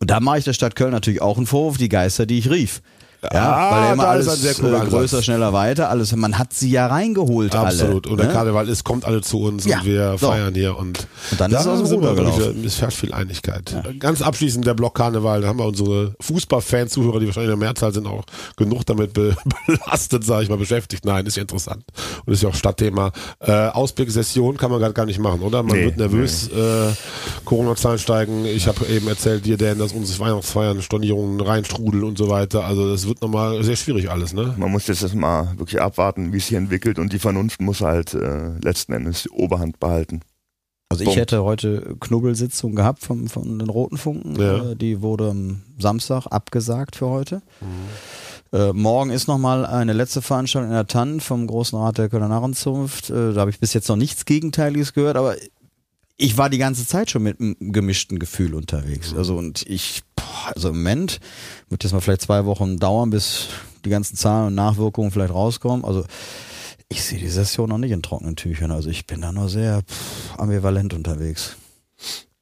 Und 0.00 0.10
da 0.10 0.18
mache 0.20 0.38
ich 0.38 0.44
der 0.44 0.54
Stadt 0.54 0.74
Köln 0.74 0.92
natürlich 0.92 1.20
auch 1.20 1.36
einen 1.36 1.46
Vorwurf, 1.46 1.76
die 1.76 1.90
Geister, 1.90 2.24
die 2.24 2.38
ich 2.38 2.50
rief. 2.50 2.80
Ja, 3.20 3.28
Ah, 3.52 3.70
weil 3.72 3.82
ja 3.88 3.92
immer 3.94 4.02
da 4.04 4.08
alles 4.10 4.26
ist 4.26 4.32
ein 4.34 4.38
sehr 4.38 4.54
cooler 4.54 4.72
äh, 4.78 4.80
Ansatz. 4.82 4.92
größer, 4.92 5.22
schneller, 5.24 5.52
weiter, 5.52 5.90
alles. 5.90 6.14
Man 6.14 6.38
hat 6.38 6.52
sie 6.52 6.70
ja 6.70 6.86
reingeholt, 6.86 7.54
Absolut. 7.54 8.06
alle. 8.06 8.12
Und 8.12 8.18
der 8.20 8.28
ne? 8.28 8.32
Karneval 8.32 8.68
ist, 8.68 8.84
kommt 8.84 9.04
alle 9.04 9.22
zu 9.22 9.40
uns 9.40 9.64
Ja, 9.64 9.78
und 9.80 9.86
wir 9.86 10.16
so. 10.18 10.28
feiern 10.28 10.54
hier 10.54 10.76
und, 10.76 11.08
Und 11.32 11.40
dann 11.40 11.50
ist 11.50 11.60
es 11.60 11.66
aus 11.66 11.88
dem 11.88 11.98
Ruder 11.98 12.14
gelaufen. 12.14 12.64
Es 12.64 12.80
herrscht 12.80 12.98
viel 12.98 13.12
Einigkeit. 13.12 13.74
Ganz 13.98 14.22
abschließend 14.22 14.64
der 14.66 14.74
Block 14.74 14.94
Karneval, 14.94 15.40
da 15.40 15.48
haben 15.48 15.58
wir 15.58 15.66
unsere 15.66 16.14
Fußballfans, 16.20 16.92
Zuhörer, 16.92 17.18
die 17.18 17.26
wahrscheinlich 17.26 17.52
in 17.52 17.58
der 17.58 17.66
Mehrzahl 17.68 17.92
sind, 17.92 18.06
auch 18.06 18.22
genug 18.56 18.86
damit 18.86 19.14
be 19.14 19.36
belastet, 19.66 20.22
sage 20.24 20.44
ich 20.44 20.48
mal, 20.48 20.58
beschäftigt. 20.58 21.04
Nein, 21.04 21.26
ist 21.26 21.36
ja 21.36 21.42
interessant 21.42 21.82
und 22.24 22.32
ist 22.32 22.42
ja 22.44 22.50
auch 22.50 22.54
Stadtthema. 22.54 23.10
Äh, 23.40 23.50
Ausblickssession 23.52 24.56
kann 24.56 24.70
man 24.70 24.78
gar, 24.80 24.92
gar 24.92 25.06
nicht 25.06 25.18
machen, 25.18 25.40
oder? 25.42 25.64
Man 25.64 25.76
Nee, 25.76 25.84
wird 25.86 25.96
nervös, 25.96 26.48
äh, 26.48 26.92
Corona-Zahlen 27.44 27.98
steigen. 27.98 28.44
Ich 28.44 28.68
habe 28.68 28.86
eben 28.86 29.08
erzählt 29.08 29.44
dir, 29.44 29.56
Dan, 29.56 29.78
dass 29.80 29.92
unsere 29.92 30.20
Weihnachtsfeiern, 30.20 30.82
Stornierungen 30.82 31.40
reinstrudeln 31.40 32.04
und 32.04 32.16
so 32.16 32.28
weiter. 32.28 32.64
Also 32.64 32.88
das 32.90 33.07
wird 33.08 33.22
nochmal 33.22 33.62
sehr 33.64 33.76
schwierig 33.76 34.10
alles, 34.10 34.32
ne? 34.32 34.54
Man 34.56 34.70
muss 34.70 34.86
jetzt 34.86 35.02
erstmal 35.02 35.58
wirklich 35.58 35.80
abwarten, 35.80 36.32
wie 36.32 36.38
es 36.38 36.46
sich 36.46 36.56
entwickelt 36.56 36.98
und 36.98 37.12
die 37.12 37.18
Vernunft 37.18 37.60
muss 37.60 37.80
halt 37.80 38.14
äh, 38.14 38.58
letzten 38.62 38.92
Endes 38.92 39.24
die 39.24 39.30
Oberhand 39.30 39.80
behalten. 39.80 40.20
Also 40.90 41.04
ich 41.04 41.16
hätte 41.16 41.44
heute 41.44 41.96
Knubbelsitzung 42.00 42.74
gehabt 42.74 43.02
vom, 43.02 43.28
von 43.28 43.58
den 43.58 43.68
Roten 43.68 43.98
Funken. 43.98 44.36
Ja. 44.36 44.70
Äh, 44.70 44.76
Die 44.76 45.02
wurde 45.02 45.30
am 45.30 45.62
Samstag 45.78 46.26
abgesagt 46.26 46.96
für 46.96 47.08
heute. 47.08 47.42
Mhm. 47.60 48.58
Äh, 48.58 48.72
morgen 48.72 49.10
ist 49.10 49.28
nochmal 49.28 49.66
eine 49.66 49.92
letzte 49.92 50.22
Veranstaltung 50.22 50.70
in 50.70 50.74
der 50.74 50.86
Tann 50.86 51.20
vom 51.20 51.46
Großen 51.46 51.78
Rat 51.78 51.98
der 51.98 52.08
Kölner 52.08 52.28
Narrenzunft. 52.28 53.10
Äh, 53.10 53.34
da 53.34 53.40
habe 53.40 53.50
ich 53.50 53.60
bis 53.60 53.74
jetzt 53.74 53.88
noch 53.88 53.96
nichts 53.96 54.24
Gegenteiliges 54.24 54.94
gehört, 54.94 55.18
aber 55.18 55.36
ich 56.18 56.36
war 56.36 56.50
die 56.50 56.58
ganze 56.58 56.86
Zeit 56.86 57.10
schon 57.10 57.22
mit 57.22 57.40
einem 57.40 57.56
gemischten 57.60 58.18
Gefühl 58.18 58.54
unterwegs. 58.54 59.14
Also 59.14 59.36
und 59.36 59.64
ich, 59.66 60.02
boah, 60.16 60.52
also 60.54 60.70
im 60.70 60.78
Moment 60.78 61.20
wird 61.68 61.84
jetzt 61.84 61.92
mal 61.92 62.00
vielleicht 62.00 62.22
zwei 62.22 62.44
Wochen 62.44 62.78
dauern, 62.78 63.10
bis 63.10 63.46
die 63.84 63.90
ganzen 63.90 64.16
Zahlen 64.16 64.48
und 64.48 64.54
Nachwirkungen 64.56 65.12
vielleicht 65.12 65.32
rauskommen. 65.32 65.84
Also 65.84 66.04
ich 66.88 67.04
sehe 67.04 67.20
die 67.20 67.28
Session 67.28 67.68
noch 67.68 67.78
nicht 67.78 67.92
in 67.92 68.02
trockenen 68.02 68.34
Tüchern. 68.34 68.72
Also 68.72 68.90
ich 68.90 69.06
bin 69.06 69.20
da 69.20 69.30
nur 69.30 69.48
sehr 69.48 69.82
pff, 69.82 70.38
ambivalent 70.38 70.92
unterwegs. 70.92 71.56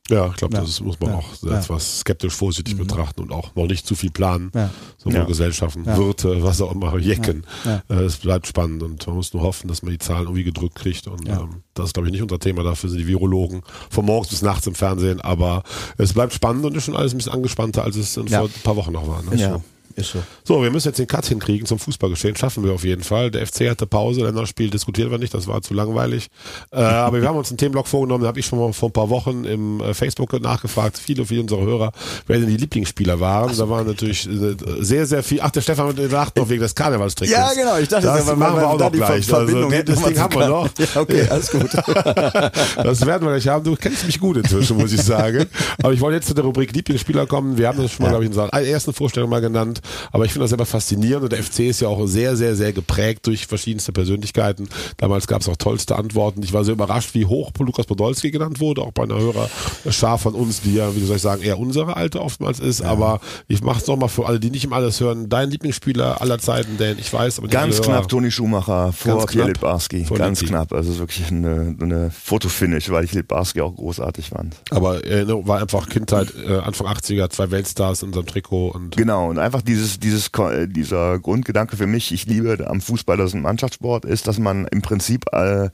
Ja, 0.09 0.29
ich 0.29 0.37
glaube, 0.37 0.55
Ja. 0.57 0.61
das 0.63 0.81
muss 0.81 1.01
man 1.01 1.11
Ja. 1.11 1.17
auch 1.17 1.25
Ja. 1.43 1.59
etwas 1.59 2.01
skeptisch 2.01 2.35
vorsichtig 2.35 2.75
Mhm. 2.75 2.79
betrachten 2.79 3.23
und 3.23 3.33
auch 3.33 3.55
noch 3.57 3.67
nicht 3.67 3.87
zu 3.87 3.95
viel 3.97 4.11
planen. 4.11 4.53
Ja. 4.55 4.71
Sowohl 4.99 5.15
Ja. 5.15 5.25
Gesellschaften, 5.25 5.85
Ja. 5.85 5.97
Wirte, 5.97 6.43
was 6.43 6.61
auch 6.61 6.73
immer, 6.73 6.97
Jecken. 6.99 7.45
Ja. 7.65 7.83
Äh, 7.89 8.05
Es 8.05 8.17
bleibt 8.19 8.47
spannend 8.47 8.83
und 8.85 9.05
man 9.07 9.17
muss 9.17 9.33
nur 9.35 9.43
hoffen, 9.43 9.67
dass 9.69 9.83
man 9.83 9.91
die 9.93 9.99
Zahlen 9.99 10.25
irgendwie 10.25 10.45
gedrückt 10.45 10.77
kriegt. 10.77 11.07
Und 11.09 11.27
Ja. 11.27 11.41
ähm, 11.41 11.63
das 11.75 11.87
ist, 11.87 11.95
glaube 11.95 12.09
ich, 12.09 12.13
nicht 12.13 12.23
unser 12.23 12.39
Thema. 12.39 12.63
Dafür 12.63 12.89
sind 12.89 12.99
die 13.01 13.07
Virologen 13.09 13.63
von 13.91 14.05
morgens 14.05 14.29
bis 14.29 14.43
nachts 14.43 14.67
im 14.67 14.75
Fernsehen. 14.77 15.21
Aber 15.21 15.63
es 15.99 16.13
bleibt 16.13 16.33
spannend 16.33 16.65
und 16.65 16.77
ist 16.77 16.85
schon 16.85 16.97
alles 16.97 17.13
ein 17.13 17.17
bisschen 17.19 17.33
angespannter, 17.33 17.83
als 17.85 17.97
es 17.97 18.17
in 18.17 18.27
Ja. 18.29 18.39
vor 18.41 18.49
ein 18.49 18.63
paar 18.63 18.77
Wochen 18.77 18.93
noch 18.93 19.09
war. 19.09 19.23
Ne? 19.23 19.37
Ja. 19.41 19.61
Ist 19.97 20.13
so. 20.13 20.23
So, 20.45 20.63
wir 20.63 20.71
müssen 20.71 20.89
jetzt 20.89 20.99
den 20.99 21.07
Cut 21.07 21.27
hinkriegen 21.27 21.67
zum 21.67 21.79
Fußballgeschehen. 21.79 22.37
Schaffen 22.37 22.63
wir 22.65 22.73
auf 22.73 22.85
jeden 22.85 23.03
Fall. 23.03 23.31
Der 23.31 23.47
FC 23.47 23.71
hatte 23.71 23.87
Pause, 23.87 24.23
Länderspiel 24.23 24.69
diskutieren 24.71 25.11
wir 25.11 25.19
nicht, 25.19 25.33
das 25.33 25.47
war 25.49 25.63
zu 25.63 25.73
langweilig. 25.73 26.29
Äh, 26.71 26.77
aber 26.77 27.21
wir 27.23 27.29
haben 27.29 27.37
uns 27.39 27.49
einen 27.51 27.57
Themenblock 27.59 27.89
vorgenommen, 27.89 28.23
da 28.23 28.29
habe 28.29 28.39
ich 28.39 28.45
schon 28.47 28.59
mal 28.59 28.73
vor 28.75 28.91
ein 28.91 28.93
paar 28.93 29.09
Wochen 29.09 29.45
im 29.45 29.81
äh, 29.81 29.95
Facebook 29.95 30.39
nachgefragt, 30.41 30.99
viele, 30.99 31.25
viele 31.25 31.41
unserer 31.41 31.63
Hörer, 31.63 31.93
wer 32.27 32.39
denn 32.39 32.49
die 32.49 32.59
Lieblingsspieler 32.59 33.21
waren. 33.21 33.57
da 33.57 33.69
waren 33.71 33.87
natürlich 33.87 34.29
äh, 34.29 34.55
sehr, 34.81 35.07
sehr 35.07 35.23
viel. 35.23 35.41
Ach, 35.41 35.51
der 35.51 35.63
Stefan 35.63 35.97
lacht 36.11 36.37
noch 36.37 36.49
wegen 36.49 36.61
des 36.61 36.75
Karnevalstricks. 36.75 37.33
Ja, 37.33 37.53
genau. 37.55 37.79
Ich 37.79 37.89
dachte, 37.89 38.07
das 38.07 38.27
weil- 38.27 38.37
machen 38.37 38.61
wir 38.61 38.69
auch 38.69 38.79
noch 38.79 38.93
gleich. 38.93 39.33
Also, 39.33 39.71
das 39.71 40.03
Ding 40.03 40.19
haben 40.19 40.35
wir 40.35 40.49
noch. 40.49 40.69
Ja, 40.79 41.01
okay, 41.01 41.27
alles 41.29 41.51
gut. 41.51 41.71
Das 42.77 43.05
werden 43.07 43.27
wir 43.27 43.33
gleich 43.33 43.49
haben. 43.49 43.65
Du 43.65 43.75
kennst 43.77 44.05
mich 44.07 44.21
gut 44.21 44.37
inzwischen, 44.37 44.77
muss 44.77 44.93
ich 44.93 45.03
sagen. 45.03 45.47
Aber 45.83 45.93
ich 45.93 46.01
wollte 46.01 46.17
jetzt 46.17 46.29
zu 46.29 46.35
der 46.35 46.45
Rubrik 46.45 46.73
Lieblingsspieler 46.75 47.27
kommen. 47.27 47.57
Wir 47.57 47.69
haben 47.69 47.81
das 47.83 47.93
schon 47.93 48.05
mal, 48.05 48.11
glaube 48.11 48.25
ich, 48.25 48.31
in 48.31 48.37
unserer 48.39 48.53
ersten 48.63 48.93
Vorstellung 48.93 49.31
mal 49.31 49.41
genannt. 49.41 49.81
Aber 50.13 50.25
ich 50.25 50.33
finde 50.33 50.45
das 50.45 50.53
immer 50.53 50.67
faszinierend 50.67 51.25
und 51.25 51.33
der 51.33 51.43
FC 51.43 51.61
ist 51.61 51.81
ja 51.81 51.89
auch 51.89 52.07
sehr, 52.07 52.37
sehr, 52.37 52.57
sehr 52.57 52.73
geprägt 52.73 53.27
durch 53.27 53.47
verschiedenste 53.47 53.93
Persönlichkeiten. 53.93 54.69
Damals 54.97 55.27
gab 55.27 55.41
es 55.41 55.49
auch 55.49 55.57
tollste 55.57 55.97
Antworten. 55.97 56.43
Ich 56.43 56.53
war 56.53 56.65
sehr 56.65 56.75
überrascht, 56.75 57.15
wie 57.15 57.27
hoch 57.27 57.53
Lukas 57.59 57.87
Podolski 57.87 58.31
genannt 58.31 58.61
wurde, 58.61 58.83
auch 58.83 58.93
bei 58.93 59.03
einer 59.03 59.19
höherer 59.19 59.49
Schar 59.91 60.19
von 60.19 60.35
uns, 60.35 60.61
die 60.61 60.75
ja, 60.75 60.95
wie 60.95 61.05
soll 61.05 61.17
ich 61.17 61.23
sagen, 61.23 61.43
eher 61.43 61.59
unsere 61.59 61.97
Alte 61.97 62.21
oftmals 62.21 62.61
ist. 62.61 62.81
Ja. 62.81 62.87
Aber 62.87 63.21
ich 63.49 63.63
mache 63.63 63.81
es 63.81 63.87
nochmal 63.87 64.09
für 64.09 64.27
alle, 64.27 64.41
die 64.41 64.51
nicht 64.51 64.65
im 64.65 64.73
alles 64.73 65.01
hören. 65.01 65.29
Dein 65.29 65.51
Lieblingsspieler 65.51 66.21
aller 66.21 66.39
Zeiten, 66.39 66.77
denn 66.79 66.99
ich 66.99 67.13
weiß, 67.13 67.39
aber 67.39 67.49
Ganz 67.49 67.81
knapp 67.81 68.09
Toni 68.09 68.31
Schumacher 68.31 68.93
vor 68.93 69.27
Pierre 69.27 69.49
Littbarski. 69.49 70.05
Ganz 70.15 70.41
knapp. 70.45 70.73
Also 70.73 70.99
wirklich 70.99 71.31
eine, 71.31 71.77
eine 71.81 72.11
Fotofinish, 72.11 72.91
weil 72.91 73.05
ich 73.05 73.13
Littbarski 73.13 73.61
auch 73.61 73.75
großartig 73.75 74.31
fand. 74.31 74.57
Aber 74.71 75.05
äh, 75.05 75.27
war 75.27 75.61
einfach 75.61 75.89
Kindheit, 75.89 76.33
äh, 76.37 76.59
Anfang 76.59 76.87
80er, 76.87 77.31
zwei 77.31 77.51
Weltstars 77.51 78.03
in 78.03 78.09
unserem 78.09 78.27
Trikot 78.27 78.71
und. 78.71 78.97
Genau, 78.97 79.31
und 79.31 79.39
einfach 79.39 79.63
dieses, 79.77 80.01
dieses, 80.01 80.29
äh, 80.39 80.67
dieser 80.67 81.19
Grundgedanke 81.19 81.77
für 81.77 81.87
mich, 81.87 82.13
ich 82.13 82.27
liebe 82.27 82.67
am 82.69 82.81
Fußball, 82.81 83.17
dass 83.17 83.29
es 83.31 83.35
ein 83.35 83.43
Mannschaftssport 83.43 84.05
ist, 84.05 84.27
dass 84.27 84.39
man 84.39 84.67
im 84.67 84.81
Prinzip 84.81 85.25
äh, 85.33 85.69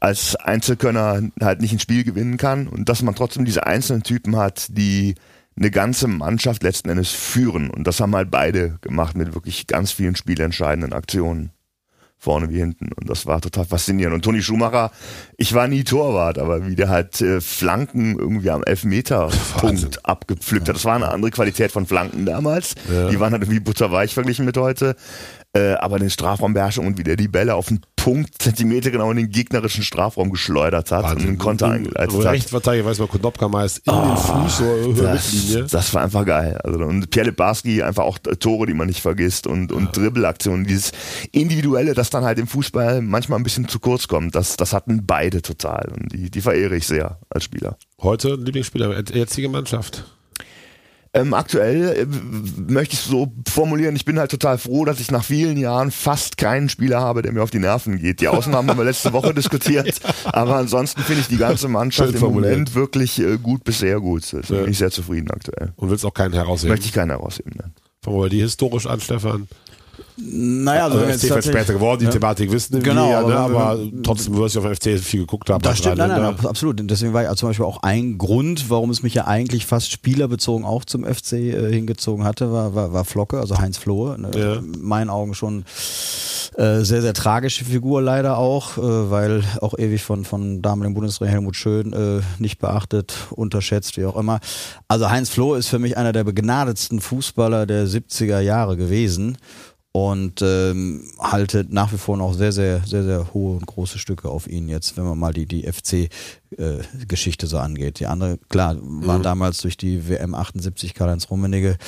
als 0.00 0.36
Einzelkönner 0.36 1.22
halt 1.40 1.60
nicht 1.60 1.72
ein 1.72 1.78
Spiel 1.78 2.04
gewinnen 2.04 2.38
kann 2.38 2.66
und 2.66 2.88
dass 2.88 3.02
man 3.02 3.14
trotzdem 3.14 3.44
diese 3.44 3.66
einzelnen 3.66 4.02
Typen 4.02 4.36
hat, 4.36 4.68
die 4.70 5.14
eine 5.58 5.70
ganze 5.70 6.06
Mannschaft 6.06 6.62
letzten 6.62 6.90
Endes 6.90 7.10
führen. 7.10 7.70
Und 7.70 7.86
das 7.86 8.00
haben 8.00 8.14
halt 8.14 8.30
beide 8.30 8.78
gemacht 8.82 9.16
mit 9.16 9.34
wirklich 9.34 9.66
ganz 9.66 9.92
vielen 9.92 10.16
spielentscheidenden 10.16 10.92
Aktionen 10.92 11.50
vorne 12.26 12.50
wie 12.50 12.58
hinten. 12.58 12.90
Und 12.92 13.08
das 13.08 13.24
war 13.26 13.40
total 13.40 13.66
faszinierend. 13.66 14.16
Und 14.16 14.24
Toni 14.24 14.42
Schumacher, 14.42 14.90
ich 15.36 15.54
war 15.54 15.68
nie 15.68 15.84
Torwart, 15.84 16.40
aber 16.40 16.66
wie 16.66 16.74
der 16.74 16.88
halt 16.88 17.20
äh, 17.20 17.40
Flanken 17.40 18.18
irgendwie 18.18 18.50
am 18.50 18.64
Elfmeter-Punkt 18.64 20.04
abgepflückt 20.04 20.68
hat. 20.68 20.74
Das 20.74 20.84
war 20.84 20.96
eine 20.96 21.08
andere 21.08 21.30
Qualität 21.30 21.70
von 21.70 21.86
Flanken 21.86 22.26
damals. 22.26 22.74
Ja. 22.92 23.10
Die 23.10 23.20
waren 23.20 23.32
halt 23.32 23.44
irgendwie 23.44 23.60
butterweich 23.60 24.12
verglichen 24.12 24.44
mit 24.44 24.56
heute. 24.56 24.96
Äh, 25.56 25.74
aber 25.74 25.98
den 25.98 26.10
Strafraumbeherrschung 26.10 26.86
und 26.86 26.98
wie 26.98 27.02
der 27.02 27.16
die 27.16 27.28
Bälle 27.28 27.54
auf 27.54 27.68
den 27.68 27.80
Punkt, 27.96 28.40
Zentimeter 28.40 28.90
genau 28.90 29.10
in 29.10 29.16
den 29.16 29.30
gegnerischen 29.30 29.82
Strafraum 29.82 30.30
geschleudert 30.30 30.92
hat 30.92 31.04
Wahnsinn. 31.04 31.18
und 31.18 31.28
einen 31.28 31.38
Konter 31.38 31.70
eingeleitet 31.70 32.14
hat. 32.14 32.32
Rechtsverteidiger, 32.32 32.84
weiß 32.86 32.98
man, 32.98 33.08
Konopka 33.08 33.48
meist 33.48 33.78
in 33.78 33.92
oh, 33.92 34.06
den 34.06 34.16
Fuß, 34.16 34.58
so 34.58 34.64
Höhe 34.64 35.02
das, 35.02 35.70
das 35.70 35.94
war 35.94 36.02
einfach 36.02 36.26
geil. 36.26 36.60
Also, 36.62 36.78
und 36.80 37.10
Pierre 37.10 37.30
Lebarski 37.30 37.82
einfach 37.82 38.04
auch 38.04 38.18
Tore, 38.18 38.66
die 38.66 38.74
man 38.74 38.86
nicht 38.86 39.00
vergisst 39.00 39.46
und, 39.46 39.72
und 39.72 39.86
ja. 39.86 39.90
Dribbelaktionen, 39.92 40.66
dieses 40.66 40.92
Individuelle, 41.32 41.94
das 41.94 42.10
dann 42.10 42.24
halt 42.24 42.38
im 42.38 42.46
Fußball 42.46 43.00
manchmal 43.00 43.40
ein 43.40 43.42
bisschen 43.42 43.66
zu 43.66 43.80
kurz 43.80 44.08
kommt, 44.08 44.34
das, 44.34 44.56
das 44.56 44.72
hatten 44.72 45.06
beide 45.06 45.42
total 45.42 45.90
und 45.96 46.12
die, 46.12 46.30
die 46.30 46.40
verehre 46.42 46.76
ich 46.76 46.86
sehr 46.86 47.18
als 47.30 47.44
Spieler. 47.44 47.78
Heute 48.02 48.34
Lieblingsspieler, 48.34 49.02
jetzige 49.12 49.48
Mannschaft? 49.48 50.04
Ähm, 51.20 51.34
aktuell 51.34 51.96
äh, 51.96 52.06
möchte 52.70 52.94
ich 52.94 53.00
es 53.00 53.06
so 53.06 53.32
formulieren, 53.48 53.96
ich 53.96 54.04
bin 54.04 54.18
halt 54.18 54.30
total 54.30 54.58
froh, 54.58 54.84
dass 54.84 55.00
ich 55.00 55.10
nach 55.10 55.24
vielen 55.24 55.56
Jahren 55.56 55.90
fast 55.90 56.36
keinen 56.36 56.68
Spieler 56.68 57.00
habe, 57.00 57.22
der 57.22 57.32
mir 57.32 57.42
auf 57.42 57.50
die 57.50 57.58
Nerven 57.58 57.98
geht. 57.98 58.20
Die 58.20 58.28
Ausnahmen 58.28 58.68
haben 58.70 58.78
wir 58.78 58.84
letzte 58.84 59.12
Woche 59.12 59.34
diskutiert, 59.34 60.00
aber 60.24 60.56
ansonsten 60.56 61.02
finde 61.02 61.22
ich 61.22 61.28
die 61.28 61.38
ganze 61.38 61.68
Mannschaft 61.68 62.14
im 62.14 62.20
Moment 62.20 62.74
wirklich 62.74 63.18
äh, 63.18 63.38
gut 63.38 63.64
bis 63.64 63.78
sehr 63.78 64.00
gut. 64.00 64.32
Da 64.32 64.40
bin 64.40 64.70
ich 64.70 64.78
sehr 64.78 64.90
zufrieden 64.90 65.30
aktuell. 65.30 65.72
Und 65.76 65.90
willst 65.90 66.04
auch 66.04 66.14
keinen 66.14 66.34
herausheben? 66.34 66.70
Möchte 66.70 66.86
ich 66.86 66.92
keinen 66.92 67.10
herausheben, 67.10 67.52
ne? 67.56 67.70
Fangen 68.02 68.20
wir 68.20 68.28
die 68.28 68.40
historisch 68.40 68.86
an, 68.86 69.00
Stefan. 69.00 69.48
Naja, 70.18 70.84
also, 70.84 70.98
also 70.98 71.26
FC 71.28 71.36
ist 71.36 71.48
später 71.48 71.74
geworden, 71.74 72.00
die 72.00 72.06
ja. 72.06 72.10
Thematik 72.10 72.50
wissen 72.50 72.82
genau, 72.82 73.10
wir, 73.10 73.26
ne? 73.28 73.36
aber 73.36 73.78
trotzdem 74.02 74.34
wirst 74.36 74.56
du 74.56 74.60
auf 74.60 74.76
FC 74.76 74.98
viel 74.98 75.20
geguckt 75.20 75.50
haben. 75.50 75.60
Das 75.60 75.78
stimmt, 75.78 75.98
nein, 75.98 76.08
nein, 76.08 76.22
nein, 76.22 76.46
absolut. 76.46 76.80
Deswegen 76.82 77.12
war 77.12 77.22
ja 77.22 77.36
zum 77.36 77.50
Beispiel 77.50 77.66
auch 77.66 77.82
ein 77.82 78.16
Grund, 78.16 78.70
warum 78.70 78.88
es 78.88 79.02
mich 79.02 79.12
ja 79.12 79.26
eigentlich 79.26 79.66
fast 79.66 79.90
spielerbezogen 79.90 80.64
auch 80.64 80.86
zum 80.86 81.04
FC 81.04 81.32
äh, 81.32 81.70
hingezogen 81.70 82.24
hatte, 82.24 82.50
war, 82.50 82.74
war, 82.74 82.94
war 82.94 83.04
Flocke, 83.04 83.38
also 83.38 83.58
Heinz 83.58 83.76
Flohe. 83.76 84.18
Ne? 84.18 84.30
Ja. 84.34 84.54
In 84.54 84.82
meinen 84.82 85.10
Augen 85.10 85.34
schon 85.34 85.64
äh, 86.56 86.80
sehr, 86.80 87.02
sehr 87.02 87.12
tragische 87.12 87.66
Figur 87.66 88.00
leider 88.00 88.38
auch, 88.38 88.78
äh, 88.78 89.10
weil 89.10 89.44
auch 89.60 89.78
ewig 89.78 90.02
von, 90.02 90.24
von 90.24 90.62
damaligen 90.62 90.94
Bundestrainer 90.94 91.32
Helmut 91.32 91.56
Schön 91.56 91.92
äh, 91.92 92.22
nicht 92.38 92.58
beachtet, 92.58 93.14
unterschätzt, 93.30 93.98
wie 93.98 94.06
auch 94.06 94.16
immer. 94.16 94.40
Also 94.88 95.10
Heinz 95.10 95.28
Flohe 95.28 95.58
ist 95.58 95.68
für 95.68 95.78
mich 95.78 95.98
einer 95.98 96.12
der 96.12 96.24
begnadetsten 96.24 97.02
Fußballer 97.02 97.66
der 97.66 97.86
70er 97.86 98.40
Jahre 98.40 98.78
gewesen 98.78 99.36
und 99.96 100.42
ähm, 100.42 101.04
halte 101.18 101.64
nach 101.70 101.90
wie 101.90 101.96
vor 101.96 102.18
noch 102.18 102.34
sehr, 102.34 102.52
sehr, 102.52 102.82
sehr, 102.84 103.02
sehr 103.02 103.32
hohe 103.32 103.56
und 103.56 103.66
große 103.66 103.98
Stücke 103.98 104.28
auf 104.28 104.46
ihn 104.46 104.68
jetzt, 104.68 104.98
wenn 104.98 105.04
man 105.04 105.18
mal 105.18 105.32
die, 105.32 105.46
die 105.46 105.62
FC-Geschichte 105.62 107.46
äh, 107.46 107.48
so 107.48 107.56
angeht. 107.56 107.98
Die 107.98 108.04
andere, 108.04 108.36
klar, 108.50 108.76
war 108.78 109.16
mhm. 109.16 109.22
damals 109.22 109.62
durch 109.62 109.78
die 109.78 110.06
WM 110.06 110.34
78 110.34 110.92
Karl-Heinz 110.92 111.30
Rummenigge, 111.30 111.78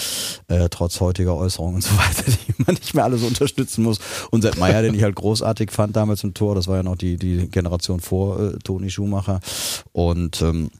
äh, 0.47 0.71
trotz 0.71 1.01
heutiger 1.01 1.37
Äußerungen 1.37 1.75
und 1.75 1.83
so 1.83 1.94
weiter, 1.99 2.25
die 2.49 2.55
man 2.64 2.77
nicht 2.77 2.94
mehr 2.94 3.05
alle 3.05 3.18
so 3.18 3.27
unterstützen 3.27 3.83
muss. 3.83 3.99
Und 4.31 4.40
Sepp 4.40 4.57
Meier, 4.57 4.81
den 4.81 4.94
ich 4.94 5.03
halt 5.03 5.14
großartig 5.14 5.71
fand 5.71 5.94
damals 5.94 6.25
im 6.25 6.33
Tor, 6.33 6.55
das 6.55 6.66
war 6.66 6.77
ja 6.77 6.83
noch 6.83 6.97
die, 6.97 7.18
die 7.18 7.49
Generation 7.49 8.01
vor 8.01 8.40
äh, 8.40 8.59
Toni 8.64 8.88
Schumacher. 8.88 9.40
Und 9.92 10.40
ähm, 10.40 10.71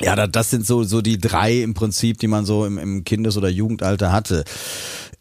ja, 0.00 0.26
das 0.26 0.50
sind 0.50 0.66
so, 0.66 0.82
so 0.82 1.02
die 1.02 1.18
drei 1.18 1.62
im 1.62 1.74
Prinzip, 1.74 2.18
die 2.18 2.26
man 2.26 2.44
so 2.44 2.66
im, 2.66 2.78
im 2.78 3.04
Kindes- 3.04 3.36
oder 3.36 3.48
Jugendalter 3.48 4.10
hatte. 4.10 4.44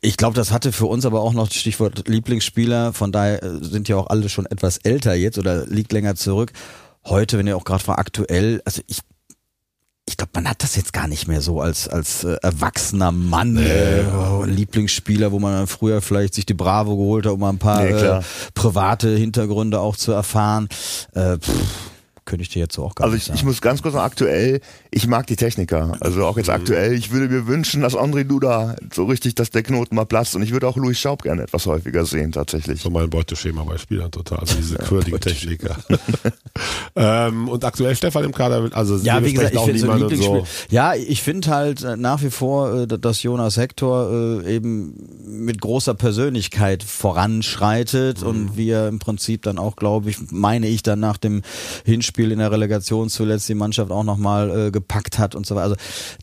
Ich 0.06 0.18
glaube, 0.18 0.36
das 0.36 0.52
hatte 0.52 0.74
für 0.74 0.86
uns 0.86 1.06
aber 1.06 1.22
auch 1.22 1.32
noch 1.32 1.50
Stichwort 1.50 2.10
Lieblingsspieler. 2.10 2.92
Von 2.92 3.14
daher 3.14 3.42
äh, 3.42 3.64
sind 3.64 3.88
ja 3.88 3.96
auch 3.96 4.08
alle 4.08 4.28
schon 4.28 4.46
etwas 4.46 4.78
älter 4.78 5.14
jetzt 5.14 5.38
oder 5.38 5.66
liegt 5.66 5.94
länger 5.94 6.16
zurück. 6.16 6.52
Heute, 7.06 7.38
wenn 7.38 7.48
ihr 7.48 7.56
auch 7.56 7.64
gerade 7.64 7.88
war, 7.88 8.00
aktuell, 8.00 8.62
also 8.66 8.82
ich 8.88 9.00
ich 10.06 10.18
glaube, 10.18 10.32
man 10.34 10.50
hat 10.50 10.62
das 10.62 10.76
jetzt 10.76 10.92
gar 10.92 11.08
nicht 11.08 11.30
mehr 11.30 11.40
so 11.40 11.62
als 11.62 11.88
als 11.88 12.26
äh, 12.26 12.36
erwachsener 12.42 13.14
Mann 13.14 13.56
äh, 13.56 14.04
Lieblingsspieler, 14.46 15.32
wo 15.32 15.40
man 15.40 15.68
früher 15.68 16.02
vielleicht 16.02 16.34
sich 16.34 16.46
die 16.46 16.54
Bravo 16.54 16.98
geholt 16.98 17.26
hat, 17.26 17.32
um 17.32 17.40
mal 17.40 17.52
ein 17.52 17.58
paar 17.58 17.84
nee, 17.84 17.92
äh, 17.92 18.22
private 18.54 19.16
Hintergründe 19.16 19.80
auch 19.80 19.96
zu 19.96 20.12
erfahren. 20.12 20.68
Äh, 21.14 21.38
pff, 21.38 21.93
könnte 22.26 22.44
ich 22.44 22.50
dir 22.50 22.60
jetzt 22.60 22.76
so 22.76 22.84
auch 22.84 22.96
gar 22.96 23.06
also 23.06 23.16
nicht 23.16 23.24
ich, 23.24 23.28
sagen. 23.28 23.38
ich 23.40 23.46
muss 23.46 23.62
ganz 23.62 23.82
kurz 23.82 23.94
sagen, 23.94 24.06
aktuell, 24.06 24.62
ich 24.92 25.08
mag 25.08 25.28
die 25.28 25.36
Techniker. 25.36 25.98
Also 26.00 26.26
auch 26.26 26.38
jetzt 26.38 26.48
mhm. 26.48 26.54
aktuell, 26.54 26.94
ich 26.94 27.12
würde 27.12 27.28
mir 27.28 27.48
wünschen, 27.48 27.82
dass 27.82 27.96
André 27.96 28.24
Duda 28.24 28.76
so 28.94 29.06
richtig, 29.06 29.36
dass 29.36 29.50
der 29.50 29.64
Knoten 29.64 29.96
mal 29.96 30.06
platzt. 30.06 30.36
Und 30.36 30.42
ich 30.42 30.52
würde 30.52 30.68
auch 30.68 30.78
Louis 30.78 31.00
Schaub 31.00 31.24
gerne 31.24 31.44
etwas 31.44 31.66
häufiger 31.66 32.06
sehen, 32.06 32.32
tatsächlich. 32.32 32.82
So 32.82 32.90
mein 32.90 33.10
Beuteschema 33.10 33.64
bei 33.64 33.78
Spielern 33.78 34.12
total. 34.12 34.40
Also 34.40 34.56
diese 34.56 34.76
quirligen 34.80 35.20
Techniker. 35.20 35.76
ähm, 36.96 37.50
und 37.50 37.64
aktuell 37.64 37.96
Stefan 37.96 38.24
im 38.24 38.34
Kader, 38.34 38.70
also 38.74 38.98
ja, 38.98 39.24
wie 39.24 39.34
gesagt, 39.34 39.54
ich 39.54 39.62
finde 39.62 40.16
so, 40.16 40.24
so 40.24 40.48
Ja, 40.70 40.96
ich 40.96 41.22
finde 41.22 41.50
halt 41.50 41.84
äh, 41.84 41.98
nach 41.98 42.22
wie 42.22 42.30
vor, 42.30 42.74
äh, 42.74 42.88
dass 42.88 43.22
Jonas 43.22 43.58
Hector 43.58 44.42
äh, 44.44 44.56
eben 44.56 44.94
mit 45.26 45.62
großer 45.62 45.94
Persönlichkeit 45.94 46.84
voranschreitet 46.84 48.22
mhm. 48.22 48.28
und 48.28 48.58
wir 48.58 48.88
im 48.88 49.00
Prinzip 49.00 49.44
dann 49.44 49.58
auch, 49.58 49.76
glaube 49.76 50.10
ich, 50.10 50.18
meine 50.32 50.68
ich 50.68 50.84
dann 50.84 51.00
nach 51.00 51.18
dem 51.18 51.42
Hinspiel 51.86 52.13
Spiel 52.14 52.32
in 52.32 52.38
der 52.38 52.52
Relegation 52.52 53.10
zuletzt 53.10 53.50
die 53.50 53.56
Mannschaft 53.56 53.90
auch 53.92 54.04
nochmal 54.04 54.68
äh, 54.68 54.72
gepackt 54.72 55.18
hat 55.18 55.34
und 55.34 55.48
so 55.48 55.56
weiter. 55.56 55.64
Also 55.64 55.76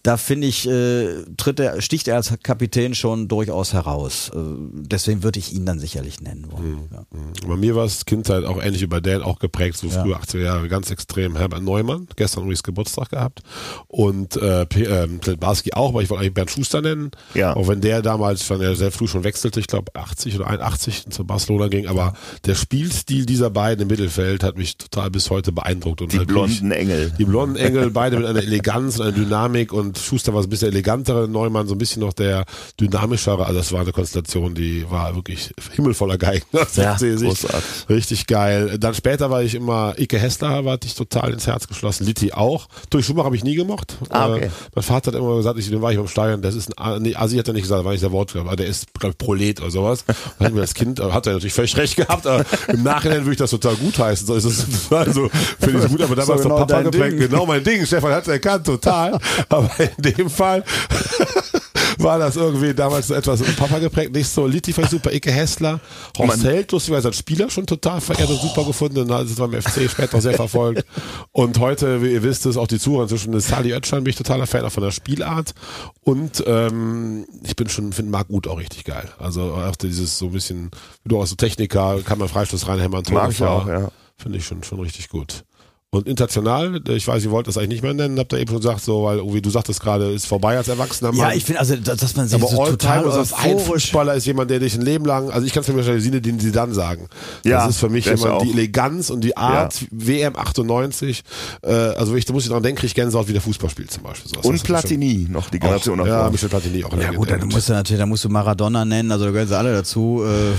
da 0.05 0.17
finde 0.17 0.47
ich, 0.47 0.69
äh, 0.69 1.25
tritt 1.37 1.59
er, 1.59 1.83
sticht 1.83 2.07
er 2.07 2.15
als 2.15 2.33
Kapitän 2.45 2.95
schon 2.95 3.27
durchaus 3.27 3.73
heraus. 3.73 4.31
Äh, 4.33 4.39
deswegen 4.73 5.25
würde 5.25 5.41
ich 5.41 5.53
ihn 5.53 5.67
dann 5.67 5.81
sicherlich 5.81 6.21
nennen 6.21 6.47
wollen. 6.53 6.71
Mhm. 6.71 6.89
Ja. 6.93 7.01
Mhm. 7.11 7.49
Bei 7.49 7.57
mir 7.57 7.75
war 7.75 7.87
es 7.87 8.05
Kindheit 8.05 8.45
auch 8.45 8.63
ähnlich 8.63 8.83
wie 8.83 8.87
bei 8.87 9.01
Dan, 9.01 9.23
auch 9.23 9.41
geprägt, 9.41 9.79
so 9.79 9.91
früher 9.91 10.13
ja. 10.13 10.21
80er 10.21 10.39
Jahre, 10.45 10.69
ganz 10.69 10.93
extrem. 10.93 11.37
Herbert 11.37 11.65
Neumann, 11.65 12.07
gestern 12.15 12.45
übrigens 12.45 12.63
Geburtstag 12.63 13.11
gehabt. 13.11 13.41
Und 13.89 14.37
äh, 14.37 14.63
äh, 14.63 15.09
Barski 15.41 15.73
auch, 15.73 15.89
aber 15.89 16.03
ich 16.03 16.11
wollte 16.11 16.21
eigentlich 16.21 16.35
Bernd 16.35 16.53
Schuster 16.53 16.83
nennen. 16.83 17.11
Ja. 17.35 17.57
Auch 17.57 17.67
wenn 17.67 17.81
der 17.81 18.01
damals 18.01 18.45
schon 18.45 18.61
ja 18.63 18.77
sehr 18.77 18.93
früh 18.93 19.09
schon 19.09 19.25
wechselte, 19.25 19.59
ich 19.59 19.67
glaube 19.67 19.93
80 19.97 20.37
oder 20.37 20.47
81 20.47 21.07
zu 21.11 21.25
Barcelona 21.25 21.67
ging. 21.67 21.89
Aber 21.89 22.13
der 22.47 22.55
Spielstil 22.55 23.27
dieser 23.27 23.51
beiden 23.51 23.83
im 23.83 23.89
Mittelfeld 23.89 24.45
hat 24.45 24.57
mich 24.57 24.79
total 24.79 25.11
bis 25.11 25.31
heute 25.31 25.51
beeindruckt 25.51 25.80
beeindruckt. 25.81 26.03
Und 26.03 26.13
die 26.13 26.25
blonden 26.25 26.73
Engel. 26.73 27.13
Die 27.19 27.25
blonden 27.25 27.57
Engel, 27.57 27.91
beide 27.91 28.17
mit 28.17 28.27
einer 28.27 28.43
Eleganz 28.43 28.99
und 28.99 29.07
einer 29.07 29.13
Dynamik 29.13 29.73
und 29.73 29.99
Schuster 29.99 30.35
war 30.35 30.43
so 30.43 30.47
ein 30.47 30.51
bisschen 30.51 30.69
elegantere, 30.69 31.29
Neumann 31.29 31.67
so 31.67 31.75
ein 31.75 31.79
bisschen 31.79 32.01
noch 32.01 32.13
der 32.13 32.45
dynamischere. 32.79 33.45
Also 33.45 33.59
das 33.59 33.73
war 33.73 33.81
eine 33.81 33.93
Konstellation, 33.93 34.55
die 34.55 34.89
war 34.91 35.15
wirklich 35.15 35.53
himmelvoller 35.73 36.19
Geigen. 36.19 36.47
Ja, 36.77 36.97
großartig. 36.97 37.89
Richtig 37.89 38.27
geil. 38.27 38.79
Dann 38.79 38.95
später 38.95 39.29
war 39.29 39.43
ich 39.43 39.55
immer, 39.55 39.95
Ike 39.99 40.19
Hessler 40.19 40.65
war 40.65 40.79
ich 40.83 40.95
total 40.95 41.33
ins 41.33 41.47
Herz 41.47 41.67
geschlossen, 41.67 42.07
Litti 42.07 42.33
auch. 42.33 42.69
Durch 42.91 43.07
Schumacher 43.07 43.27
habe 43.27 43.37
ich 43.37 43.45
nie 43.45 43.55
gemocht. 43.55 43.99
Ah, 44.09 44.29
okay. 44.29 44.47
Äh, 44.47 44.51
mein 44.75 44.83
Vater 44.83 45.13
hat 45.13 45.19
immer 45.19 45.37
gesagt, 45.37 45.59
ich, 45.59 45.69
den 45.69 45.83
war 45.83 45.91
ich 45.91 45.99
beim 45.99 46.09
Steuern, 46.09 46.43
das 46.43 46.55
ist 46.55 46.79
ein, 46.79 47.03
nee, 47.03 47.15
Asi 47.15 47.37
hat 47.37 47.49
er 47.49 47.55
nicht 47.55 47.65
gesagt, 47.65 47.85
war 47.85 47.93
nicht 47.93 48.05
der 48.05 48.13
Wort, 48.13 48.35
aber 48.37 48.57
der 48.57 48.67
ist, 48.67 48.95
glaube 48.95 49.15
Prolet 49.17 49.61
oder 49.61 49.71
sowas. 49.71 50.05
Und 50.39 50.47
hat 50.47 50.55
mir 50.55 50.61
als 50.61 50.75
Kind, 50.75 51.01
hat 51.01 51.27
er 51.27 51.35
natürlich 51.35 51.55
völlig 51.55 51.77
recht 51.77 51.97
gehabt, 51.97 52.27
aber 52.27 52.45
im 52.69 52.83
Nachhinein 52.83 53.21
würde 53.21 53.33
ich 53.33 53.39
das 53.39 53.51
total 53.51 53.75
gut 53.77 53.99
heißen. 53.99 54.27
So 54.27 54.35
ist 54.35 54.45
es, 54.45 54.67
also, 54.93 55.29
finde 55.71 55.87
ich 55.87 55.93
gut, 55.93 56.03
aber 56.03 56.17
damals 56.17 56.43
so 56.43 56.49
genau 56.49 56.65
Papa 56.65 56.83
geprägt. 56.83 57.19
Genau 57.19 57.47
mein 57.47 57.63
Ding. 57.65 57.85
Stefan 57.87 58.13
hat 58.13 58.23
es 58.23 58.29
erkannt, 58.29 58.67
total. 58.67 59.19
aber 59.49 59.71
in 59.79 60.15
dem 60.17 60.31
Fall 60.31 60.65
war 62.03 62.19
das 62.19 62.37
irgendwie 62.37 62.75
damals 62.75 63.09
so 63.09 63.15
etwas 63.15 63.43
Papa 63.57 63.79
geprägt, 63.79 64.13
nicht 64.13 64.29
so. 64.29 64.47
Litti 64.47 64.73
fand 64.73 64.87
ich 64.87 64.91
super, 64.91 65.13
Icke 65.13 65.31
Hessler, 65.31 65.81
Horst 66.19 66.45
Held, 66.45 66.73
lustigerweise 66.73 67.09
als 67.09 67.19
Spieler 67.19 67.51
schon 67.51 67.67
total 67.67 68.01
verehrt 68.01 68.31
und 68.31 68.41
super 68.41 68.65
gefunden, 68.65 69.07
dann 69.07 69.25
ist 69.25 69.33
es 69.33 69.37
beim 69.37 69.53
FC 69.53 69.91
später 69.91 70.19
auch 70.19 70.21
sehr 70.21 70.35
verfolgt. 70.35 70.85
Und 71.33 71.59
heute, 71.59 72.03
wie 72.03 72.13
ihr 72.13 72.23
wisst, 72.23 72.47
ist 72.47 72.57
auch 72.57 72.67
die 72.67 72.79
Zuhörer 72.79 73.05
inzwischen 73.05 73.39
Sali 73.41 73.73
Oetschan, 73.73 74.05
bin 74.05 74.11
ich 74.11 74.17
totaler 74.17 74.47
Fan 74.47 74.65
auch 74.65 74.73
von 74.73 74.83
der 74.83 74.91
Spielart. 74.91 75.55
Und 76.03 76.43
ähm, 76.47 77.27
ich 77.45 77.57
bin 77.57 77.69
schon, 77.69 77.93
finde 77.93 78.11
Marc 78.11 78.31
Uth 78.31 78.49
auch 78.49 78.59
richtig 78.59 78.85
geil. 78.85 79.09
Also 79.19 79.55
auch 79.55 79.77
dieses 79.77 80.19
so 80.19 80.27
ein 80.27 80.33
bisschen, 80.33 80.71
du 81.05 81.21
auch 81.21 81.27
so 81.27 81.37
Techniker, 81.37 82.01
kann 82.05 82.19
man 82.19 82.29
Freistoß 82.29 82.69
reinhämmern, 82.69 83.05
Torgefahr. 83.05 83.51
auch, 83.51 83.69
ja. 83.69 83.91
Finde 84.17 84.39
ich 84.39 84.47
schon, 84.47 84.63
schon 84.65 84.81
richtig 84.81 85.09
gut. 85.09 85.45
Und 85.93 86.07
international, 86.07 86.81
ich 86.89 87.09
weiß, 87.09 87.25
ihr 87.25 87.33
wollt 87.33 87.49
das 87.49 87.59
eigentlich 87.59 87.71
nicht 87.71 87.83
mehr 87.83 87.95
nennen, 87.95 88.17
habt 88.21 88.33
ihr 88.33 88.39
eben 88.39 88.49
schon 88.49 88.61
gesagt, 88.61 88.81
so, 88.81 89.03
weil, 89.03 89.19
wie 89.35 89.43
du 89.43 89.51
sagtest 89.51 89.81
gerade, 89.81 90.13
ist 90.13 90.25
vorbei 90.25 90.57
als 90.57 90.69
Erwachsener 90.69 91.11
Mann. 91.11 91.31
Ja, 91.31 91.33
ich 91.35 91.45
finde, 91.45 91.59
also, 91.59 91.75
dass 91.75 92.15
man 92.15 92.29
sich 92.29 92.41
aber 92.41 92.47
so 92.49 92.65
total 92.65 93.05
ist 93.21 93.33
ein 93.33 93.59
Fußballer 93.59 94.15
ist 94.15 94.25
jemand, 94.25 94.53
der 94.53 94.61
dich 94.61 94.77
ein 94.77 94.83
Leben 94.83 95.05
lang, 95.05 95.33
also 95.33 95.45
ich 95.45 95.53
kann 95.53 95.63
es 95.63 95.69
mir 95.69 95.75
wahrscheinlich 95.75 96.05
Sinne, 96.05 96.21
den 96.21 96.39
sie 96.39 96.53
dann 96.53 96.73
sagen. 96.75 97.09
Ja, 97.45 97.63
das 97.67 97.71
ist 97.71 97.81
für 97.81 97.89
mich 97.89 98.07
immer 98.07 98.39
die 98.39 98.53
Eleganz 98.53 99.11
und 99.11 99.23
die 99.25 99.37
Art, 99.37 99.85
WM 99.91 100.37
98, 100.37 101.25
äh, 101.63 101.73
also 101.73 102.13
wenn 102.13 102.19
ich, 102.21 102.25
da 102.25 102.35
muss 102.35 102.45
ich 102.45 102.51
dran 102.51 102.63
denken, 102.63 102.79
kriege 102.79 102.87
ich 102.87 102.95
Gänsehaut, 102.95 103.27
wie 103.27 103.33
der 103.33 103.43
Fußball 103.43 103.69
spielt 103.69 103.91
zum 103.91 104.05
Beispiel. 104.05 104.31
Sowas. 104.31 104.47
Und 104.47 104.55
ist 104.55 104.61
schon- 104.65 104.77
Platini, 104.77 105.27
noch 105.29 105.51
die 105.51 105.59
Generation 105.59 105.99
Auch, 105.99 106.07
ja, 106.07 106.31
Michel 106.31 106.49
Platini 106.49 106.85
auch. 106.85 106.97
Ja 106.97 107.11
gut, 107.11 107.29
dann 107.33 107.49
musst 107.49 107.69
du 107.69 107.73
natürlich, 107.73 107.99
da 107.99 108.07
musst 108.07 108.23
du 108.23 108.29
Maradona 108.29 108.85
nennen, 108.85 109.11
also 109.11 109.25
da 109.25 109.33
gehören 109.33 109.49
sie 109.49 109.59
alle 109.59 109.73
dazu. 109.73 110.23
Äh, 110.25 110.53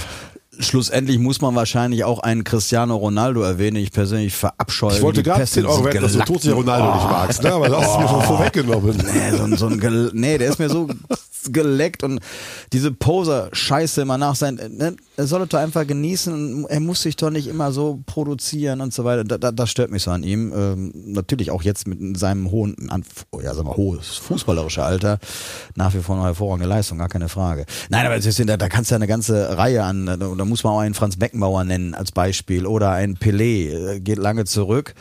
schlussendlich 0.64 1.20
muss 1.20 1.41
man 1.41 1.55
wahrscheinlich 1.55 2.03
auch 2.03 2.20
einen 2.20 2.43
Cristiano 2.43 2.95
Ronaldo 2.95 3.41
erwähnen. 3.41 3.78
Ich 3.78 3.91
persönlich 3.91 4.34
verabscheue 4.36 4.95
ich 4.95 5.01
wollte 5.01 5.24
gerade 5.24 5.41
Pest 5.41 5.53
10 5.53 5.64
in 5.64 5.70
Euro 5.70 5.84
wetten, 5.86 6.01
dass 6.01 6.14
du 6.14 6.20
Tozi 6.20 6.49
Ronaldo 6.51 6.93
nicht 6.95 7.05
Oh, 7.05 7.09
magst, 7.12 7.43
ne? 7.43 7.53
aber 7.53 7.70
das 7.70 7.84
hast 7.84 7.95
du 7.95 7.99
mir 8.01 8.07
schon 8.07 8.22
vorweggenommen. 8.24 8.97
Nee, 8.97 9.38
so, 9.38 9.55
so 9.55 9.68
ein 9.68 9.80
Gel 9.80 10.12
nee, 10.14 10.38
der 10.38 10.49
ist 10.49 10.59
mir 10.59 10.70
so 10.70 10.88
geleckt 11.49 12.03
und 12.03 12.19
diese 12.73 12.91
Poser-Scheiße 12.91 14.01
immer 14.01 14.17
nach 14.17 14.35
sein. 14.35 14.55
Ne? 14.55 14.95
Er 15.17 15.27
soll 15.27 15.45
doch 15.47 15.59
einfach 15.59 15.85
genießen. 15.85 16.65
Er 16.67 16.79
muss 16.79 17.01
sich 17.01 17.15
doch 17.15 17.29
nicht 17.29 17.47
immer 17.47 17.71
so 17.71 18.01
produzieren 18.05 18.81
und 18.81 18.93
so 18.93 19.03
weiter. 19.03 19.23
Da, 19.23 19.37
da, 19.37 19.51
das 19.51 19.69
stört 19.69 19.91
mich 19.91 20.03
so 20.03 20.11
an 20.11 20.23
ihm. 20.23 20.53
Ähm, 20.55 20.91
natürlich 20.95 21.51
auch 21.51 21.63
jetzt 21.63 21.87
mit 21.87 22.17
seinem 22.17 22.51
hohen, 22.51 22.75
ja, 23.41 23.53
sag 23.53 23.65
mal, 23.65 23.75
hohes 23.75 24.17
fußballerische 24.17 24.83
Alter 24.83 25.19
nach 25.75 25.93
wie 25.93 25.99
vor 25.99 26.15
eine 26.15 26.25
hervorragende 26.25 26.67
Leistung, 26.67 26.97
gar 26.97 27.09
keine 27.09 27.29
Frage. 27.29 27.65
Nein, 27.89 28.05
aber 28.05 28.15
ist, 28.15 28.39
da, 28.39 28.57
da 28.57 28.69
kannst 28.69 28.91
du 28.91 28.93
ja 28.93 28.97
eine 28.97 29.07
ganze 29.07 29.57
Reihe 29.57 29.83
an, 29.83 30.05
da, 30.05 30.17
da 30.17 30.45
muss 30.45 30.63
man 30.63 30.73
auch 30.73 30.79
einen 30.79 30.93
Franz 30.93 31.17
Beckenbauer 31.17 31.63
nennen 31.63 31.93
als 31.93 32.11
Beispiel 32.11 32.65
oder 32.65 32.91
einen 32.91 33.17
Pelé, 33.17 33.95
äh, 33.95 33.99
geht 33.99 34.17
lange 34.17 34.45
zurück. 34.45 34.93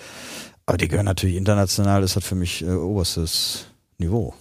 Aber 0.66 0.76
die 0.76 0.88
gehören 0.88 1.06
natürlich 1.06 1.36
international, 1.36 2.00
das 2.02 2.16
hat 2.16 2.24
für 2.24 2.34
mich 2.34 2.62
äh, 2.62 2.70
oberstes 2.70 3.66
Niveau. 3.98 4.34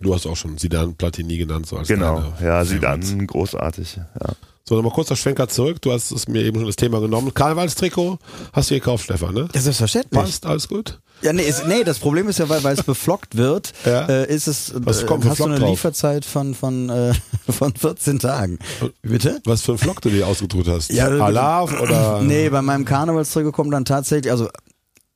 Du 0.00 0.14
hast 0.14 0.26
auch 0.26 0.36
schon 0.36 0.58
Sidan 0.58 0.94
Platini 0.94 1.38
genannt, 1.38 1.66
so 1.66 1.76
als 1.76 1.88
Genau, 1.88 2.22
ja, 2.42 2.62
dann 2.64 3.26
großartig. 3.26 3.96
Ja. 3.96 4.32
So, 4.68 4.74
nochmal 4.74 4.92
kurz 4.92 5.08
der 5.08 5.16
Schwenker 5.16 5.48
zurück. 5.48 5.80
Du 5.80 5.92
hast 5.92 6.10
es 6.10 6.26
mir 6.28 6.42
eben 6.42 6.58
schon 6.58 6.66
das 6.66 6.74
Thema 6.76 7.00
genommen. 7.00 7.32
Karnevalstrikot 7.32 8.18
hast 8.52 8.70
du 8.70 8.74
gekauft, 8.74 9.04
Stefan, 9.04 9.32
ne? 9.32 9.48
Ja, 9.54 9.60
selbstverständlich. 9.60 10.20
Passt, 10.20 10.44
alles 10.44 10.66
gut? 10.68 10.98
Ja, 11.22 11.32
nee, 11.32 11.44
ist, 11.44 11.66
nee, 11.66 11.82
das 11.84 11.98
Problem 12.00 12.28
ist 12.28 12.40
ja, 12.40 12.48
weil, 12.48 12.62
weil 12.64 12.74
es 12.74 12.82
beflockt 12.82 13.36
wird, 13.36 13.72
Ja. 13.86 14.06
äh, 14.06 14.28
ist 14.34 14.48
es, 14.48 14.72
Was 14.76 15.02
äh, 15.04 15.06
kommt 15.06 15.22
für 15.22 15.30
hast 15.30 15.38
du 15.38 15.44
Flock 15.44 15.50
eine 15.52 15.60
drauf? 15.60 15.70
Lieferzeit 15.70 16.24
von, 16.26 16.54
von, 16.54 16.90
äh, 16.90 17.14
von 17.50 17.72
14 17.74 18.18
Tagen. 18.18 18.58
Bitte? 19.02 19.40
Was 19.46 19.62
für 19.62 19.72
ein 19.72 19.78
Flock 19.78 20.02
du 20.02 20.10
dir 20.10 20.26
ausgedruckt 20.26 20.66
hast? 20.68 20.92
Ja, 20.92 21.08
das- 21.08 21.20
Alav 21.20 21.80
oder? 21.80 22.20
Nee, 22.22 22.50
bei 22.50 22.60
meinem 22.60 22.84
Karnevalstrikot 22.84 23.52
kommt 23.52 23.72
dann 23.72 23.84
tatsächlich, 23.86 24.30
also 24.30 24.48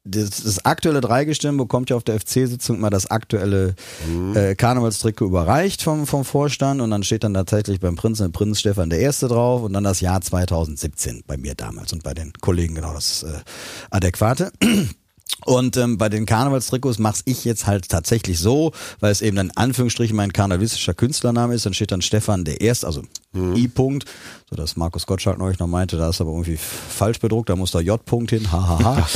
das, 0.05 0.43
das 0.43 0.65
aktuelle 0.65 1.01
Dreigestirn 1.01 1.57
bekommt 1.57 1.91
ja 1.91 1.97
auf 1.97 2.05
der 2.05 2.19
FC-Sitzung 2.19 2.77
immer 2.77 2.91
das 2.91 3.11
aktuelle 3.11 3.75
äh, 4.35 4.55
Karnevalstrikot 4.55 5.27
überreicht 5.27 5.83
vom, 5.83 6.07
vom 6.07 6.25
Vorstand 6.25 6.81
und 6.81 6.91
dann 6.91 7.03
steht 7.03 7.25
dann 7.25 7.35
tatsächlich 7.35 7.81
beim 7.81 7.97
Prinzen 7.97 8.33
Prinz 8.33 8.61
Stefan 8.61 8.91
der 8.91 9.01
Erste 9.01 9.29
drauf 9.29 9.63
und 9.63 9.75
dann 9.75 9.85
das 9.85 10.01
Jahr 10.01 10.21
2017 10.21 11.25
bei 11.27 11.37
mir 11.37 11.55
damals 11.55 11.93
und 11.93 12.03
bei 12.03 12.15
den 12.15 12.33
Kollegen 12.41 12.75
genau 12.75 12.95
das 12.95 13.23
äh, 13.25 13.41
Adäquate. 13.91 14.53
Und 15.45 15.77
ähm, 15.77 15.97
bei 15.97 16.09
den 16.09 16.27
Karnevalstrikots 16.27 16.99
mach's 16.99 17.23
ich 17.25 17.45
jetzt 17.45 17.67
halt 17.67 17.89
tatsächlich 17.89 18.39
so, 18.39 18.73
weil 19.01 19.11
es 19.11 19.23
eben 19.23 19.37
dann 19.37 19.47
in 19.47 19.57
Anführungsstrichen 19.57 20.15
mein 20.15 20.33
karnevalistischer 20.33 20.95
Künstlername 20.95 21.55
ist, 21.55 21.65
dann 21.67 21.75
steht 21.75 21.93
dann 21.93 22.03
Stefan 22.03 22.45
der 22.45 22.61
Erst, 22.61 22.85
also 22.85 23.03
I-Punkt, 23.35 24.07
so 24.51 24.57
dass 24.57 24.77
Markus 24.77 25.07
Gottschalk 25.07 25.39
neulich 25.39 25.61
noch 25.61 25.69
meinte, 25.69 25.97
da 25.97 26.11
ist 26.11 26.21
aber 26.21 26.31
irgendwie 26.31 26.57
falsch 26.57 27.21
bedruckt, 27.21 27.49
da 27.49 27.55
muss 27.55 27.71
da 27.71 27.81
J-Punkt 27.81 28.31
hin, 28.31 28.51
hahaha. 28.51 29.07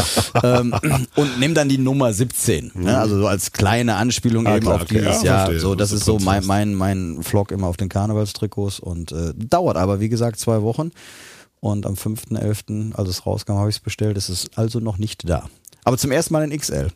ähm, 0.44 0.74
und 1.16 1.40
nimm 1.40 1.54
dann 1.54 1.68
die 1.68 1.78
Nummer 1.78 2.12
17, 2.12 2.70
ne? 2.74 2.96
also 2.96 3.18
so 3.18 3.26
als 3.26 3.50
kleine 3.52 3.96
Anspielung 3.96 4.46
Ah, 4.46 4.56
eben 4.56 4.66
klar, 4.66 4.76
auf 4.76 4.82
okay, 4.82 5.00
dieses 5.00 5.22
ja, 5.22 5.24
Jahr. 5.24 5.38
verstehe, 5.46 5.60
So, 5.60 5.74
das 5.74 5.90
ist 5.92 6.04
so 6.04 6.18
mein, 6.20 6.46
mein, 6.46 6.74
mein 6.74 7.22
Vlog 7.22 7.50
immer 7.50 7.66
auf 7.66 7.76
den 7.76 7.88
Karnevalstrikots 7.88 8.78
und 8.78 9.10
äh, 9.10 9.34
dauert 9.34 9.76
aber, 9.76 9.98
wie 10.00 10.08
gesagt, 10.08 10.38
zwei 10.38 10.62
Wochen. 10.62 10.92
Und 11.60 11.86
am 11.86 11.94
5.11., 11.94 12.94
als 12.94 13.08
es 13.08 13.24
rauskam, 13.24 13.54
habe 13.54 13.70
ich 13.70 13.76
es 13.76 13.80
bestellt. 13.80 14.18
Es 14.18 14.28
ist 14.28 14.58
also 14.58 14.80
noch 14.80 14.98
nicht 14.98 15.26
da. 15.26 15.48
Aber 15.84 15.98
zum 15.98 16.10
ersten 16.10 16.32
Mal 16.32 16.50
in 16.50 16.58
XL. 16.58 16.90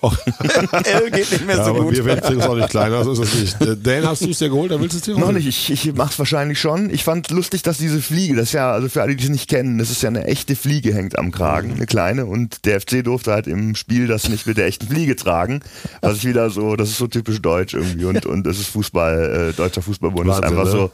Oh. 0.00 0.12
L 0.84 1.10
geht 1.10 1.32
nicht 1.32 1.44
mehr 1.44 1.56
Ja, 1.56 1.64
so 1.64 1.70
aber 1.70 1.80
gut. 1.82 1.96
wir 1.96 2.04
werden 2.04 2.38
es 2.38 2.46
auch 2.46 2.54
nicht 2.54 2.70
kleiner, 2.70 3.02
so 3.02 3.12
ist 3.12 3.18
es 3.18 3.34
nicht. 3.34 3.56
Dan, 3.86 4.06
hast 4.06 4.24
du 4.24 4.30
es 4.30 4.38
dir 4.38 4.48
geholt, 4.48 4.70
dann 4.70 4.80
willst 4.80 4.94
du 4.94 4.98
es 4.98 5.02
dir 5.02 5.14
holen? 5.14 5.24
Noch 5.24 5.32
nicht, 5.32 5.48
ich, 5.48 5.70
ich 5.70 5.92
mach's 5.94 6.16
wahrscheinlich 6.20 6.60
schon. 6.60 6.90
Ich 6.90 7.02
fand 7.02 7.28
lustig, 7.32 7.62
dass 7.62 7.78
diese 7.78 8.00
Fliege, 8.00 8.36
das 8.36 8.44
ist 8.44 8.52
ja, 8.52 8.70
also 8.70 8.88
für 8.88 9.02
alle, 9.02 9.16
die 9.16 9.24
es 9.24 9.30
nicht 9.30 9.50
kennen, 9.50 9.76
das 9.78 9.90
ist 9.90 10.00
ja 10.02 10.08
eine 10.08 10.24
echte 10.24 10.54
Fliege 10.54 10.94
hängt 10.94 11.18
am 11.18 11.32
Kragen, 11.32 11.72
eine 11.72 11.86
kleine. 11.86 12.26
Und 12.26 12.64
der 12.64 12.80
FC 12.80 13.02
durfte 13.02 13.32
halt 13.32 13.48
im 13.48 13.74
Spiel 13.74 14.06
das 14.06 14.28
nicht 14.28 14.46
mit 14.46 14.56
der 14.56 14.66
echten 14.66 14.86
Fliege 14.86 15.16
tragen. 15.16 15.62
Was 16.00 16.18
ich 16.18 16.26
wieder 16.26 16.48
so, 16.50 16.76
das 16.76 16.90
ist 16.90 16.98
so 16.98 17.08
typisch 17.08 17.42
deutsch 17.42 17.74
irgendwie. 17.74 18.04
Und, 18.04 18.24
und 18.24 18.44
das 18.44 18.60
ist 18.60 18.68
Fußball, 18.68 19.50
äh, 19.50 19.52
deutscher 19.56 19.82
Fußballbund 19.82 20.30
ist 20.30 20.44
einfach 20.44 20.64
ne? 20.64 20.70
so. 20.70 20.90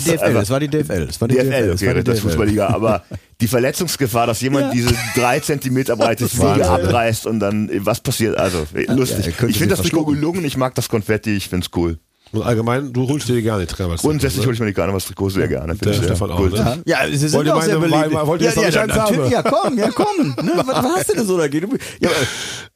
Die 0.00 0.04
Das 0.04 0.14
DFL, 0.14 0.24
einfach- 0.24 0.40
das 0.40 0.50
war 0.50 0.60
die 0.60 0.68
DFL. 0.68 1.06
Das 1.06 1.20
war 1.20 1.28
die 1.28 1.34
DFL, 1.36 1.44
DFL, 1.50 1.68
das 1.68 1.82
war 1.82 1.88
okay, 1.90 1.98
die 1.98 2.04
das 2.04 2.16
DFL. 2.18 2.28
Fußballliga, 2.28 2.66
aber 2.68 3.02
die 3.40 3.48
Verletzungsgefahr, 3.48 4.26
dass 4.26 4.40
jemand 4.40 4.72
diese 4.74 4.94
drei 5.14 5.40
Zentimeter 5.40 5.96
breite 5.96 6.28
Fliege 6.28 6.68
abreißt 6.68 7.26
und 7.26 7.40
dann, 7.40 7.70
was 7.84 8.00
passiert, 8.00 8.36
also, 8.38 8.66
lustig. 8.88 9.36
könnte 9.36 9.50
ich 9.50 9.58
finde 9.58 9.74
das 9.76 9.82
Trikot 9.84 10.04
gelungen, 10.06 10.44
ich 10.44 10.56
mag 10.56 10.74
das 10.74 10.88
Konfetti, 10.88 11.36
ich 11.36 11.48
find's 11.48 11.68
cool. 11.76 11.98
Und 12.34 12.40
allgemein, 12.44 12.94
du 12.94 13.06
holst 13.10 13.28
dir 13.28 13.42
gar 13.42 13.58
nicht 13.58 13.76
Karnevalstrikot. 13.76 14.08
Grundsätzlich 14.10 14.46
hole 14.46 14.54
ich 14.54 14.60
mir 14.60 14.64
die 14.66 14.72
Karnevalstrikot 14.72 15.28
sehr 15.28 15.48
gerne. 15.48 15.74
Der 15.74 15.92
finde 15.92 16.06
Stefan 16.08 16.30
ja. 16.30 16.34
auch, 16.34 16.40
Cool. 16.40 16.50
ne? 16.50 16.82
Ja, 16.86 16.98
sie 17.06 17.16
sind 17.18 17.32
Wollt 17.34 17.50
auch 17.50 17.60
sehr 17.62 17.78
beliebt. 17.78 18.10
wollt 18.26 18.40
ihr 18.40 18.46
jetzt 18.46 18.56
ja, 18.56 18.62
nicht 18.64 18.74
ja, 18.74 18.86
natürlich, 18.86 19.20
haben? 19.20 19.30
ja, 19.30 19.42
komm, 19.42 19.78
ja, 19.78 19.90
komm. 19.90 20.28
Ne, 20.42 20.52
was, 20.56 20.66
was 20.66 20.84
hast 20.96 21.10
du 21.10 21.14
denn 21.16 21.26
so 21.26 21.36
dagegen? 21.36 21.68
Ja, 22.00 22.08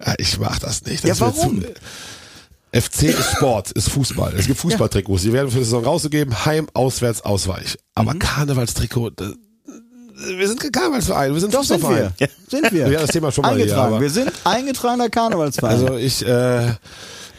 Ja, 0.04 0.14
ich 0.18 0.38
mach 0.38 0.58
das 0.58 0.84
nicht. 0.84 1.04
Ja, 1.04 1.08
Das 1.10 1.20
warum? 1.22 1.62
Zu, 1.62 1.68
FC 2.72 3.04
ist 3.04 3.32
Sport, 3.36 3.70
ist 3.72 3.88
Fußball. 3.90 4.34
Es 4.36 4.46
gibt 4.46 4.58
Fußballtrikots, 4.58 5.22
die 5.22 5.32
werden 5.32 5.50
für 5.50 5.58
die 5.58 5.64
Saison 5.64 5.84
rausgegeben, 5.84 6.44
Heim, 6.44 6.68
Auswärts, 6.74 7.22
Ausweich. 7.22 7.78
Aber 7.94 8.14
Mhm. 8.14 8.18
Karnevalstrikot, 8.18 9.10
das, 9.10 9.32
wir 10.36 10.48
sind 10.48 10.60
kein 10.60 10.72
Karnevalsverein, 10.72 11.32
wir 11.32 11.40
sind 11.40 11.54
doch 11.54 11.62
sind 11.64 11.80
Fußballverein. 11.80 12.12
wir. 12.18 12.28
Sind 12.48 12.72
wir. 12.72 12.88
Ja, 12.88 13.00
das 13.00 13.10
Thema 13.10 13.30
schon 13.32 13.42
mal 13.42 13.54
hier, 13.54 13.62
Eingetragen. 13.64 13.92
aber- 13.94 14.00
wir 14.02 14.10
sind 14.10 14.32
eingetragener 14.44 15.08
Karnevalsverein. 15.08 15.72
Also 15.72 15.96
ich, 15.96 16.26
äh, 16.26 16.68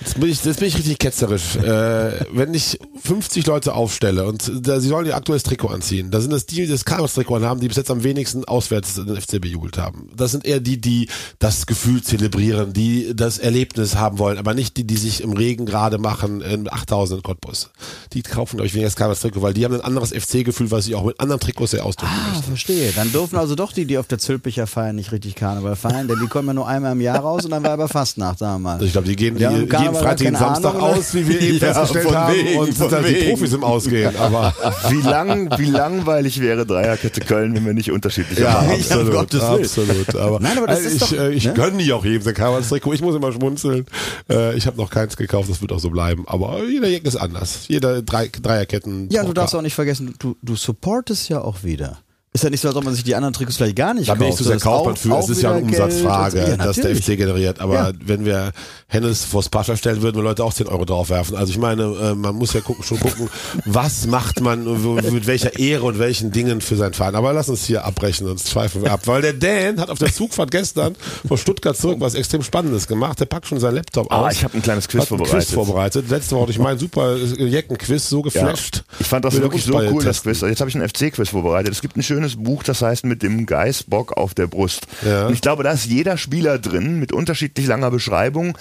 jetzt 0.02 0.20
bin 0.20 0.30
ich, 0.30 0.44
jetzt 0.44 0.60
bin 0.60 0.68
ich 0.68 0.78
richtig 0.78 1.00
ketzerisch. 1.00 1.56
Äh, 1.58 2.26
wenn 2.32 2.54
ich 2.54 2.80
50 3.04 3.46
Leute 3.48 3.74
aufstelle 3.74 4.26
und 4.26 4.52
da, 4.62 4.80
sie 4.80 4.90
sollen 4.90 5.06
ihr 5.06 5.16
aktuelles 5.16 5.44
Trikot 5.44 5.68
anziehen, 5.70 6.12
da 6.12 6.20
sind 6.22 6.32
das 6.32 6.46
die, 6.46 6.56
die 6.58 6.68
das 6.68 6.86
Karnevalstrikot 6.86 7.42
haben, 7.42 7.60
die 7.60 7.68
bis 7.68 7.78
jetzt 7.78 7.92
am 7.92 8.04
wenigsten 8.04 8.46
auswärts 8.46 8.96
den 8.96 9.16
FC 9.20 9.40
bejubelt 9.42 9.78
haben. 9.78 10.10
Das 10.16 10.32
sind 10.32 10.46
eher 10.46 10.60
die, 10.60 10.80
die 10.80 11.10
das 11.40 11.66
Gefühl 11.66 12.02
zelebrieren, 12.04 12.74
die 12.74 13.14
das 13.16 13.38
Erlebnis 13.38 13.96
haben 13.96 14.20
wollen, 14.20 14.38
aber 14.38 14.54
nicht 14.54 14.78
die, 14.78 14.86
die 14.86 14.98
sich 14.98 15.22
im 15.22 15.34
Regen 15.34 15.66
gerade 15.66 15.98
machen 15.98 16.42
in 16.42 16.72
8000 16.72 17.20
in 17.20 17.24
Cottbus. 17.24 17.70
Die 18.14 18.22
kaufen, 18.24 18.58
glaube 18.58 18.68
ich, 18.68 18.74
weniger 18.74 18.88
das 18.88 18.96
Karnevalstrikot, 18.96 19.42
weil 19.42 19.54
die 19.54 19.66
haben 19.66 19.74
ein 19.76 19.82
anderes 19.82 20.12
FC-Gefühl, 20.12 20.72
was 20.72 20.86
sie 20.86 20.96
auch 20.96 21.04
mit 21.06 21.20
anderen 21.20 21.40
Trikots 21.40 21.72
sehr 21.72 21.86
ausdrücken 21.86 22.12
Ah, 22.14 22.30
möchten. 22.30 22.44
verstehe. 22.44 22.92
Dann 22.94 23.12
dürfen 23.12 23.38
also 23.38 23.56
doch 23.56 23.72
die, 23.74 23.86
die 23.86 23.98
auf 23.98 24.08
der 24.08 24.20
Zülpicher 24.20 24.68
feiern, 24.68 24.96
nicht 24.96 25.12
richtig 25.12 25.36
Karneval 25.36 25.76
feiern, 25.76 26.08
denn 26.08 26.20
die 26.22 26.28
kommen 26.28 26.48
ja 26.50 26.54
nur 26.54 26.68
einmal 26.68 26.92
im 26.94 27.02
Jahr 27.02 27.20
raus 27.20 27.46
und 27.46 27.52
dann 27.52 27.64
war 27.64 27.72
aber 27.72 27.88
Fastnacht, 27.88 28.40
sagen 28.40 28.56
wir 28.62 28.78
mal. 28.78 28.84
Ich 28.84 28.92
glaube, 28.92 29.08
die 29.08 29.16
gehen 29.16 29.38
Ja, 29.38 29.52
die, 29.52 29.64
im 29.64 29.70
jeden 29.94 30.04
Freitag, 30.06 30.20
jeden 30.22 30.34
keine 30.36 30.46
Samstag 30.54 30.76
Ahnung, 30.76 30.90
oder? 30.90 30.98
aus, 31.00 31.14
wie 31.14 31.28
wir 31.28 31.42
eben 31.42 31.58
Ja, 31.60 31.74
festgestellt 31.74 32.06
von 32.06 32.16
haben, 32.16 32.34
wegen, 32.36 32.60
und 32.60 32.76
sind 32.78 32.92
dann 32.92 33.04
die. 33.06 33.14
Profis 33.30 33.54
im 33.54 33.64
Ausgehen. 33.64 34.16
Aber 34.20 34.54
Wie 34.90 35.02
lang, 35.02 35.50
wie 35.58 35.66
langweilig 35.66 36.40
wäre 36.42 36.66
Dreierkette 36.66 37.22
Köln, 37.22 37.56
wenn 37.56 37.66
wir 37.66 37.74
nicht 37.74 37.92
unterschiedliche 37.92 38.44
Ja, 38.44 38.54
haben? 38.62 38.70
Ja, 38.70 38.76
absolut, 38.76 39.34
Willen. 39.34 39.44
absolut. 39.64 40.16
Aber, 40.16 40.40
Nein, 40.40 40.58
aber 40.58 40.68
das 40.68 40.78
also 40.78 40.90
ist 40.90 40.96
ich, 40.96 41.10
doch- 41.18 41.18
äh, 41.26 41.34
ich 41.34 41.46
ne? 41.46 41.54
gönne 41.54 41.78
die 41.84 41.92
auch 41.94 42.06
jedem 42.06 42.22
sein 42.22 42.34
Karnevalstrikot. 42.34 42.94
Ich 42.94 43.02
muss 43.02 43.16
immer 43.16 43.32
schmunzeln. 43.32 43.86
Äh, 44.30 44.56
ich 44.56 44.68
habe 44.68 44.78
noch 44.78 44.90
keins 44.90 45.18
gekauft, 45.18 45.50
das 45.50 45.62
wird 45.62 45.72
auch 45.72 45.80
so 45.80 45.90
bleiben. 45.90 46.24
Aber 46.28 46.64
jeder 46.64 46.88
Jack 46.90 47.06
ist 47.06 47.16
anders. 47.16 47.68
Jeder 47.68 48.02
drei, 48.02 48.30
Dreierketten. 48.30 49.10
Ja, 49.12 49.24
du 49.24 49.34
darfst 49.34 49.54
da- 49.54 49.58
auch 49.60 49.62
nicht 49.64 49.76
vergessen, 49.76 50.14
du, 50.20 50.36
du 50.42 50.56
supportest 50.56 51.30
ja 51.30 51.42
auch 51.42 51.64
wieder. 51.64 51.98
Ist 52.38 52.44
ja 52.44 52.50
nicht 52.52 52.62
so, 52.62 52.68
als 52.68 52.78
ob 52.78 52.84
man 52.84 52.94
sich 52.94 53.04
die 53.04 53.16
anderen 53.16 53.34
Trikots 53.34 53.58
vielleicht 53.58 53.76
gar 53.76 53.96
nicht 53.96 54.08
Da 54.10 54.14
bin 54.14 54.24
ich 54.26 54.30
kauft. 54.30 54.38
zu 54.38 54.44
sehr 54.44 54.54
Das 54.58 54.64
Kaufmann 54.64 54.94
auch- 54.94 54.98
für. 55.00 55.18
Es 55.18 55.30
ist 55.30 55.42
ja 55.42 55.52
eine. 55.54 55.62
Umsatzfrage, 55.64 56.38
Ja, 56.50 56.58
dass 56.58 56.76
der. 56.76 56.96
FC 56.96 57.16
generiert. 57.18 57.60
Aber 57.60 57.74
Ja. 57.74 57.92
wenn 58.06 58.26
wir 58.26 58.52
Hennes 58.88 59.26
vors 59.26 59.50
Pascha 59.50 59.76
stellen, 59.76 60.04
würden 60.04 60.18
wir 60.18 60.24
Leute 60.24 60.44
auch 60.44 60.54
10 60.54 60.68
Euro 60.68 60.86
draufwerfen. 60.86 61.36
Also 61.36 61.52
ich 61.52 61.58
meine, 61.58 61.84
äh, 61.84 62.14
man 62.16 62.36
muss 62.36 62.54
ja 62.54 62.62
gucken, 62.62 62.84
schon 62.84 63.00
gucken, 63.00 63.28
was 63.66 64.06
macht 64.06 64.40
man 64.40 64.64
mit 65.12 65.26
welcher 65.26 65.58
Ehre 65.58 65.84
und 65.84 65.98
welchen 65.98 66.32
Dingen 66.32 66.62
für 66.62 66.76
seinen 66.76 66.94
Verein. 66.94 67.16
Aber 67.16 67.34
lass 67.34 67.50
uns 67.50 67.66
hier 67.66 67.84
abbrechen, 67.86 68.28
sonst 68.28 68.50
schweifen 68.50 68.84
wir 68.84 68.92
ab. 68.92 69.02
Weil 69.06 69.24
der 69.24 69.34
Dan 69.34 69.82
hat 69.82 69.90
auf 69.90 69.98
der 69.98 70.14
Zugfahrt 70.14 70.52
gestern 70.52 70.96
von 71.28 71.38
Stuttgart 71.38 71.76
zurück 71.76 71.98
was 72.00 72.14
extrem 72.14 72.44
Spannendes 72.44 72.86
gemacht. 72.88 73.20
Der 73.20 73.26
packt 73.26 73.48
schon 73.48 73.60
seinen 73.60 73.76
Laptop 73.76 74.12
Ah, 74.12 74.28
aus. 74.28 74.34
ich 74.34 74.44
habe 74.44 74.54
ein 74.56 74.62
kleines 74.62 74.88
Quiz 74.88 75.06
vorbereitet. 75.06 75.40
Quiz 75.40 75.52
vorbereitet. 75.54 76.10
Letzte 76.10 76.36
Woche 76.36 76.42
hatte 76.44 76.52
ich 76.52 76.60
meinen 76.60 76.78
super 76.80 77.16
Jecken-Quiz 77.18 78.10
so 78.10 78.22
geflasht. 78.22 78.84
Ich 79.00 79.08
fand 79.08 79.26
das 79.26 79.34
wirklich 79.42 79.64
so 79.64 79.74
cool, 79.74 79.96
das 80.04 80.04
testen. 80.04 80.24
Quiz. 80.32 80.38
Also 80.44 80.48
Jetzt 80.48 80.60
habe 80.60 80.70
ich 80.70 80.76
ein 80.76 80.88
FC-Quiz 80.88 81.30
vorbereitet. 81.30 81.72
Es 81.74 81.82
gibt 81.82 81.98
ein 81.98 82.04
schönes 82.04 82.27
Buch, 82.36 82.64
das 82.64 82.82
heißt 82.82 83.06
mit 83.06 83.24
dem 83.24 83.46
Geißbock 83.46 84.18
auf 84.18 84.34
der 84.34 84.48
Brust. 84.48 84.88
Ja. 85.06 85.28
Und 85.28 85.34
ich 85.34 85.42
glaube, 85.42 85.64
da 85.64 85.72
ist 85.72 85.86
jeder 85.86 86.18
Spieler 86.18 86.60
drin 86.60 87.00
mit 87.00 87.12
unterschiedlich 87.12 87.68
langer 87.68 87.92
Beschreibung, 87.92 88.58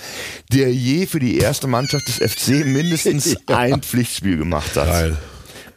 der 0.53 0.73
je 0.73 1.07
für 1.07 1.19
die 1.19 1.39
erste 1.39 1.67
Mannschaft 1.67 2.07
des 2.09 2.17
FC 2.17 2.65
mindestens 2.65 3.37
ein 3.47 3.83
Pflichtspiel 3.83 4.37
gemacht 4.37 4.77
hat. 4.77 4.87
Geil. 4.87 5.17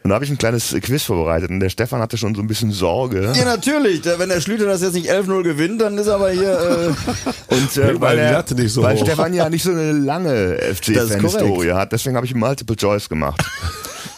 Und 0.02 0.08
da 0.08 0.14
habe 0.14 0.24
ich 0.24 0.30
ein 0.30 0.38
kleines 0.38 0.74
Quiz 0.80 1.02
vorbereitet 1.02 1.50
und 1.50 1.60
der 1.60 1.68
Stefan 1.68 2.00
hatte 2.00 2.16
schon 2.16 2.34
so 2.34 2.40
ein 2.40 2.46
bisschen 2.46 2.72
Sorge. 2.72 3.32
Ja, 3.34 3.44
natürlich. 3.44 4.02
Wenn 4.04 4.30
der 4.30 4.40
Schlüter 4.40 4.64
das 4.64 4.80
jetzt 4.80 4.94
nicht 4.94 5.12
11-0 5.12 5.42
gewinnt, 5.42 5.80
dann 5.82 5.98
ist 5.98 6.08
aber 6.08 6.30
hier. 6.30 6.94
Äh, 7.48 7.54
Und 7.54 7.76
äh, 7.76 8.00
weil, 8.00 8.18
er, 8.18 8.42
so 8.68 8.82
weil. 8.82 8.96
Stefan 8.96 9.34
ja 9.34 9.50
nicht 9.50 9.62
so 9.62 9.72
eine 9.72 9.92
lange 9.92 10.56
FC-Fan-Historie 10.56 11.72
hat, 11.72 11.92
deswegen 11.92 12.16
habe 12.16 12.24
ich 12.24 12.34
Multiple 12.34 12.76
Choice 12.76 13.10
gemacht. 13.10 13.44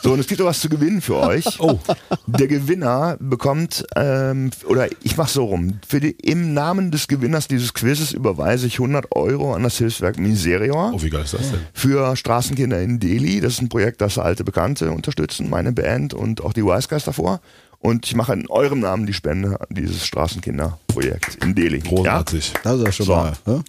So, 0.02 0.12
und 0.12 0.18
es 0.18 0.26
gibt 0.26 0.40
doch 0.40 0.46
was 0.46 0.60
zu 0.60 0.68
gewinnen 0.68 1.00
für 1.00 1.16
euch. 1.16 1.44
Oh. 1.60 1.78
Der 2.26 2.48
Gewinner 2.48 3.16
bekommt, 3.20 3.84
ähm, 3.94 4.50
oder 4.66 4.88
ich 5.02 5.16
mach's 5.16 5.32
so 5.34 5.44
rum, 5.44 5.78
für 5.86 6.00
die, 6.00 6.10
im 6.10 6.54
Namen 6.54 6.90
des 6.90 7.06
Gewinners 7.06 7.46
dieses 7.46 7.72
Quizzes 7.72 8.12
überweise 8.12 8.66
ich 8.66 8.74
100 8.74 9.14
Euro 9.14 9.54
an 9.54 9.62
das 9.62 9.78
Hilfswerk 9.78 10.18
Miserior 10.18 10.92
Oh, 10.94 11.02
wie 11.02 11.10
geil 11.10 11.22
ist 11.22 11.34
das 11.34 11.50
denn? 11.52 11.60
für 11.72 12.16
Straßenkinder 12.16 12.80
in 12.82 12.98
Delhi. 12.98 13.40
Das 13.40 13.54
ist 13.54 13.62
ein 13.62 13.68
Projekt, 13.68 14.00
das 14.00 14.18
alte 14.18 14.42
Bekannte 14.44 14.90
unterstützen, 14.90 15.48
meine 15.48 15.72
Band 15.72 16.14
und 16.14 16.40
auch 16.42 16.52
die 16.52 16.64
Wise 16.64 16.88
Guys 16.88 17.04
davor. 17.04 17.40
Und 17.78 18.06
ich 18.06 18.14
mache 18.16 18.32
in 18.32 18.48
eurem 18.48 18.80
Namen 18.80 19.06
die 19.06 19.12
Spende 19.12 19.60
an 19.60 19.66
dieses 19.70 20.04
Straßenkinderprojekt 20.06 21.42
in 21.44 21.54
Delhi. 21.54 21.80
Großartig. 21.80 22.52
das 22.62 22.78
ist 22.78 22.84
ja 22.84 22.92
schon 22.92 23.06
So. 23.06 23.12
mal. 23.14 23.32
Ne? 23.46 23.62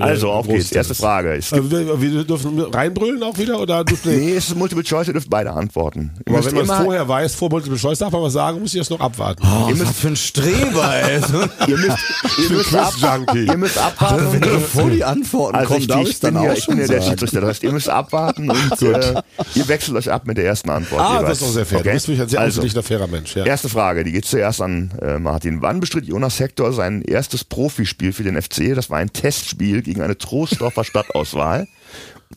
Also, 0.00 0.30
auf 0.30 0.46
geht's. 0.46 0.72
Erste. 0.72 0.94
Frage. 0.94 1.34
Es 1.34 1.52
Äh, 1.52 1.70
wir, 1.70 2.00
wir 2.00 2.24
dürfen 2.24 2.58
reinbrüllen 2.60 3.22
auch 3.22 3.36
wieder 3.38 3.60
oder 3.60 3.84
Nee, 4.04 4.32
es 4.32 4.48
ist 4.48 4.56
Multiple 4.56 4.84
Choice, 4.84 5.08
ihr 5.08 5.12
dürft 5.12 5.30
beide 5.30 5.52
antworten. 5.52 6.12
Ihr 6.18 6.32
Aber 6.32 6.36
müsst 6.38 6.48
wenn 6.48 6.54
man 6.56 6.64
es 6.64 6.70
immer- 6.70 6.84
vorher 6.84 7.08
weiß, 7.08 7.34
vor 7.34 7.50
Multiple 7.50 7.78
Choice 7.78 7.98
darf 7.98 8.12
man 8.12 8.22
was 8.22 8.32
sagen, 8.32 8.60
muss 8.60 8.74
ich 8.74 8.80
das 8.80 8.90
noch 8.90 9.00
abwarten. 9.00 9.42
Oh, 9.44 9.70
was 9.72 9.96
für 9.98 10.08
ein 10.08 10.16
Streber, 10.16 10.94
ey. 10.94 11.20
ihr 11.66 11.76
müsst, 11.76 11.98
ihr 12.38 12.50
müsst, 12.50 12.74
ab, 13.02 13.34
ihr 13.34 13.56
müsst 13.56 13.78
abwarten. 13.78 14.26
Wenn 14.32 14.44
Und, 14.44 14.52
bevor 14.60 14.90
die 14.90 15.04
Antworten 15.04 15.56
also 15.56 15.68
kommen, 15.68 15.80
ich, 15.80 15.86
darf 15.86 16.02
ich, 16.02 16.08
ich 16.10 16.20
dann 16.20 16.34
ja, 16.34 16.40
auch 16.40 16.56
ich 16.56 16.66
bin 16.66 16.76
schon 16.76 16.78
ja 16.78 16.86
der. 16.86 17.02
Schiedsrichter. 17.02 17.40
Das 17.40 17.50
heißt, 17.50 17.62
ihr 17.62 17.72
müsst 17.72 17.88
abwarten 17.88 18.50
und 18.50 18.82
äh, 18.82 19.22
ihr 19.54 19.68
wechselt 19.68 19.96
euch 19.96 20.10
ab 20.10 20.26
mit 20.26 20.36
der 20.36 20.46
ersten 20.46 20.70
Antwort. 20.70 21.00
Ah, 21.00 21.20
jeweils. 21.20 21.28
das 21.28 21.38
ist 21.40 21.46
doch 21.46 21.54
sehr 21.54 21.66
fair. 21.66 21.78
Okay? 21.80 21.88
Du 21.88 21.94
bist 21.94 22.08
wirklich 22.08 22.22
ein 22.22 22.28
sehr 22.28 22.40
also, 22.40 22.82
fairer 22.82 23.06
Mensch. 23.06 23.36
Ja. 23.36 23.44
Erste 23.44 23.68
Frage, 23.68 24.04
die 24.04 24.12
geht 24.12 24.24
zuerst 24.24 24.60
an 24.60 24.92
äh, 25.00 25.18
Martin. 25.18 25.62
Wann 25.62 25.80
bestritt 25.80 26.06
Jonas 26.06 26.40
Hector 26.40 26.72
sein 26.72 27.02
erstes 27.02 27.44
Profispiel 27.44 28.12
für 28.12 28.22
den 28.22 28.40
FC? 28.40 28.74
Das 28.74 28.90
war 28.90 28.98
ein 28.98 29.12
Testspiel 29.12 29.65
gegen 29.72 30.00
eine 30.02 30.16
Troisdorfer 30.18 30.84
Stadtauswahl, 30.84 31.66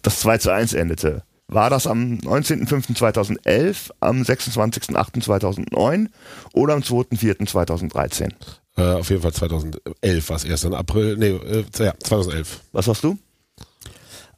das 0.01 0.19
2 0.21 0.37
zu 0.39 0.53
1 0.53 0.73
endete. 0.73 1.23
War 1.47 1.69
das 1.71 1.87
am 1.87 2.19
19.05.2011, 2.19 3.91
am 3.99 4.21
26.08.2009 4.21 6.07
oder 6.53 6.73
am 6.75 6.81
2.04.2013? 6.81 8.31
Äh, 8.77 8.81
auf 8.81 9.09
jeden 9.09 9.21
Fall 9.21 9.33
2011 9.33 10.29
war 10.29 10.35
es 10.37 10.43
erst, 10.43 10.65
im 10.65 10.73
April, 10.73 11.17
nee, 11.17 11.29
äh, 11.29 11.63
ja, 11.79 11.93
2011. 11.99 12.61
Was 12.71 12.87
hast 12.87 13.03
du? 13.03 13.17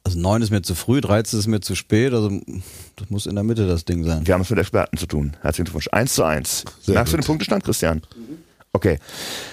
Also 0.04 0.18
9 0.18 0.42
ist 0.42 0.50
mir 0.50 0.62
zu 0.62 0.74
früh, 0.74 1.00
13 1.00 1.38
ist 1.38 1.46
mir 1.46 1.60
zu 1.60 1.74
spät. 1.76 2.12
Also 2.12 2.40
das 2.96 3.10
muss 3.10 3.26
in 3.26 3.34
der 3.36 3.44
Mitte 3.44 3.68
das 3.68 3.84
Ding 3.84 4.04
sein. 4.04 4.26
Wir 4.26 4.34
haben 4.34 4.40
es 4.40 4.50
mit 4.50 4.58
Experten 4.58 4.96
zu 4.96 5.06
tun. 5.06 5.36
Herzlichen 5.42 5.66
Glückwunsch. 5.66 5.88
1 5.92 6.14
zu 6.14 6.24
1. 6.24 6.64
Sehr 6.80 6.94
Merkst 6.94 7.12
du 7.12 7.16
gut. 7.16 7.24
den 7.24 7.26
Punktestand, 7.26 7.62
Christian? 7.64 8.02
Okay. 8.74 8.98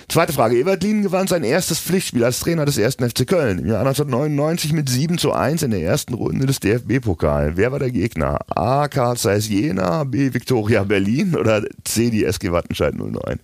Zweite 0.08 0.32
Frage. 0.32 0.58
Ewald 0.58 0.82
Lien 0.82 1.02
gewann 1.02 1.28
sein 1.28 1.44
erstes 1.44 1.80
Pflichtspiel 1.80 2.24
als 2.24 2.40
Trainer 2.40 2.64
des 2.64 2.78
ersten 2.78 3.08
FC 3.08 3.28
Köln 3.28 3.60
im 3.60 3.68
Jahr 3.68 3.80
1999 3.80 4.72
mit 4.72 4.88
7 4.88 5.18
zu 5.18 5.34
1 5.34 5.62
in 5.64 5.72
der 5.72 5.82
ersten 5.82 6.14
Runde 6.14 6.46
des 6.46 6.62
DFB-Pokal. 6.62 7.58
Wer 7.58 7.74
war 7.74 7.80
der 7.80 7.92
Gegner? 7.92 8.40
A. 8.56 8.88
Karl 8.88 9.18
Zeiss 9.18 9.50
Jena, 9.50 10.06
B. 10.06 10.34
Viktoria 10.34 10.86
Berlin 10.86 11.36
oder 11.36 11.64
C. 11.84 12.10
die 12.10 12.24
SG 12.24 12.54
Wattenscheid 12.54 12.96
09? 12.96 13.40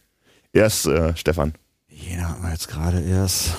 Erst 0.54 0.86
äh, 0.86 1.14
Stefan. 1.18 1.54
Jena 1.90 2.30
hat 2.30 2.42
man 2.42 2.52
jetzt 2.54 2.70
gerade 2.70 3.02
erst. 3.02 3.52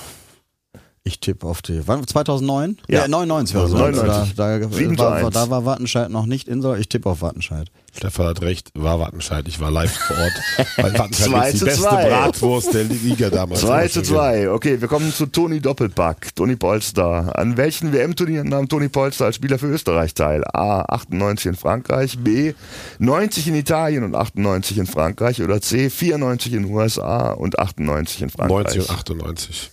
Ich 1.07 1.21
tippe 1.21 1.47
auf 1.47 1.61
die. 1.61 1.87
Wann? 1.87 2.05
2009? 2.05 2.79
Ja. 2.89 3.07
99 3.07 3.55
war 3.55 3.67
so. 3.69 3.77
99. 3.77 4.35
Da, 4.35 4.59
da, 4.59 5.23
war, 5.23 5.31
da 5.31 5.49
war 5.49 5.65
Wattenscheid 5.65 6.09
noch 6.09 6.25
nicht 6.25 6.49
in 6.49 6.61
Soll. 6.61 6.79
Ich 6.79 6.89
tippe 6.89 7.09
auf 7.09 7.21
Wattenscheid. 7.21 7.71
Stefan 7.95 8.27
hat 8.27 8.41
recht, 8.41 8.71
war 8.75 8.99
Wattenscheid. 8.99 9.47
Ich 9.47 9.61
war 9.61 9.71
live 9.71 9.91
vor 9.91 10.17
Ort. 10.17 10.33
Weil 10.77 10.99
Wattenscheid 10.99 11.29
Zwei 11.29 11.49
ist 11.49 11.61
die 11.61 11.65
beste 11.65 11.81
zwei. 11.81 12.09
Bratwurst 12.09 12.73
der 12.73 12.83
Liga 12.83 13.29
damals. 13.29 13.61
2 13.61 13.87
zu 13.87 14.01
2. 14.03 14.51
Okay, 14.51 14.81
wir 14.81 14.89
kommen 14.89 15.13
zu 15.13 15.27
Toni 15.27 15.61
Doppelpack. 15.61 16.35
Toni 16.35 16.57
Polster. 16.57 17.31
An 17.37 17.55
welchen 17.55 17.93
WM-Turnieren 17.93 18.49
nahm 18.49 18.67
Toni 18.67 18.89
Polster 18.89 19.25
als 19.25 19.37
Spieler 19.37 19.57
für 19.57 19.67
Österreich 19.67 20.13
teil? 20.13 20.43
A. 20.53 20.81
98 20.89 21.45
in 21.45 21.55
Frankreich. 21.55 22.19
B. 22.19 22.53
90 22.99 23.47
in 23.47 23.55
Italien 23.55 24.03
und 24.03 24.13
98 24.13 24.77
in 24.77 24.87
Frankreich. 24.87 25.41
Oder 25.41 25.61
C. 25.61 25.89
94 25.89 26.53
in 26.53 26.63
den 26.63 26.73
USA 26.73 27.31
und 27.31 27.57
98 27.57 28.23
in 28.23 28.29
Frankreich. 28.29 28.75
90 28.75 28.81
und 28.81 28.89
98. 28.89 29.71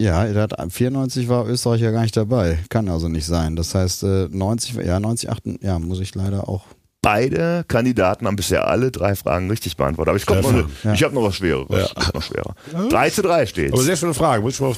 Ja, 0.00 0.24
der 0.32 0.42
hat, 0.42 0.72
94 0.72 1.28
war 1.28 1.48
Österreich 1.48 1.80
ja 1.80 1.90
gar 1.90 2.02
nicht 2.02 2.16
dabei. 2.16 2.60
Kann 2.68 2.88
also 2.88 3.08
nicht 3.08 3.26
sein. 3.26 3.56
Das 3.56 3.74
heißt, 3.74 4.04
äh, 4.04 4.28
90, 4.30 4.76
ja, 4.76 5.00
90, 5.00 5.28
8, 5.28 5.42
ja, 5.60 5.78
muss 5.80 5.98
ich 5.98 6.14
leider 6.14 6.48
auch. 6.48 6.66
Beide 7.00 7.64
Kandidaten 7.68 8.26
haben 8.26 8.34
bisher 8.34 8.66
alle 8.66 8.90
drei 8.90 9.14
Fragen 9.14 9.48
richtig 9.48 9.76
beantwortet. 9.76 10.08
Aber 10.08 10.16
ich, 10.16 10.26
komm. 10.26 10.68
Ja. 10.82 10.92
ich 10.94 11.02
habe 11.04 11.14
noch 11.14 11.22
was 11.22 11.36
Schwereres. 11.36 11.94
Ja. 11.96 12.10
Noch 12.12 12.22
schwerer. 12.22 12.54
3 12.90 13.10
zu 13.10 13.22
3 13.22 13.46
steht. 13.46 13.72
Aber 13.72 13.82
sehr 13.82 13.96
schöne 13.96 14.14
Frage, 14.14 14.42
muss 14.42 14.54
ich 14.54 14.60
mal. 14.60 14.74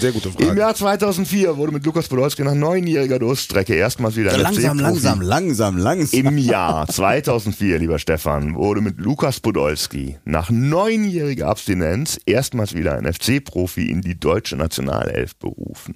Sehr 0.00 0.10
gute 0.10 0.28
Im 0.28 0.34
Frage. 0.34 0.58
Jahr 0.58 0.74
2004 0.74 1.56
wurde 1.56 1.72
mit 1.72 1.86
Lukas 1.86 2.08
Podolski 2.08 2.42
nach 2.42 2.54
neunjähriger 2.54 3.20
Durststrecke 3.20 3.74
erstmals 3.74 4.16
wieder 4.16 4.32
ein 4.34 4.40
Langsam, 4.40 4.80
langsam, 4.80 5.20
langsam, 5.20 5.78
langsam. 5.78 6.18
Im 6.26 6.38
Jahr 6.38 6.88
2004, 6.88 7.78
lieber 7.78 8.00
Stefan, 8.00 8.56
wurde 8.56 8.80
mit 8.80 8.98
Lukas 8.98 9.38
Podolski 9.38 10.18
nach 10.24 10.50
neunjähriger 10.50 11.46
Abstinenz 11.46 12.18
erstmals 12.26 12.74
wieder 12.74 12.96
ein 12.96 13.10
FC-Profi 13.12 13.88
in 13.88 14.00
die 14.00 14.18
deutsche 14.18 14.56
Nationalelf 14.56 15.36
berufen. 15.36 15.94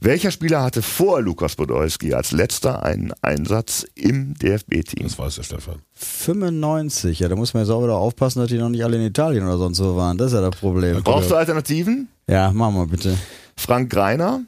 Welcher 0.00 0.30
Spieler 0.30 0.62
hatte 0.62 0.82
vor 0.82 1.20
Lukas 1.20 1.56
Podolski 1.56 2.14
als 2.14 2.32
letzter 2.32 2.82
einen 2.82 3.12
Einsatz 3.22 3.86
im 3.94 4.34
DFB-Team? 4.34 5.04
Das 5.04 5.18
weiß 5.18 5.36
der 5.36 5.42
Stefan. 5.42 5.82
95, 5.94 7.20
ja, 7.20 7.28
da 7.28 7.36
muss 7.36 7.54
man 7.54 7.62
jetzt 7.62 7.70
auch 7.70 7.82
wieder 7.82 7.96
aufpassen, 7.96 8.40
dass 8.40 8.48
die 8.48 8.58
noch 8.58 8.68
nicht 8.68 8.84
alle 8.84 8.96
in 8.96 9.02
Italien 9.02 9.44
oder 9.44 9.58
sonst 9.58 9.78
so 9.78 9.96
waren. 9.96 10.18
Das 10.18 10.28
ist 10.28 10.34
ja 10.34 10.40
das 10.48 10.58
Problem. 10.58 11.02
Brauchst 11.02 11.30
du 11.30 11.36
Alternativen? 11.36 12.08
Ja, 12.26 12.52
machen 12.52 12.74
wir 12.74 12.86
bitte. 12.86 13.16
Frank 13.56 13.90
Greiner, 13.90 14.42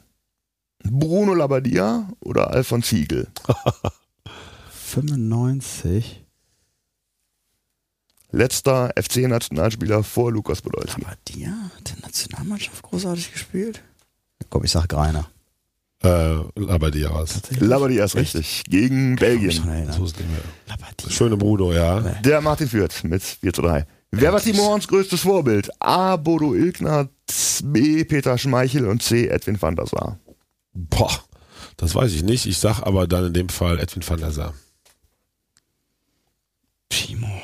Bruno 0.83 1.33
Labbadia 1.33 2.09
oder 2.19 2.51
Alfons 2.51 2.89
Hiegel? 2.89 3.27
95. 4.69 6.21
Letzter 8.31 8.91
FC-Nationalspieler 8.97 10.03
vor 10.03 10.31
Lukas 10.31 10.61
Podolski. 10.61 11.01
Aber 11.01 11.15
die 11.29 11.47
hat 11.47 11.89
der 11.89 12.01
Nationalmannschaft 12.01 12.83
großartig 12.83 13.31
gespielt. 13.31 13.81
Komm, 14.49 14.63
ich 14.63 14.71
sag 14.71 14.87
Greiner. 14.89 15.27
Äh, 16.03 16.07
aber 16.67 16.91
die 16.91 17.03
was. 17.05 17.41
Labbadia 17.59 18.05
ist 18.05 18.15
richtig. 18.15 18.63
Gegen 18.67 19.15
Belgien. 19.15 19.51
Schon 19.51 19.69
erinnern. 19.69 19.93
So 19.93 20.05
ist. 20.05 20.15
Labadia. 20.67 21.09
Schöne 21.09 21.37
Bruno, 21.37 21.73
ja. 21.73 21.99
Der 21.99 22.41
Martin 22.41 22.67
führt 22.67 23.03
mit 23.03 23.23
4 23.23 23.53
zu 23.53 23.61
3. 23.61 23.85
Wer 24.11 24.31
war 24.31 24.39
Timo 24.39 24.63
Horns 24.63 24.87
größtes 24.87 25.21
Vorbild? 25.21 25.69
A. 25.81 26.15
Bodo 26.15 26.53
Ilgner, 26.53 27.09
B. 27.63 28.03
Peter 28.05 28.37
Schmeichel 28.37 28.87
und 28.87 29.01
C. 29.03 29.27
Edwin 29.27 29.61
van 29.61 29.75
der 29.75 29.87
Sar. 29.87 30.19
Boah, 30.73 31.11
das 31.77 31.95
weiß 31.95 32.13
ich 32.13 32.23
nicht. 32.23 32.45
Ich 32.45 32.59
sag 32.59 32.81
aber 32.83 33.07
dann 33.07 33.25
in 33.27 33.33
dem 33.33 33.49
Fall 33.49 33.79
Edwin 33.79 34.07
van 34.07 34.19
der 34.19 34.31
Sar. 34.31 34.53
Timo 36.89 37.34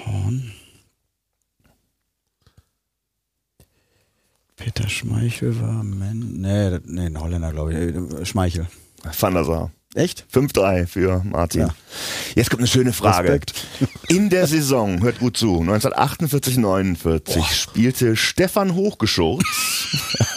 Peter 4.64 4.88
Schmeichel 4.88 5.60
war 5.60 5.84
Man. 5.84 6.34
Nee, 6.38 6.78
nee, 6.86 7.08
ein 7.08 7.20
Holländer, 7.20 7.52
glaube 7.52 7.74
ich. 7.74 8.28
Schmeichel. 8.30 8.68
Van 9.20 9.34
der 9.34 9.44
Sar. 9.44 9.72
Echt? 9.96 10.28
5-3 10.32 10.86
für 10.86 11.24
Martin. 11.26 11.62
Ja. 11.62 11.74
Jetzt 12.36 12.52
kommt 12.52 12.60
eine 12.60 12.68
schöne 12.68 12.94
Frage. 12.94 13.30
Respekt. 13.30 13.66
In 14.08 14.30
der 14.30 14.46
Saison, 14.46 15.02
hört 15.02 15.18
gut 15.18 15.36
zu, 15.36 15.62
1948-49 15.62 17.44
spielte 17.52 18.16
Stefan 18.16 18.76
Hochgeschurz 18.76 19.44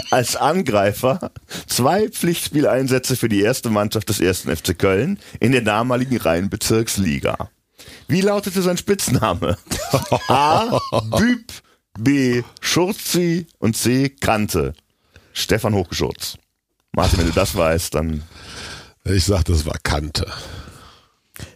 als 0.10 0.36
Angreifer 0.36 1.30
zwei 1.66 2.08
Pflichtspieleinsätze 2.08 3.16
für 3.16 3.28
die 3.28 3.42
erste 3.42 3.68
Mannschaft 3.68 4.08
des 4.08 4.20
ersten 4.20 4.56
FC 4.56 4.78
Köln 4.78 5.18
in 5.38 5.52
der 5.52 5.60
damaligen 5.60 6.16
Rheinbezirksliga. 6.16 7.50
Wie 8.08 8.22
lautete 8.22 8.62
sein 8.62 8.78
Spitzname? 8.78 9.58
A. 10.28 10.80
Büb, 11.18 11.52
B. 11.98 12.42
Schurzi 12.60 13.46
und 13.58 13.76
C. 13.76 14.08
Kante. 14.08 14.74
Stefan 15.32 15.74
Hochgeschurz. 15.74 16.38
Martin, 16.92 17.18
wenn 17.20 17.26
du 17.26 17.32
das 17.32 17.56
weißt, 17.56 17.94
dann 17.94 18.22
Ich 19.04 19.24
sag, 19.24 19.44
das 19.44 19.66
war 19.66 19.76
Kante. 19.82 20.26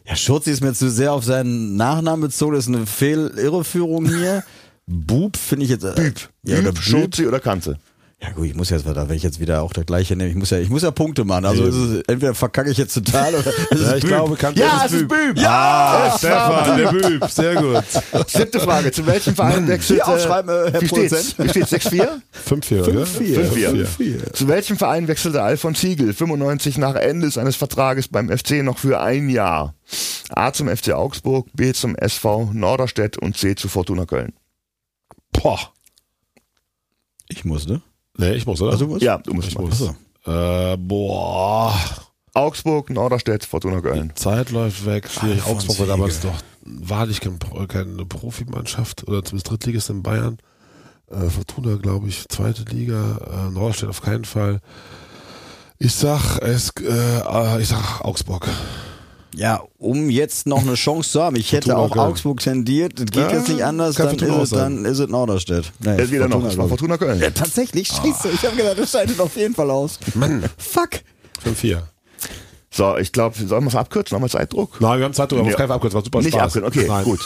Ja, 0.06 0.16
Schurzi 0.16 0.50
ist 0.50 0.60
mir 0.60 0.74
zu 0.74 0.90
sehr 0.90 1.12
auf 1.12 1.24
seinen 1.24 1.76
Nachnamen 1.76 2.22
bezogen. 2.22 2.54
Das 2.54 2.66
ist 2.66 2.74
eine 2.74 2.86
Fehlirreführung 2.86 4.06
hier. 4.06 4.44
Bub 4.86 5.36
finde 5.36 5.64
ich 5.64 5.70
jetzt. 5.70 5.84
Äh, 5.84 5.92
Büb. 5.94 6.28
Ja, 6.44 6.58
oder 6.58 6.72
Büb, 6.72 6.74
Büb. 6.74 6.82
Schurzi 6.82 7.26
oder 7.26 7.40
Kante. 7.40 7.78
Ja 8.20 8.30
gut, 8.32 8.46
ich 8.46 8.54
muss 8.56 8.68
jetzt 8.70 8.84
weiter, 8.84 9.08
wenn 9.08 9.16
ich 9.16 9.22
jetzt 9.22 9.38
wieder 9.38 9.62
auch 9.62 9.72
der 9.72 9.84
gleiche 9.84 10.16
nehme, 10.16 10.28
ich 10.30 10.34
muss 10.34 10.50
ja, 10.50 10.58
ich 10.58 10.68
muss 10.68 10.82
ja 10.82 10.90
Punkte 10.90 11.24
machen. 11.24 11.44
Also 11.44 11.62
ist 11.62 11.76
es, 11.76 12.02
entweder 12.08 12.34
verkacke 12.34 12.68
ich 12.68 12.76
jetzt 12.76 12.92
total 12.94 13.32
oder 13.36 13.46
es 13.70 13.80
Ja, 13.80 13.86
ist 13.90 13.94
ich 13.94 14.00
Büb. 14.00 14.08
glaube, 14.10 14.36
Kante 14.36 14.60
Ja, 14.60 14.82
es 14.84 14.92
ist 14.92 15.06
Büb. 15.06 15.38
Ah, 15.46 16.12
Es 16.16 16.24
war 16.24 16.64
Stefan, 16.64 16.76
der 16.78 16.88
Büb, 16.92 17.24
sehr 17.30 17.54
gut. 17.54 17.84
Siebte 18.28 18.58
Frage. 18.58 18.90
Zu 18.90 19.06
welchem 19.06 19.36
Verein 19.36 19.68
wechselte... 19.68 20.04
Hier 20.04 20.12
aufschreiben, 20.12 20.50
äh, 20.50 20.72
Herr 20.72 20.80
wie 20.80 20.88
steht's? 20.88 21.38
Wie 21.38 21.48
steht's? 21.48 21.72
6-4? 21.72 22.08
5-4, 22.48 22.88
oder? 22.88 23.02
5-4. 23.04 23.86
5-4. 23.86 24.32
Zu 24.32 24.48
welchem 24.48 24.76
Verein 24.78 25.06
wechselte 25.06 25.40
Alfons 25.40 25.78
Ziegel 25.78 26.12
95 26.12 26.76
nach 26.78 26.96
Ende 26.96 27.30
seines 27.30 27.54
Vertrages 27.54 28.08
beim 28.08 28.36
FC 28.36 28.64
noch 28.64 28.78
für 28.78 29.00
ein 29.00 29.28
Jahr? 29.28 29.76
A 30.30 30.52
zum 30.52 30.66
FC 30.68 30.90
Augsburg, 30.90 31.46
B 31.54 31.72
zum 31.72 31.94
SV 31.94 32.50
Norderstedt 32.52 33.16
und 33.16 33.36
C 33.36 33.54
zu 33.54 33.68
Fortuna 33.68 34.06
Köln. 34.06 34.32
Boah. 35.32 35.60
Ich 37.28 37.44
muss, 37.44 37.68
ne? 37.68 37.80
Nee, 38.18 38.32
ich 38.34 38.44
muss, 38.46 38.60
oder? 38.60 38.72
Also 38.72 38.84
du 38.84 38.90
musst? 38.92 39.02
Ja, 39.02 39.18
du 39.18 39.32
musst 39.32 39.48
ich 39.48 39.58
muss. 39.58 39.80
Äh, 40.26 40.76
boah. 40.76 41.74
Augsburg, 42.34 42.90
Norderstedt, 42.90 43.44
Fortuna 43.44 43.80
Köln. 43.80 44.12
Zeit 44.14 44.50
läuft 44.50 44.84
weg. 44.84 45.08
Schwierig. 45.10 45.38
Alfons 45.42 45.64
Augsburg 45.64 45.78
war 45.80 45.86
damals 45.86 46.20
doch 46.20 46.34
wahrlich 46.62 47.20
kein, 47.20 47.38
Pro- 47.38 47.66
keine 47.66 48.04
Profimannschaft 48.04 49.08
oder 49.08 49.24
zumindest 49.24 49.50
Drittligist 49.50 49.90
in 49.90 50.02
Bayern. 50.02 50.38
Äh, 51.10 51.30
Fortuna, 51.30 51.76
glaube 51.76 52.08
ich, 52.08 52.28
zweite 52.28 52.62
Liga. 52.64 53.46
Äh, 53.48 53.50
Norderstedt 53.50 53.88
auf 53.88 54.02
keinen 54.02 54.24
Fall. 54.24 54.60
Ich 55.78 55.94
sag, 55.94 56.38
es, 56.42 56.70
äh, 56.80 57.18
äh, 57.20 57.62
ich 57.62 57.68
sag 57.68 58.00
Augsburg. 58.04 58.46
Ja, 59.34 59.62
um 59.78 60.08
jetzt 60.10 60.46
noch 60.46 60.62
eine 60.62 60.74
Chance 60.74 61.10
zu 61.10 61.22
haben. 61.22 61.36
Ich 61.36 61.52
hätte 61.52 61.70
Fortuna 61.70 61.86
auch 61.86 61.90
Köln. 61.92 62.06
Augsburg 62.06 62.40
tendiert. 62.40 62.94
Das 62.98 63.06
geht 63.06 63.16
Ja, 63.16 63.32
jetzt 63.32 63.48
nicht 63.48 63.62
anders, 63.64 63.96
dann 63.96 64.16
ist, 64.16 64.22
es, 64.22 64.50
dann 64.50 64.84
ist 64.84 64.98
es 64.98 65.08
Norderstedt. 65.08 65.72
Nee, 65.80 65.96
Jetzt 65.98 66.10
wieder 66.10 66.28
noch. 66.28 66.40
Fortuna, 66.40 66.48
Das 66.48 66.56
war 66.58 66.66
glaub 66.66 66.66
ich. 66.66 66.68
Fortuna 66.70 66.96
Köln. 66.98 67.20
Ja, 67.20 67.30
tatsächlich, 67.30 67.88
scheiße. 67.88 68.30
Ich 68.32 68.44
habe 68.44 68.56
gedacht, 68.56 68.78
das 68.78 68.90
scheidet 68.90 69.20
auf 69.20 69.36
jeden 69.36 69.54
Fall 69.54 69.70
aus. 69.70 69.98
Mann. 70.14 70.44
Fuck. 70.56 70.90
5-4. 71.44 71.82
So, 72.78 72.96
ich 72.96 73.10
glaube, 73.10 73.36
sollen 73.36 73.64
wir 73.64 73.68
es 73.70 73.74
abkürzen? 73.74 74.14
Haben 74.14 74.22
wir 74.22 74.28
Zeitdruck? 74.28 74.80
Nein, 74.80 74.98
wir 75.00 75.06
haben 75.06 75.12
Zeit, 75.12 75.32
aber 75.32 75.42
Ja. 75.42 75.56
keinen 75.56 75.72
abkürzen. 75.72 75.96
War 75.96 76.04
super 76.04 76.18
Nicht 76.20 76.32
Spaß. 76.32 76.56
abkürzen, 76.58 76.80
okay, 76.80 76.86
Nein. 76.88 77.02
gut. 77.02 77.18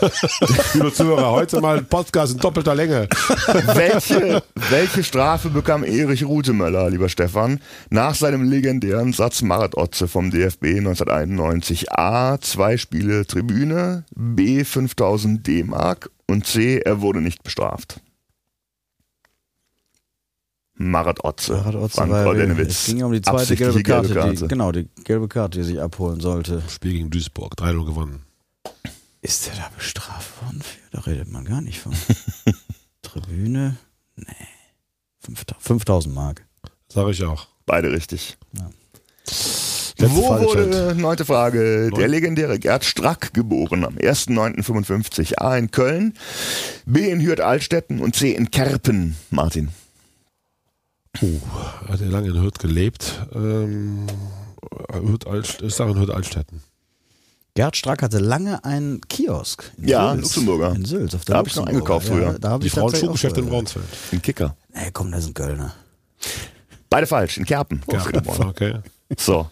Liebe 0.74 0.92
Zuhörer, 0.92 1.30
heute 1.30 1.60
mal 1.60 1.78
ein 1.78 1.86
Podcast 1.86 2.32
in 2.32 2.40
doppelter 2.40 2.74
Länge. 2.74 3.08
welche, 3.74 4.42
welche 4.68 5.04
Strafe 5.04 5.48
bekam 5.50 5.84
Erich 5.84 6.24
Rutemöller, 6.24 6.90
lieber 6.90 7.08
Stefan, 7.08 7.60
nach 7.88 8.16
seinem 8.16 8.42
legendären 8.42 9.12
Satz 9.12 9.42
Marat 9.42 9.76
Otze 9.76 10.08
vom 10.08 10.32
DFB 10.32 10.78
1991? 10.78 11.92
A. 11.92 12.38
Zwei 12.40 12.76
Spiele 12.76 13.24
Tribüne, 13.26 14.02
B. 14.16 14.64
5000 14.64 15.46
D-Mark 15.46 16.10
und 16.26 16.48
C. 16.48 16.78
Er 16.78 17.00
wurde 17.00 17.20
nicht 17.20 17.44
bestraft. 17.44 18.00
Marat 20.76 21.24
Otze. 21.24 21.52
Marat 21.54 21.74
Otze 21.74 21.96
Frank 21.96 22.12
war 22.12 22.36
ja-. 22.36 22.44
Es 22.62 22.86
ging 22.86 22.98
ja 22.98 23.06
um 23.06 23.12
die 23.12 23.22
zweite 23.22 23.56
gelbe 23.56 23.82
Karte, 23.82 24.12
gelbe 24.12 24.34
Die, 24.34 24.48
genau, 24.48 24.72
die 24.72 24.88
gelbe 25.04 25.28
Karte, 25.28 25.58
die 25.58 25.64
sich 25.64 25.80
abholen 25.80 26.20
sollte. 26.20 26.62
Spiel 26.68 26.92
gegen 26.92 27.10
Duisburg, 27.10 27.54
3-0 27.58 27.86
gewonnen. 27.86 28.22
Ist 29.22 29.46
der 29.46 29.54
da 29.54 29.70
bestraft 29.76 30.42
worden? 30.42 30.62
Für? 30.62 30.78
Da 30.92 31.00
redet 31.00 31.30
man 31.30 31.44
gar 31.44 31.60
nicht 31.60 31.80
von. 31.80 31.92
Tribüne? 33.02 33.76
Nee. 34.16 34.24
5000 35.20 35.62
5000 35.62 36.14
Mark. 36.14 36.46
Sag 36.88 37.08
ich 37.08 37.24
auch. 37.24 37.48
Beide 37.64 37.90
richtig. 37.90 38.38
Letzte 39.98 40.14
Wo 40.14 40.26
Frage, 40.26 40.44
wurde, 40.44 40.94
neunte 40.94 41.24
Frage, 41.24 41.90
der 41.90 42.06
legendäre 42.06 42.58
Gerd 42.58 42.84
Strack 42.84 43.32
geboren 43.32 43.84
am 43.84 43.96
1.9.55? 43.96 45.38
A 45.38 45.56
in 45.56 45.70
Köln, 45.70 46.12
B 46.84 47.10
in 47.10 47.20
Hürth-Altstetten 47.20 48.00
und 48.00 48.14
C 48.14 48.32
in 48.32 48.50
Kerpen, 48.50 49.16
Martin. 49.30 49.70
Puh, 51.18 51.40
hat 51.88 52.00
er 52.00 52.08
lange 52.08 52.28
in 52.28 52.40
Hürth 52.40 52.58
gelebt. 52.58 53.26
Ähm, 53.34 54.06
Hürth 54.92 55.26
Altst 55.26 55.62
ich 55.62 55.74
sage 55.74 55.92
in 55.92 55.98
Hürth 55.98 56.10
Altstetten. 56.10 56.60
Gerd 57.54 57.74
Strack 57.76 58.02
hatte 58.02 58.18
lange 58.18 58.62
einen 58.64 59.00
Kiosk. 59.08 59.72
In 59.78 59.88
Ja, 59.88 60.10
Sülz. 60.12 60.22
Luxemburger. 60.24 60.74
In 60.74 60.84
Sülz, 60.84 61.14
auf 61.14 61.24
der 61.24 61.32
Da 61.34 61.38
hab 61.38 61.46
ich 61.46 61.56
noch 61.56 61.66
eingekauft 61.66 62.08
früher. 62.08 62.32
Ja, 62.32 62.38
da 62.38 62.50
hab 62.50 62.60
Die 62.60 62.66
ich 62.66 62.72
Frauen 62.72 62.90
tatsächlich 62.92 63.06
Schuhgeschäft 63.08 63.34
auch 63.38 63.42
in. 63.42 63.48
Braunsfeld. 63.48 63.86
In 64.12 64.20
Kicker. 64.22 64.56
Nee, 64.74 64.90
komm, 64.92 65.10
das 65.10 65.20
ist 65.22 65.28
ein 65.30 65.34
Kölner. 65.34 65.74
Beide 66.90 67.06
falsch, 67.06 67.38
in 67.38 67.46
Kerpen. 67.46 67.82
Okay. 67.86 68.74
So, 69.16 69.46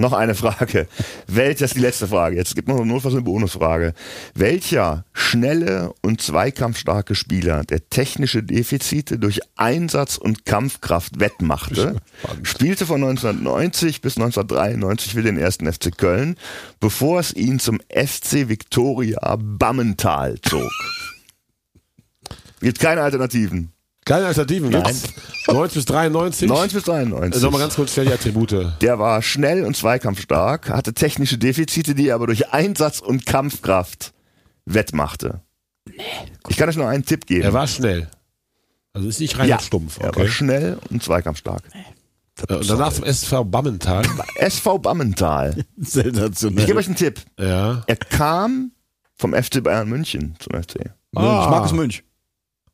noch 0.00 0.12
eine 0.12 0.34
Frage. 0.34 0.86
Welcher 1.26 1.66
ist 1.66 1.76
die 1.76 1.80
letzte 1.80 2.08
Frage? 2.08 2.36
Jetzt 2.36 2.54
gibt 2.54 2.68
noch 2.68 2.84
notfalls 2.84 3.14
eine 3.14 3.22
Bonusfrage. 3.22 3.94
Welcher 4.34 5.04
schnelle 5.12 5.92
und 6.02 6.20
zweikampfstarke 6.20 7.14
Spieler, 7.14 7.64
der 7.64 7.88
technische 7.88 8.42
Defizite 8.42 9.18
durch 9.18 9.40
Einsatz 9.56 10.16
und 10.16 10.44
Kampfkraft 10.44 11.20
wettmachte, 11.20 11.96
spielte 12.42 12.86
von 12.86 13.02
1990 13.02 14.00
bis 14.00 14.16
1993 14.16 15.14
für 15.14 15.22
den 15.22 15.38
ersten 15.38 15.70
FC 15.70 15.96
Köln, 15.96 16.36
bevor 16.80 17.20
es 17.20 17.32
ihn 17.32 17.58
zum 17.58 17.80
FC 17.88 18.48
Viktoria 18.48 19.36
Bammental 19.36 20.40
zog? 20.40 20.70
Gibt 22.60 22.78
keine 22.78 23.02
Alternativen. 23.02 23.72
Keine 24.10 24.26
Alternativen 24.26 24.70
gibt's. 24.70 25.04
90 25.46 25.74
bis 25.76 25.84
93. 25.84 26.48
90 26.48 26.74
bis 26.74 26.82
93. 26.84 27.42
Nochmal 27.42 27.60
ganz 27.60 27.76
kurz 27.76 27.92
schnell 27.92 28.06
die 28.06 28.12
Attribute. 28.12 28.72
Der 28.80 28.98
war 28.98 29.22
schnell 29.22 29.64
und 29.64 29.76
zweikampfstark, 29.76 30.68
hatte 30.68 30.94
technische 30.94 31.38
Defizite, 31.38 31.94
die 31.94 32.08
er 32.08 32.16
aber 32.16 32.26
durch 32.26 32.52
Einsatz 32.52 32.98
und 32.98 33.24
Kampfkraft 33.24 34.12
wettmachte. 34.64 35.42
Ich 36.48 36.56
kann 36.56 36.68
euch 36.68 36.76
nur 36.76 36.88
einen 36.88 37.04
Tipp 37.04 37.26
geben. 37.26 37.42
Er 37.42 37.52
war 37.52 37.68
schnell. 37.68 38.08
Also 38.92 39.06
ist 39.08 39.20
nicht 39.20 39.38
rein 39.38 39.48
ja, 39.48 39.60
stumpf. 39.60 40.00
er 40.00 40.08
Okay. 40.08 40.20
war 40.22 40.28
schnell 40.28 40.78
und 40.90 41.02
zweikampfstark. 41.04 41.62
Äh, 42.48 42.54
Und 42.54 42.68
danach 42.68 42.92
zum 42.92 43.04
SV 43.04 43.44
Bammental. 43.44 44.02
SV 44.36 44.78
Bammental. 44.78 45.64
Ich 45.76 45.88
Sensationell. 45.90 46.66
gebe 46.66 46.80
euch 46.80 46.86
einen 46.86 46.96
Tipp. 46.96 47.20
Ja. 47.38 47.84
Er 47.86 47.96
kam 47.96 48.72
vom 49.14 49.34
FC 49.34 49.62
Bayern 49.62 49.88
München 49.88 50.34
zum 50.40 50.60
FC. 50.60 50.90
Ah. 51.14 51.48
Markus 51.48 51.72
Münch. 51.72 52.02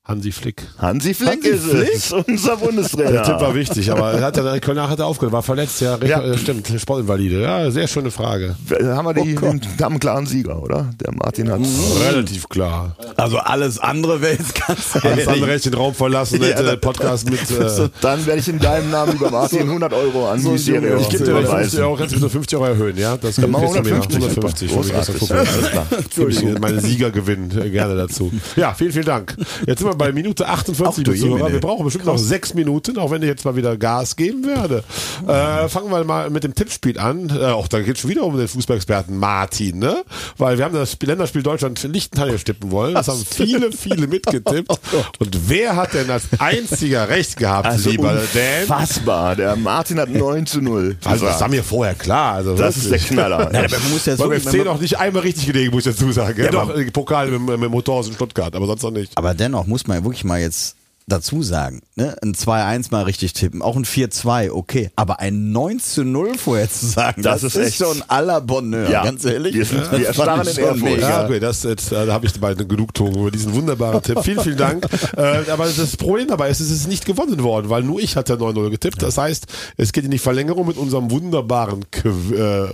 Hansi 0.07 0.31
Flick. 0.31 0.63
Hansi 0.79 1.15
Flick 1.15 1.45
Hansi 1.45 1.49
ist 1.49 1.67
es, 1.73 2.13
unser 2.29 2.57
Bundestrainer. 2.59 3.11
Der 3.11 3.23
Tipp 3.25 3.41
war 3.41 3.55
wichtig, 3.57 3.91
aber 3.91 4.13
er 4.13 4.23
hat 4.27 4.37
dann, 4.37 4.61
Kölner 4.61 4.89
hat 4.89 5.01
er 5.01 5.07
aufgehört, 5.07 5.33
war 5.33 5.43
verletzt, 5.43 5.81
ja, 5.81 5.99
Ja. 5.99 6.25
ja. 6.25 6.39
stimmt, 6.39 6.73
Sportinvalide. 6.79 7.43
Ja, 7.43 7.69
sehr 7.73 7.89
schöne 7.89 8.13
Frage. 8.13 8.55
haben 8.85 9.05
wir 9.05 9.15
die, 9.15 9.37
Oh 9.37 9.51
den, 9.51 9.61
haben 9.81 9.93
einen 9.95 9.99
klaren 10.01 10.27
Sieger, 10.27 10.63
oder? 10.63 10.93
Der 11.05 11.13
Martin 11.13 11.51
hat 11.51 11.61
Relativ 12.09 12.49
klar. 12.49 12.95
Also 13.17 13.39
alles 13.39 13.81
andere 13.81 14.21
wäre 14.21 14.35
jetzt 14.35 14.55
ganz 14.67 15.05
Alles 15.05 15.27
andere 15.27 15.51
hätte 15.51 15.71
den 15.71 15.79
Raum 15.79 15.93
verlassen, 15.95 16.41
hätte 16.41 16.63
den 16.63 16.81
Podcast 16.81 17.29
mit. 17.29 17.41
Äh, 17.57 17.89
Dann 18.01 18.25
werde 18.27 18.41
ich 18.41 18.49
in 18.49 18.59
deinem 18.59 18.91
Namen 18.91 19.15
über 19.15 19.31
Martin 19.31 19.63
100 19.63 19.93
Euro 19.93 20.29
an 20.29 20.43
die 20.43 20.59
Serie 20.59 20.99
ich 21.01 21.09
gebe 21.09 21.25
dir 21.25 21.41
gleich 21.41 21.49
50 21.49 21.81
Euro, 21.81 21.97
kannst 21.97 22.15
du 22.15 22.21
bitte 22.21 22.31
50 22.31 22.59
Euro 22.59 22.67
erhöhen, 22.67 22.97
ja? 22.99 23.17
Das 23.17 23.39
mir 23.39 23.49
nach. 23.49 23.61
150. 23.61 24.17
150. 24.17 24.71
so 24.71 24.85
wie 24.85 24.91
gestern 24.93 25.17
Großartig. 25.17 25.19
Fußball. 25.19 25.39
Alles 25.39 25.71
klar. 25.71 25.87
Ich 26.55 26.61
meine 26.61 26.81
Sieger 26.81 27.11
gewinnen 27.11 27.51
äh, 27.59 27.71
gerne 27.71 27.97
dazu. 27.97 28.31
Ja, 28.57 28.75
vielen, 28.75 28.93
vielen 28.93 29.07
Dank. 29.07 29.37
Jetzt 29.67 29.79
sind 29.81 29.89
wir 29.89 29.96
bei 29.97 30.13
Minute 30.13 30.47
48. 30.49 31.07
Ach 31.09 31.13
du. 31.15 31.53
Wir 31.53 31.61
brauchen 31.61 31.85
bestimmt 31.85 32.07
noch 32.07 32.19
sechs 32.19 32.55
Minuten, 32.55 32.99
auch 32.99 33.11
wenn 33.11 33.23
ich 33.23 33.29
jetzt 33.29 33.45
mal 33.45 33.57
wieder 33.57 33.77
Gas 33.77 34.17
geben 34.17 34.45
werde. 34.47 34.85
Äh, 35.27 35.69
fangen 35.69 35.91
wir 35.91 36.05
mal 36.05 36.31
mit 36.31 36.45
dem 36.45 36.55
Tippspiel 36.55 36.99
an. 36.99 37.31
Äh, 37.31 37.47
auch 37.47 37.69
da 37.69 37.81
geht 37.81 37.95
es 37.97 38.01
schon 38.01 38.11
wieder 38.11 38.25
um 38.25 38.37
den 38.37 38.49
Fußballexperten 38.49 39.17
Martin, 39.17 39.79
ne? 39.79 40.05
Weil 40.39 40.59
wir 40.59 40.65
haben 40.65 40.75
das 40.75 40.93
Spiel- 40.93 41.09
Länderspiel 41.09 41.43
Deutschland 41.43 41.83
Liechtenstein 41.83 42.37
tippen 42.45 42.71
wollen. 42.71 42.95
Das 42.95 43.09
haben 43.09 43.25
viele, 43.29 43.73
viele 43.73 44.07
mitgetippt. 44.07 44.71
Und 45.19 45.39
wer 45.49 45.77
hat 45.77 45.95
denn 45.95 46.11
als 46.11 46.25
einziger 46.39 47.09
recht 47.09 47.37
gehabt, 47.37 47.67
Also 47.67 47.91
lieber 47.91 48.13
Dan? 48.35 48.63
unfassbar. 48.63 49.37
Der 49.37 49.57
Martin 49.57 49.99
hat 50.01 50.09
9 50.11 50.47
zu 50.47 50.61
0. 50.61 50.97
Also 51.05 51.27
das 51.27 51.41
war 51.41 51.49
mir 51.49 51.63
vorher 51.63 51.95
klar. 51.95 52.35
Also 52.35 52.55
Das 52.57 52.77
ist 52.77 52.85
der 52.87 52.93
wirklich. 52.93 53.09
Knaller. 53.11 53.49
Nein, 53.53 53.65
aber 53.67 53.79
man 53.79 53.91
muss 53.93 54.07
ja 54.07 54.17
Beim 54.17 54.29
so, 54.31 54.35
FC 54.39 54.53
wenn 54.53 54.57
man- 54.59 54.67
noch 54.67 54.81
nicht 54.81 54.99
einmal 54.99 55.23
richtig 55.23 55.47
gelegen, 55.47 55.73
muss 55.73 55.87
ich 55.87 55.95
dazu 55.97 56.11
sagen. 56.13 56.41
Ja, 56.43 56.51
doch, 56.51 56.73
Pokal 56.93 57.31
mit, 57.31 57.41
mit 57.41 57.63
dem 57.63 57.71
Motorhaus 57.71 58.09
in 58.09 58.15
Stuttgart, 58.15 58.55
aber 58.55 58.67
sonst 58.67 58.83
noch 58.83 58.91
nicht. 58.91 59.13
Aber 59.17 59.35
dennoch 59.35 59.67
muss 59.67 59.86
man 59.89 60.05
wirklich 60.05 60.25
mal 60.25 60.41
jetzt 60.41 60.77
dazu 61.09 61.43
sagen, 61.43 61.83
ne? 61.95 62.17
ein 62.23 62.35
2-1 62.35 62.89
mal 62.91 63.05
richtig 63.05 63.33
tippen, 63.33 63.63
auch 63.63 63.77
ein 63.77 63.85
4-2, 63.85 64.51
okay, 64.51 64.91
aber 64.97 65.21
ein 65.21 65.53
9 65.53 65.79
zu 65.79 66.05
0 66.05 66.37
vorher 66.37 66.69
zu 66.69 66.87
sagen, 66.87 67.23
Das 67.23 67.43
das, 67.43 67.55
ist 67.55 67.69
ist, 67.69 67.77
schon 67.77 68.03
à 68.09 68.21
la 68.21 68.41
Bonheur, 68.41 68.91
Ja. 68.91 69.05
ganz 69.05 69.25
ehrlich. 69.25 69.55
Wir 69.55 69.65
sind- 69.65 69.91
wir 69.93 70.11
ich 70.11 70.59
in. 70.59 71.01
Ja, 71.01 71.25
okay, 71.25 71.39
das 71.39 71.63
jetzt, 71.63 71.93
da 71.93 72.07
habe 72.13 72.27
ich 72.27 72.33
dabei 72.33 72.51
eine 72.53 72.67
Genugtuung 72.67 73.15
über 73.15 73.31
diesen 73.31 73.55
wunderbaren 73.55 74.03
Tipp. 74.03 74.19
Vielen, 74.23 74.41
vielen 74.41 74.57
Dank. 74.57 74.87
äh, 75.17 75.49
aber 75.51 75.67
das 75.67 75.97
Problem 75.97 76.27
dabei 76.29 76.51
ist, 76.51 76.59
es 76.61 76.71
ist 76.71 76.89
nicht 76.89 77.07
gewonnen 77.07 77.43
worden, 77.43 77.71
weil 77.71 77.83
nur 77.85 78.01
ich 78.01 78.17
hatte 78.17 78.35
9-0 78.35 78.71
getippt. 78.71 79.01
Das 79.01 79.17
heißt, 79.17 79.47
es 79.77 79.93
geht 79.93 80.05
in 80.05 80.11
die 80.11 80.19
Verlängerung 80.19 80.67
mit 80.67 80.77
unserem 80.77 81.11
wunderbaren 81.13 81.85
Qu 81.91 82.35
äh, 82.35 82.73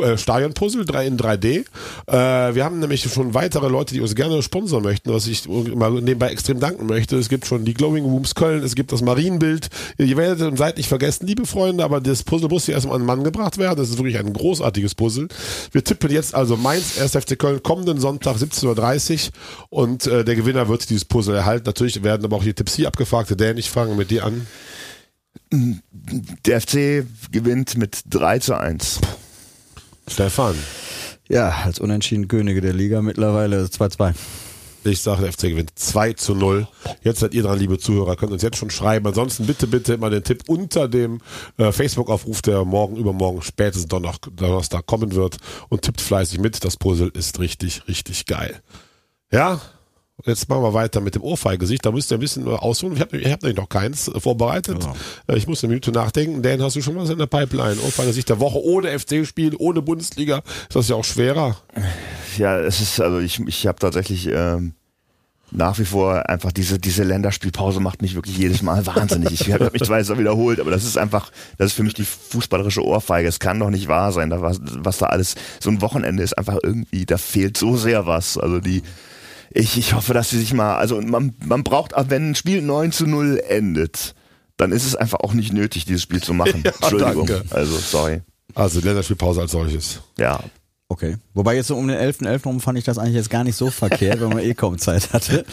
äh, 0.00 0.18
Stadionpuzzle 0.18 0.84
3 0.84 1.06
in 1.06 1.16
3D. 1.18 1.64
Äh, 2.06 2.54
wir 2.54 2.64
haben 2.64 2.78
nämlich 2.80 3.02
schon 3.02 3.34
weitere 3.34 3.68
Leute, 3.68 3.94
die 3.94 4.00
uns 4.00 4.14
gerne 4.14 4.42
sponsern 4.42 4.82
möchten, 4.82 5.12
was 5.12 5.26
ich 5.26 5.48
mal 5.48 5.90
nebenbei 5.92 6.28
extrem 6.28 6.60
danken 6.60 6.86
möchte. 6.86 7.16
Es 7.16 7.28
gibt 7.28 7.46
schon 7.46 7.61
die 7.64 7.74
Glowing 7.74 8.04
Rooms 8.04 8.34
Köln, 8.34 8.62
es 8.62 8.74
gibt 8.74 8.92
das 8.92 9.02
Marienbild. 9.02 9.68
Ihr 9.98 10.16
werdet 10.16 10.46
und 10.46 10.56
seid 10.56 10.76
nicht 10.76 10.88
vergessen, 10.88 11.26
liebe 11.26 11.46
Freunde, 11.46 11.84
aber 11.84 12.00
das 12.00 12.22
Puzzle 12.22 12.48
muss 12.48 12.66
hier 12.66 12.74
erstmal 12.74 12.96
an 12.96 13.02
den 13.02 13.06
Mann 13.06 13.24
gebracht 13.24 13.58
werden. 13.58 13.76
Das 13.76 13.90
ist 13.90 13.98
wirklich 13.98 14.18
ein 14.18 14.32
großartiges 14.32 14.94
Puzzle. 14.94 15.28
Wir 15.70 15.84
tippen 15.84 16.10
jetzt 16.10 16.34
also 16.34 16.56
Mainz, 16.56 16.98
1. 16.98 17.12
FC 17.12 17.38
Köln, 17.38 17.62
kommenden 17.62 18.00
Sonntag 18.00 18.36
17.30 18.36 19.28
Uhr 19.70 19.80
und 19.84 20.06
äh, 20.06 20.24
der 20.24 20.36
Gewinner 20.36 20.68
wird 20.68 20.88
dieses 20.90 21.04
Puzzle 21.04 21.34
erhalten. 21.34 21.64
Natürlich 21.66 22.02
werden 22.02 22.24
aber 22.24 22.36
auch 22.36 22.44
die 22.44 22.54
Tipps 22.54 22.74
hier 22.74 22.88
abgefragt. 22.88 23.32
Dan, 23.40 23.58
ich 23.58 23.70
fange 23.70 23.94
mit 23.94 24.10
dir 24.10 24.24
an. 24.24 24.46
Der 26.46 26.60
FC 26.60 27.04
gewinnt 27.30 27.76
mit 27.76 28.02
3 28.08 28.38
zu 28.38 28.58
1. 28.58 29.00
Stefan. 30.08 30.54
Ja, 31.28 31.62
als 31.64 31.78
unentschieden 31.78 32.28
Könige 32.28 32.60
der 32.60 32.72
Liga 32.72 33.00
mittlerweile 33.02 33.64
2-2. 33.64 34.14
Ich 34.84 35.00
sage, 35.00 35.22
der 35.22 35.32
FC 35.32 35.42
gewinnt 35.42 35.70
2 35.76 36.14
zu 36.14 36.34
0. 36.34 36.66
Jetzt 37.02 37.20
seid 37.20 37.34
ihr 37.34 37.42
dran, 37.42 37.58
liebe 37.58 37.78
Zuhörer, 37.78 38.16
könnt 38.16 38.32
uns 38.32 38.42
jetzt 38.42 38.56
schon 38.56 38.70
schreiben. 38.70 39.06
Ansonsten 39.06 39.46
bitte, 39.46 39.66
bitte 39.66 39.96
mal 39.98 40.10
den 40.10 40.24
Tipp 40.24 40.42
unter 40.48 40.88
dem 40.88 41.20
äh, 41.56 41.70
Facebook-Aufruf, 41.70 42.42
der 42.42 42.64
morgen, 42.64 42.96
übermorgen, 42.96 43.42
spätestens 43.42 43.86
Donnerstag, 43.86 44.36
Donnerstag 44.36 44.86
kommen 44.86 45.14
wird 45.14 45.36
und 45.68 45.82
tippt 45.82 46.00
fleißig 46.00 46.40
mit. 46.40 46.64
Das 46.64 46.76
Puzzle 46.76 47.10
ist 47.14 47.38
richtig, 47.38 47.82
richtig 47.86 48.26
geil. 48.26 48.60
Ja, 49.30 49.60
jetzt 50.26 50.48
machen 50.48 50.62
wir 50.62 50.74
weiter 50.74 51.00
mit 51.00 51.14
dem 51.14 51.22
Ohrfeigesicht. 51.22 51.86
Da 51.86 51.92
müsst 51.92 52.10
ihr 52.12 52.18
ein 52.18 52.20
bisschen 52.20 52.46
ausholen. 52.48 52.94
Ich 52.96 53.00
habe 53.00 53.18
hab 53.18 53.42
nämlich 53.42 53.56
noch 53.58 53.68
keins 53.68 54.08
äh, 54.08 54.18
vorbereitet. 54.20 54.84
Äh, 55.28 55.36
Ich 55.36 55.46
muss 55.46 55.62
eine 55.62 55.68
Minute 55.70 55.92
nachdenken. 55.92 56.42
Dan, 56.42 56.60
hast 56.62 56.74
du 56.76 56.82
schon 56.82 56.96
was 56.96 57.08
in 57.10 57.18
der 57.18 57.26
Pipeline? 57.26 57.80
Ohrfeigesicht 57.80 58.28
der 58.28 58.40
Woche 58.40 58.62
ohne 58.62 58.98
FC-Spiel, 58.98 59.54
ohne 59.58 59.80
Bundesliga. 59.80 60.42
Ist 60.68 60.74
das 60.74 60.88
ja 60.88 60.96
auch 60.96 61.04
schwerer. 61.04 61.56
Ja, 62.38 62.58
es 62.58 62.80
ist, 62.80 63.00
also 63.00 63.18
ich, 63.18 63.40
ich 63.40 63.66
habe 63.66 63.78
tatsächlich 63.78 64.28
ähm, 64.28 64.74
nach 65.52 65.78
wie 65.78 65.84
vor 65.84 66.28
einfach 66.28 66.50
diese, 66.50 66.78
diese 66.78 67.04
Länderspielpause 67.04 67.78
macht 67.80 68.00
mich 68.02 68.14
wirklich 68.14 68.38
jedes 68.38 68.62
Mal 68.62 68.86
wahnsinnig. 68.86 69.40
Ich 69.40 69.52
habe 69.52 69.70
mich 69.72 69.82
zwar 69.82 69.98
jetzt 69.98 70.10
auch 70.10 70.18
wiederholt, 70.18 70.60
aber 70.60 70.70
das 70.70 70.84
ist 70.84 70.96
einfach, 70.96 71.30
das 71.58 71.68
ist 71.68 71.72
für 71.74 71.82
mich 71.82 71.94
die 71.94 72.04
fußballerische 72.04 72.84
Ohrfeige. 72.84 73.28
Es 73.28 73.38
kann 73.38 73.60
doch 73.60 73.70
nicht 73.70 73.88
wahr 73.88 74.12
sein, 74.12 74.30
da 74.30 74.40
was, 74.40 74.60
was 74.62 74.98
da 74.98 75.06
alles, 75.06 75.34
so 75.60 75.70
ein 75.70 75.82
Wochenende 75.82 76.22
ist 76.22 76.36
einfach 76.38 76.58
irgendwie, 76.62 77.04
da 77.04 77.18
fehlt 77.18 77.56
so 77.56 77.76
sehr 77.76 78.06
was. 78.06 78.38
Also 78.38 78.60
die, 78.60 78.82
ich, 79.50 79.76
ich 79.76 79.92
hoffe, 79.94 80.14
dass 80.14 80.30
sie 80.30 80.38
sich 80.38 80.54
mal, 80.54 80.76
also 80.76 81.00
man, 81.00 81.34
man 81.44 81.62
braucht, 81.64 81.94
auch 81.94 82.06
wenn 82.08 82.30
ein 82.30 82.34
Spiel 82.34 82.62
9 82.62 82.92
zu 82.92 83.06
0 83.06 83.42
endet, 83.46 84.14
dann 84.56 84.72
ist 84.72 84.86
es 84.86 84.96
einfach 84.96 85.20
auch 85.20 85.34
nicht 85.34 85.52
nötig, 85.52 85.84
dieses 85.84 86.02
Spiel 86.02 86.22
zu 86.22 86.32
machen. 86.32 86.62
Ja, 86.64 86.72
Entschuldigung. 86.80 87.26
danke. 87.26 87.44
Also, 87.54 87.76
sorry. 87.76 88.22
Also 88.54 88.80
Länderspielpause 88.80 89.40
als 89.42 89.52
solches. 89.52 90.00
Ja. 90.18 90.42
Okay. 90.92 91.16
Wobei 91.32 91.56
jetzt 91.56 91.68
so 91.68 91.76
um 91.76 91.88
den 91.88 91.96
11.11. 91.96 92.26
.11. 92.26 92.44
rum 92.44 92.60
fand 92.60 92.76
ich 92.76 92.84
das 92.84 92.98
eigentlich 92.98 93.14
jetzt 93.14 93.30
gar 93.30 93.44
nicht 93.44 93.56
so 93.56 93.70
verkehrt, 93.70 94.20
wenn 94.20 94.28
man 94.28 94.40
eh 94.40 94.52
kaum 94.52 94.76
Zeit 94.76 95.14
hatte. 95.14 95.46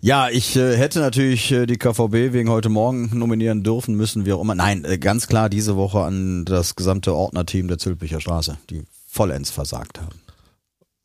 Ja, 0.00 0.28
ich 0.28 0.54
äh, 0.54 0.76
hätte 0.76 1.00
natürlich 1.00 1.50
äh, 1.50 1.66
die 1.66 1.76
KVB 1.76 2.32
wegen 2.32 2.48
heute 2.48 2.68
Morgen 2.68 3.10
nominieren 3.12 3.64
dürfen, 3.64 3.96
müssen 3.96 4.24
wir 4.26 4.36
auch 4.36 4.42
immer. 4.42 4.54
Nein, 4.54 4.84
äh, 4.84 4.98
ganz 4.98 5.26
klar 5.26 5.50
diese 5.50 5.76
Woche 5.76 6.02
an 6.02 6.44
das 6.44 6.76
gesamte 6.76 7.12
Ordnerteam 7.12 7.66
der 7.66 7.78
Zülpicher 7.78 8.20
Straße, 8.20 8.56
die 8.70 8.84
vollends 9.08 9.50
versagt 9.50 10.00
haben. 10.00 10.14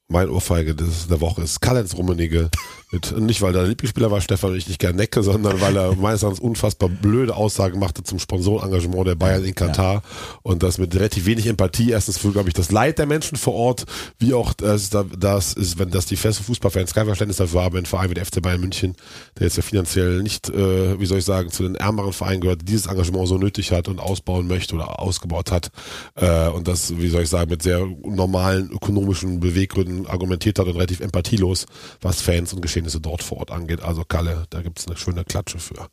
Mein 0.08 0.30
Ohrfeige 0.30 0.76
des, 0.76 1.08
der 1.08 1.20
Woche 1.20 1.42
ist 1.42 1.62
Karl-Heinz 1.62 1.96
Rummenigge. 1.96 2.52
Mit, 2.92 3.18
nicht, 3.20 3.42
weil 3.42 3.56
er 3.56 3.62
der 3.62 3.70
Lieblingsspieler 3.70 4.12
war, 4.12 4.22
Stefan, 4.22 4.52
und 4.52 4.58
ich 4.58 4.68
nicht 4.68 4.80
gern 4.80 4.96
necke, 4.96 5.24
sondern 5.24 5.60
weil 5.60 5.76
er 5.76 5.96
meines 5.96 6.22
Erachtens 6.22 6.40
unfassbar 6.40 6.90
blöde 6.90 7.36
Aussagen 7.36 7.80
machte 7.80 8.04
zum 8.04 8.20
Sponsorenengagement 8.20 9.08
der 9.08 9.16
Bayern 9.16 9.44
in 9.44 9.56
Katar. 9.56 10.04
Und 10.44 10.62
das 10.62 10.78
mit 10.78 10.94
relativ 10.94 11.26
wenig 11.26 11.48
Empathie. 11.48 11.90
Erstens 11.90 12.20
für, 12.20 12.32
glaube 12.32 12.50
ich, 12.50 12.54
das 12.54 12.72
Leid 12.72 13.00
der 13.00 13.08
Menschen 13.08 13.36
vor 13.36 13.56
Ort, 13.56 13.86
wie 14.20 14.36
auch 14.36 14.54
das, 14.54 14.92
das 14.92 15.54
ist, 15.54 15.80
wenn 15.80 15.90
das 15.90 16.06
die 16.06 16.18
feste 16.18 16.44
Fußballfans 16.44 16.94
kein 16.94 17.08
Verständnis 17.08 17.38
dafür 17.38 17.64
haben, 17.64 17.76
ein 17.76 17.88
Verein 17.88 18.12
wie 18.12 18.14
der 18.14 18.28
FC 18.28 18.44
Bayern 18.44 18.62
München, 18.62 18.96
der 19.40 19.48
jetzt 19.48 19.58
ja 19.58 19.64
finanziell 19.64 20.22
nicht, 20.22 20.50
äh, 20.50 21.00
wie 21.00 21.06
soll 21.08 21.18
ich 21.18 21.26
sagen, 21.26 21.50
zu 21.50 21.64
den 21.64 21.74
ärmeren 21.74 22.14
Vereinen 22.14 22.42
gehört, 22.42 22.62
dieses 22.64 22.86
Engagement 22.86 23.28
so 23.28 23.40
nötig 23.40 23.72
hat 23.72 23.88
und 23.88 24.00
ausbauen 24.00 24.48
möchte 24.48 24.76
oder 24.76 25.00
ausgebaut 25.00 25.52
hat. 25.52 25.72
Äh, 26.14 26.50
und 26.50 26.68
das, 26.68 26.96
wie 26.96 27.10
soll 27.10 27.24
ich 27.24 27.30
sagen, 27.30 27.50
mit 27.50 27.64
sehr 27.64 27.88
normalen 28.04 28.70
ökonomischen 28.70 29.40
Beweggründen 29.40 29.95
argumentiert 30.08 30.60
hat 30.60 30.68
und 30.68 30.76
relativ 30.76 31.00
empathielos, 31.00 31.66
was 32.02 32.22
Fans 32.22 32.54
und 32.54 32.62
Geschehnisse 32.62 33.00
dort 33.00 33.24
vor 33.24 33.40
Ort 33.40 33.52
angeht. 33.52 33.82
Also 33.82 34.04
Kalle, 34.04 34.46
da 34.50 34.62
gibt's 34.62 34.88
eine 34.88 34.98
schöne 34.98 35.24
Klatsche 35.24 35.60
für. 35.60 35.88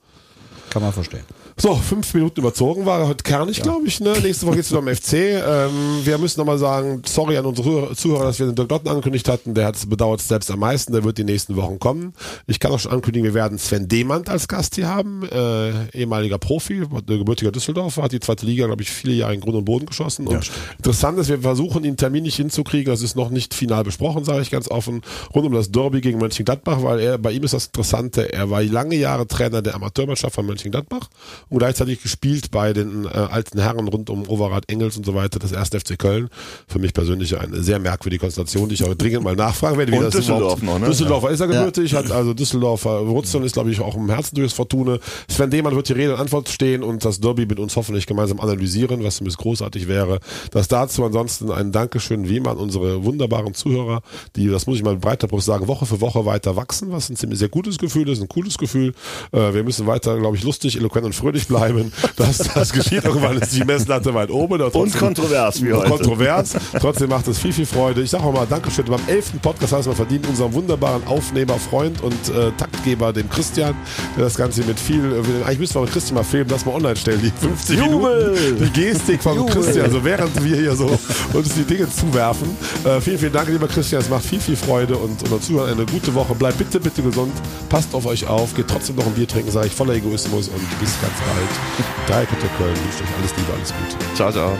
Kann 0.70 0.82
man 0.82 0.92
verstehen. 0.92 1.24
So, 1.56 1.74
fünf 1.76 2.12
Minuten 2.14 2.40
überzogen 2.40 2.86
war 2.86 3.06
heute 3.06 3.22
kernig, 3.22 3.62
glaube 3.62 3.86
ich. 3.86 4.00
Ne? 4.00 4.14
Nächste 4.22 4.46
Woche 4.46 4.56
geht's 4.56 4.70
wieder 4.70 4.80
um 4.80 4.88
FC. 4.88 5.12
Ähm, 5.12 6.00
wir 6.02 6.16
müssen 6.16 6.40
nochmal 6.40 6.58
sagen, 6.58 7.02
sorry 7.06 7.36
an 7.36 7.44
unsere 7.44 7.94
Zuhörer, 7.94 8.24
dass 8.24 8.38
wir 8.38 8.46
den 8.46 8.54
Dirk 8.54 8.70
Dotten 8.70 8.88
angekündigt 8.88 9.28
hatten. 9.28 9.54
Der 9.54 9.66
hat 9.66 9.76
es 9.76 9.86
bedauert 9.86 10.22
selbst 10.22 10.50
am 10.50 10.60
meisten. 10.60 10.92
Der 10.92 11.04
wird 11.04 11.18
die 11.18 11.24
nächsten 11.24 11.54
Wochen 11.56 11.78
kommen. 11.78 12.14
Ich 12.46 12.58
kann 12.58 12.72
auch 12.72 12.78
schon 12.78 12.90
ankündigen, 12.92 13.24
wir 13.24 13.34
werden 13.34 13.58
Sven 13.58 13.86
Demand 13.86 14.30
als 14.30 14.48
Gast 14.48 14.76
hier 14.76 14.88
haben. 14.88 15.24
Äh, 15.30 15.88
ehemaliger 15.92 16.38
Profi, 16.38 16.86
gebürtiger 17.06 17.52
Düsseldorfer, 17.52 18.02
hat 18.02 18.12
die 18.12 18.20
zweite 18.20 18.46
Liga, 18.46 18.66
glaube 18.66 18.82
ich, 18.82 18.90
viele 18.90 19.12
Jahre 19.12 19.34
in 19.34 19.40
Grund 19.40 19.56
und 19.56 19.64
Boden 19.66 19.86
geschossen. 19.86 20.26
Und 20.26 20.50
interessant 20.78 21.18
ist, 21.18 21.28
wir 21.28 21.40
versuchen, 21.40 21.84
ihn 21.84 21.98
terminlich 21.98 22.36
hinzukriegen. 22.36 22.90
Das 22.90 23.02
ist 23.02 23.14
noch 23.14 23.28
nicht 23.28 23.52
final 23.52 23.84
besprochen, 23.84 24.24
sage 24.24 24.40
ich 24.40 24.50
ganz 24.50 24.70
offen, 24.70 25.02
rund 25.34 25.46
um 25.46 25.52
das 25.52 25.70
Derby 25.70 26.00
gegen 26.00 26.18
Mönchengladbach, 26.18 26.82
weil 26.82 27.00
er, 27.00 27.18
bei 27.18 27.32
ihm 27.32 27.44
ist 27.44 27.52
das 27.52 27.66
Interessante, 27.66 28.32
er 28.32 28.48
war 28.48 28.62
lange 28.62 28.96
Jahre 28.96 29.26
Trainer 29.26 29.60
der 29.60 29.74
Amateurmannschaft 29.74 30.34
von 30.34 30.46
Mönchengladbach 30.46 31.08
und 31.52 31.58
gleichzeitig 31.58 32.02
gespielt 32.02 32.50
bei 32.50 32.72
den 32.72 33.04
äh, 33.04 33.08
alten 33.08 33.60
Herren 33.60 33.86
rund 33.88 34.08
um 34.08 34.28
Overath 34.28 34.70
Engels 34.70 34.96
und 34.96 35.04
so 35.04 35.14
weiter, 35.14 35.38
das 35.38 35.52
erste 35.52 35.78
FC 35.78 35.98
Köln. 35.98 36.28
Für 36.66 36.78
mich 36.78 36.94
persönlich 36.94 37.38
eine 37.38 37.62
sehr 37.62 37.78
merkwürdige 37.78 38.20
Konstellation, 38.20 38.68
die 38.68 38.74
ich 38.74 38.84
auch 38.84 38.94
dringend 38.94 39.22
mal 39.22 39.36
nachfragen 39.36 39.76
werde, 39.76 39.92
wie 39.92 39.98
Und 39.98 40.04
das 40.04 40.14
Düsseldorf 40.14 40.62
überhaupt, 40.62 40.62
noch, 40.62 40.78
ne? 40.78 40.86
Düsseldorfer 40.86 41.30
ist 41.30 41.40
er 41.40 41.48
gebürtig, 41.48 41.94
hat 41.94 42.10
also 42.10 42.32
Düsseldorfer 42.32 43.06
Wurzeln, 43.06 43.44
ist 43.44 43.52
glaube 43.52 43.70
ich 43.70 43.80
auch 43.80 43.94
im 43.96 44.08
Herzen 44.08 44.34
durchs 44.36 44.54
Fortune. 44.54 44.98
Sven 45.28 45.50
Demann 45.50 45.76
wird 45.76 45.88
hier 45.88 45.96
Rede 45.96 46.14
und 46.14 46.20
Antwort 46.20 46.48
stehen 46.48 46.82
und 46.82 47.04
das 47.04 47.20
Derby 47.20 47.44
mit 47.44 47.58
uns 47.58 47.76
hoffentlich 47.76 48.06
gemeinsam 48.06 48.40
analysieren, 48.40 49.04
was 49.04 49.16
zumindest 49.16 49.38
großartig 49.38 49.88
wäre. 49.88 50.20
Das 50.52 50.68
dazu 50.68 51.04
ansonsten 51.04 51.50
ein 51.50 51.70
Dankeschön 51.70 52.28
wie 52.28 52.38
immer 52.38 52.52
an 52.52 52.58
unsere 52.58 53.04
wunderbaren 53.04 53.54
Zuhörer, 53.54 54.00
die, 54.36 54.48
das 54.48 54.66
muss 54.66 54.78
ich 54.78 54.82
mal 54.82 54.94
mit 54.94 55.02
breiter 55.02 55.28
Brust 55.28 55.46
sagen, 55.46 55.68
Woche 55.68 55.84
für 55.84 56.00
Woche 56.00 56.24
weiter 56.24 56.56
wachsen, 56.56 56.92
was 56.92 57.10
ein 57.10 57.16
ziemlich 57.16 57.38
sehr 57.38 57.48
gutes 57.48 57.78
Gefühl 57.78 58.08
ist, 58.08 58.22
ein 58.22 58.28
cooles 58.28 58.56
Gefühl. 58.56 58.94
Äh, 59.32 59.52
wir 59.52 59.64
müssen 59.64 59.86
weiter, 59.86 60.18
glaube 60.18 60.36
ich, 60.36 60.42
lustig, 60.42 60.76
eloquent 60.76 61.04
und 61.04 61.14
fröhlich 61.14 61.41
bleiben. 61.48 61.92
Das, 62.16 62.38
das 62.38 62.72
geschieht 62.72 63.04
irgendwann, 63.04 63.38
ist 63.38 63.54
die 63.54 63.64
Messlatte 63.64 64.14
weit 64.14 64.30
oben. 64.30 64.60
Und 64.60 64.72
trotzdem- 64.72 65.00
kontrovers 65.00 65.62
wie 65.62 65.72
heute. 65.72 65.88
Kontrovers. 65.90 66.52
Trotzdem 66.80 67.08
macht 67.10 67.28
es 67.28 67.38
viel, 67.38 67.52
viel 67.52 67.66
Freude. 67.66 68.02
Ich 68.02 68.10
sage 68.10 68.24
auch 68.24 68.32
mal 68.32 68.46
Dankeschön 68.48 68.84
beim 68.86 69.00
elften 69.06 69.38
Podcast, 69.40 69.72
heißt 69.72 69.86
wir 69.88 69.94
verdienen 69.94 70.24
unserem 70.26 70.52
wunderbaren 70.52 71.06
Aufnehmer, 71.06 71.54
Freund 71.58 72.02
und 72.02 72.14
äh, 72.28 72.50
Taktgeber, 72.56 73.12
dem 73.12 73.28
Christian, 73.30 73.74
der 74.16 74.24
das 74.24 74.36
Ganze 74.36 74.62
mit 74.64 74.78
viel, 74.78 75.00
äh, 75.04 75.44
eigentlich 75.46 75.58
müssen 75.60 75.74
wir 75.76 75.82
mit 75.82 75.92
Christian 75.92 76.14
mal 76.16 76.24
filmen, 76.24 76.48
das 76.48 76.64
mal 76.64 76.74
online 76.74 76.96
stellen, 76.96 77.20
die 77.22 77.32
50 77.44 77.78
Jubel! 77.78 78.32
Minuten, 78.32 78.64
die 78.64 78.80
Gestik 78.80 79.22
von 79.22 79.46
Christian, 79.46 79.84
also 79.86 80.04
während 80.04 80.44
wir 80.44 80.56
hier 80.56 80.74
so 80.76 80.98
uns 81.32 81.54
die 81.54 81.64
Dinge 81.64 81.88
zuwerfen. 81.90 82.48
Äh, 82.84 83.00
vielen, 83.00 83.18
vielen 83.18 83.32
Dank, 83.32 83.48
lieber 83.48 83.68
Christian, 83.68 84.00
es 84.02 84.08
macht 84.08 84.24
viel, 84.24 84.40
viel 84.40 84.56
Freude 84.56 84.96
und 84.96 85.22
unser 85.22 85.40
Zuhören 85.40 85.70
eine 85.72 85.86
gute 85.86 86.14
Woche. 86.14 86.34
Bleibt 86.34 86.58
bitte, 86.58 86.80
bitte 86.80 87.02
gesund, 87.02 87.32
passt 87.68 87.94
auf 87.94 88.06
euch 88.06 88.26
auf, 88.26 88.54
geht 88.54 88.68
trotzdem 88.68 88.96
noch 88.96 89.06
ein 89.06 89.12
Bier 89.12 89.28
trinken, 89.28 89.50
sage 89.50 89.66
ich, 89.68 89.74
voller 89.74 89.94
Egoismus 89.94 90.48
und 90.48 90.80
bis 90.80 90.90
ganz 91.00 91.14
bald. 91.20 91.31
Dreieckerte 92.06 92.46
Köln, 92.58 92.74
wünscht 92.76 93.00
euch 93.00 93.18
alles 93.18 93.34
Liebe, 93.36 93.52
alles 93.52 93.72
Gute. 93.72 94.14
Ciao, 94.14 94.32
ciao. 94.32 94.58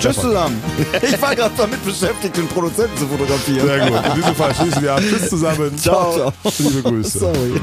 Tschüss 0.00 0.16
zusammen. 0.16 0.62
Ich 1.02 1.20
war 1.22 1.34
gerade 1.34 1.54
damit 1.56 1.84
beschäftigt, 1.84 2.36
den 2.36 2.46
Produzenten 2.48 2.96
zu 2.98 3.06
fotografieren. 3.06 3.66
Sehr 3.66 3.90
gut. 3.90 4.06
In 4.06 4.14
diesem 4.14 4.34
Fall 4.34 4.54
schließen 4.54 4.82
wir 4.82 4.92
ab. 4.92 5.00
Tschüss 5.00 5.30
zusammen. 5.30 5.76
Ciao, 5.78 6.12
ciao. 6.12 6.32
Liebe 6.58 6.82
Grüße. 6.82 7.18
Sorry. 7.18 7.60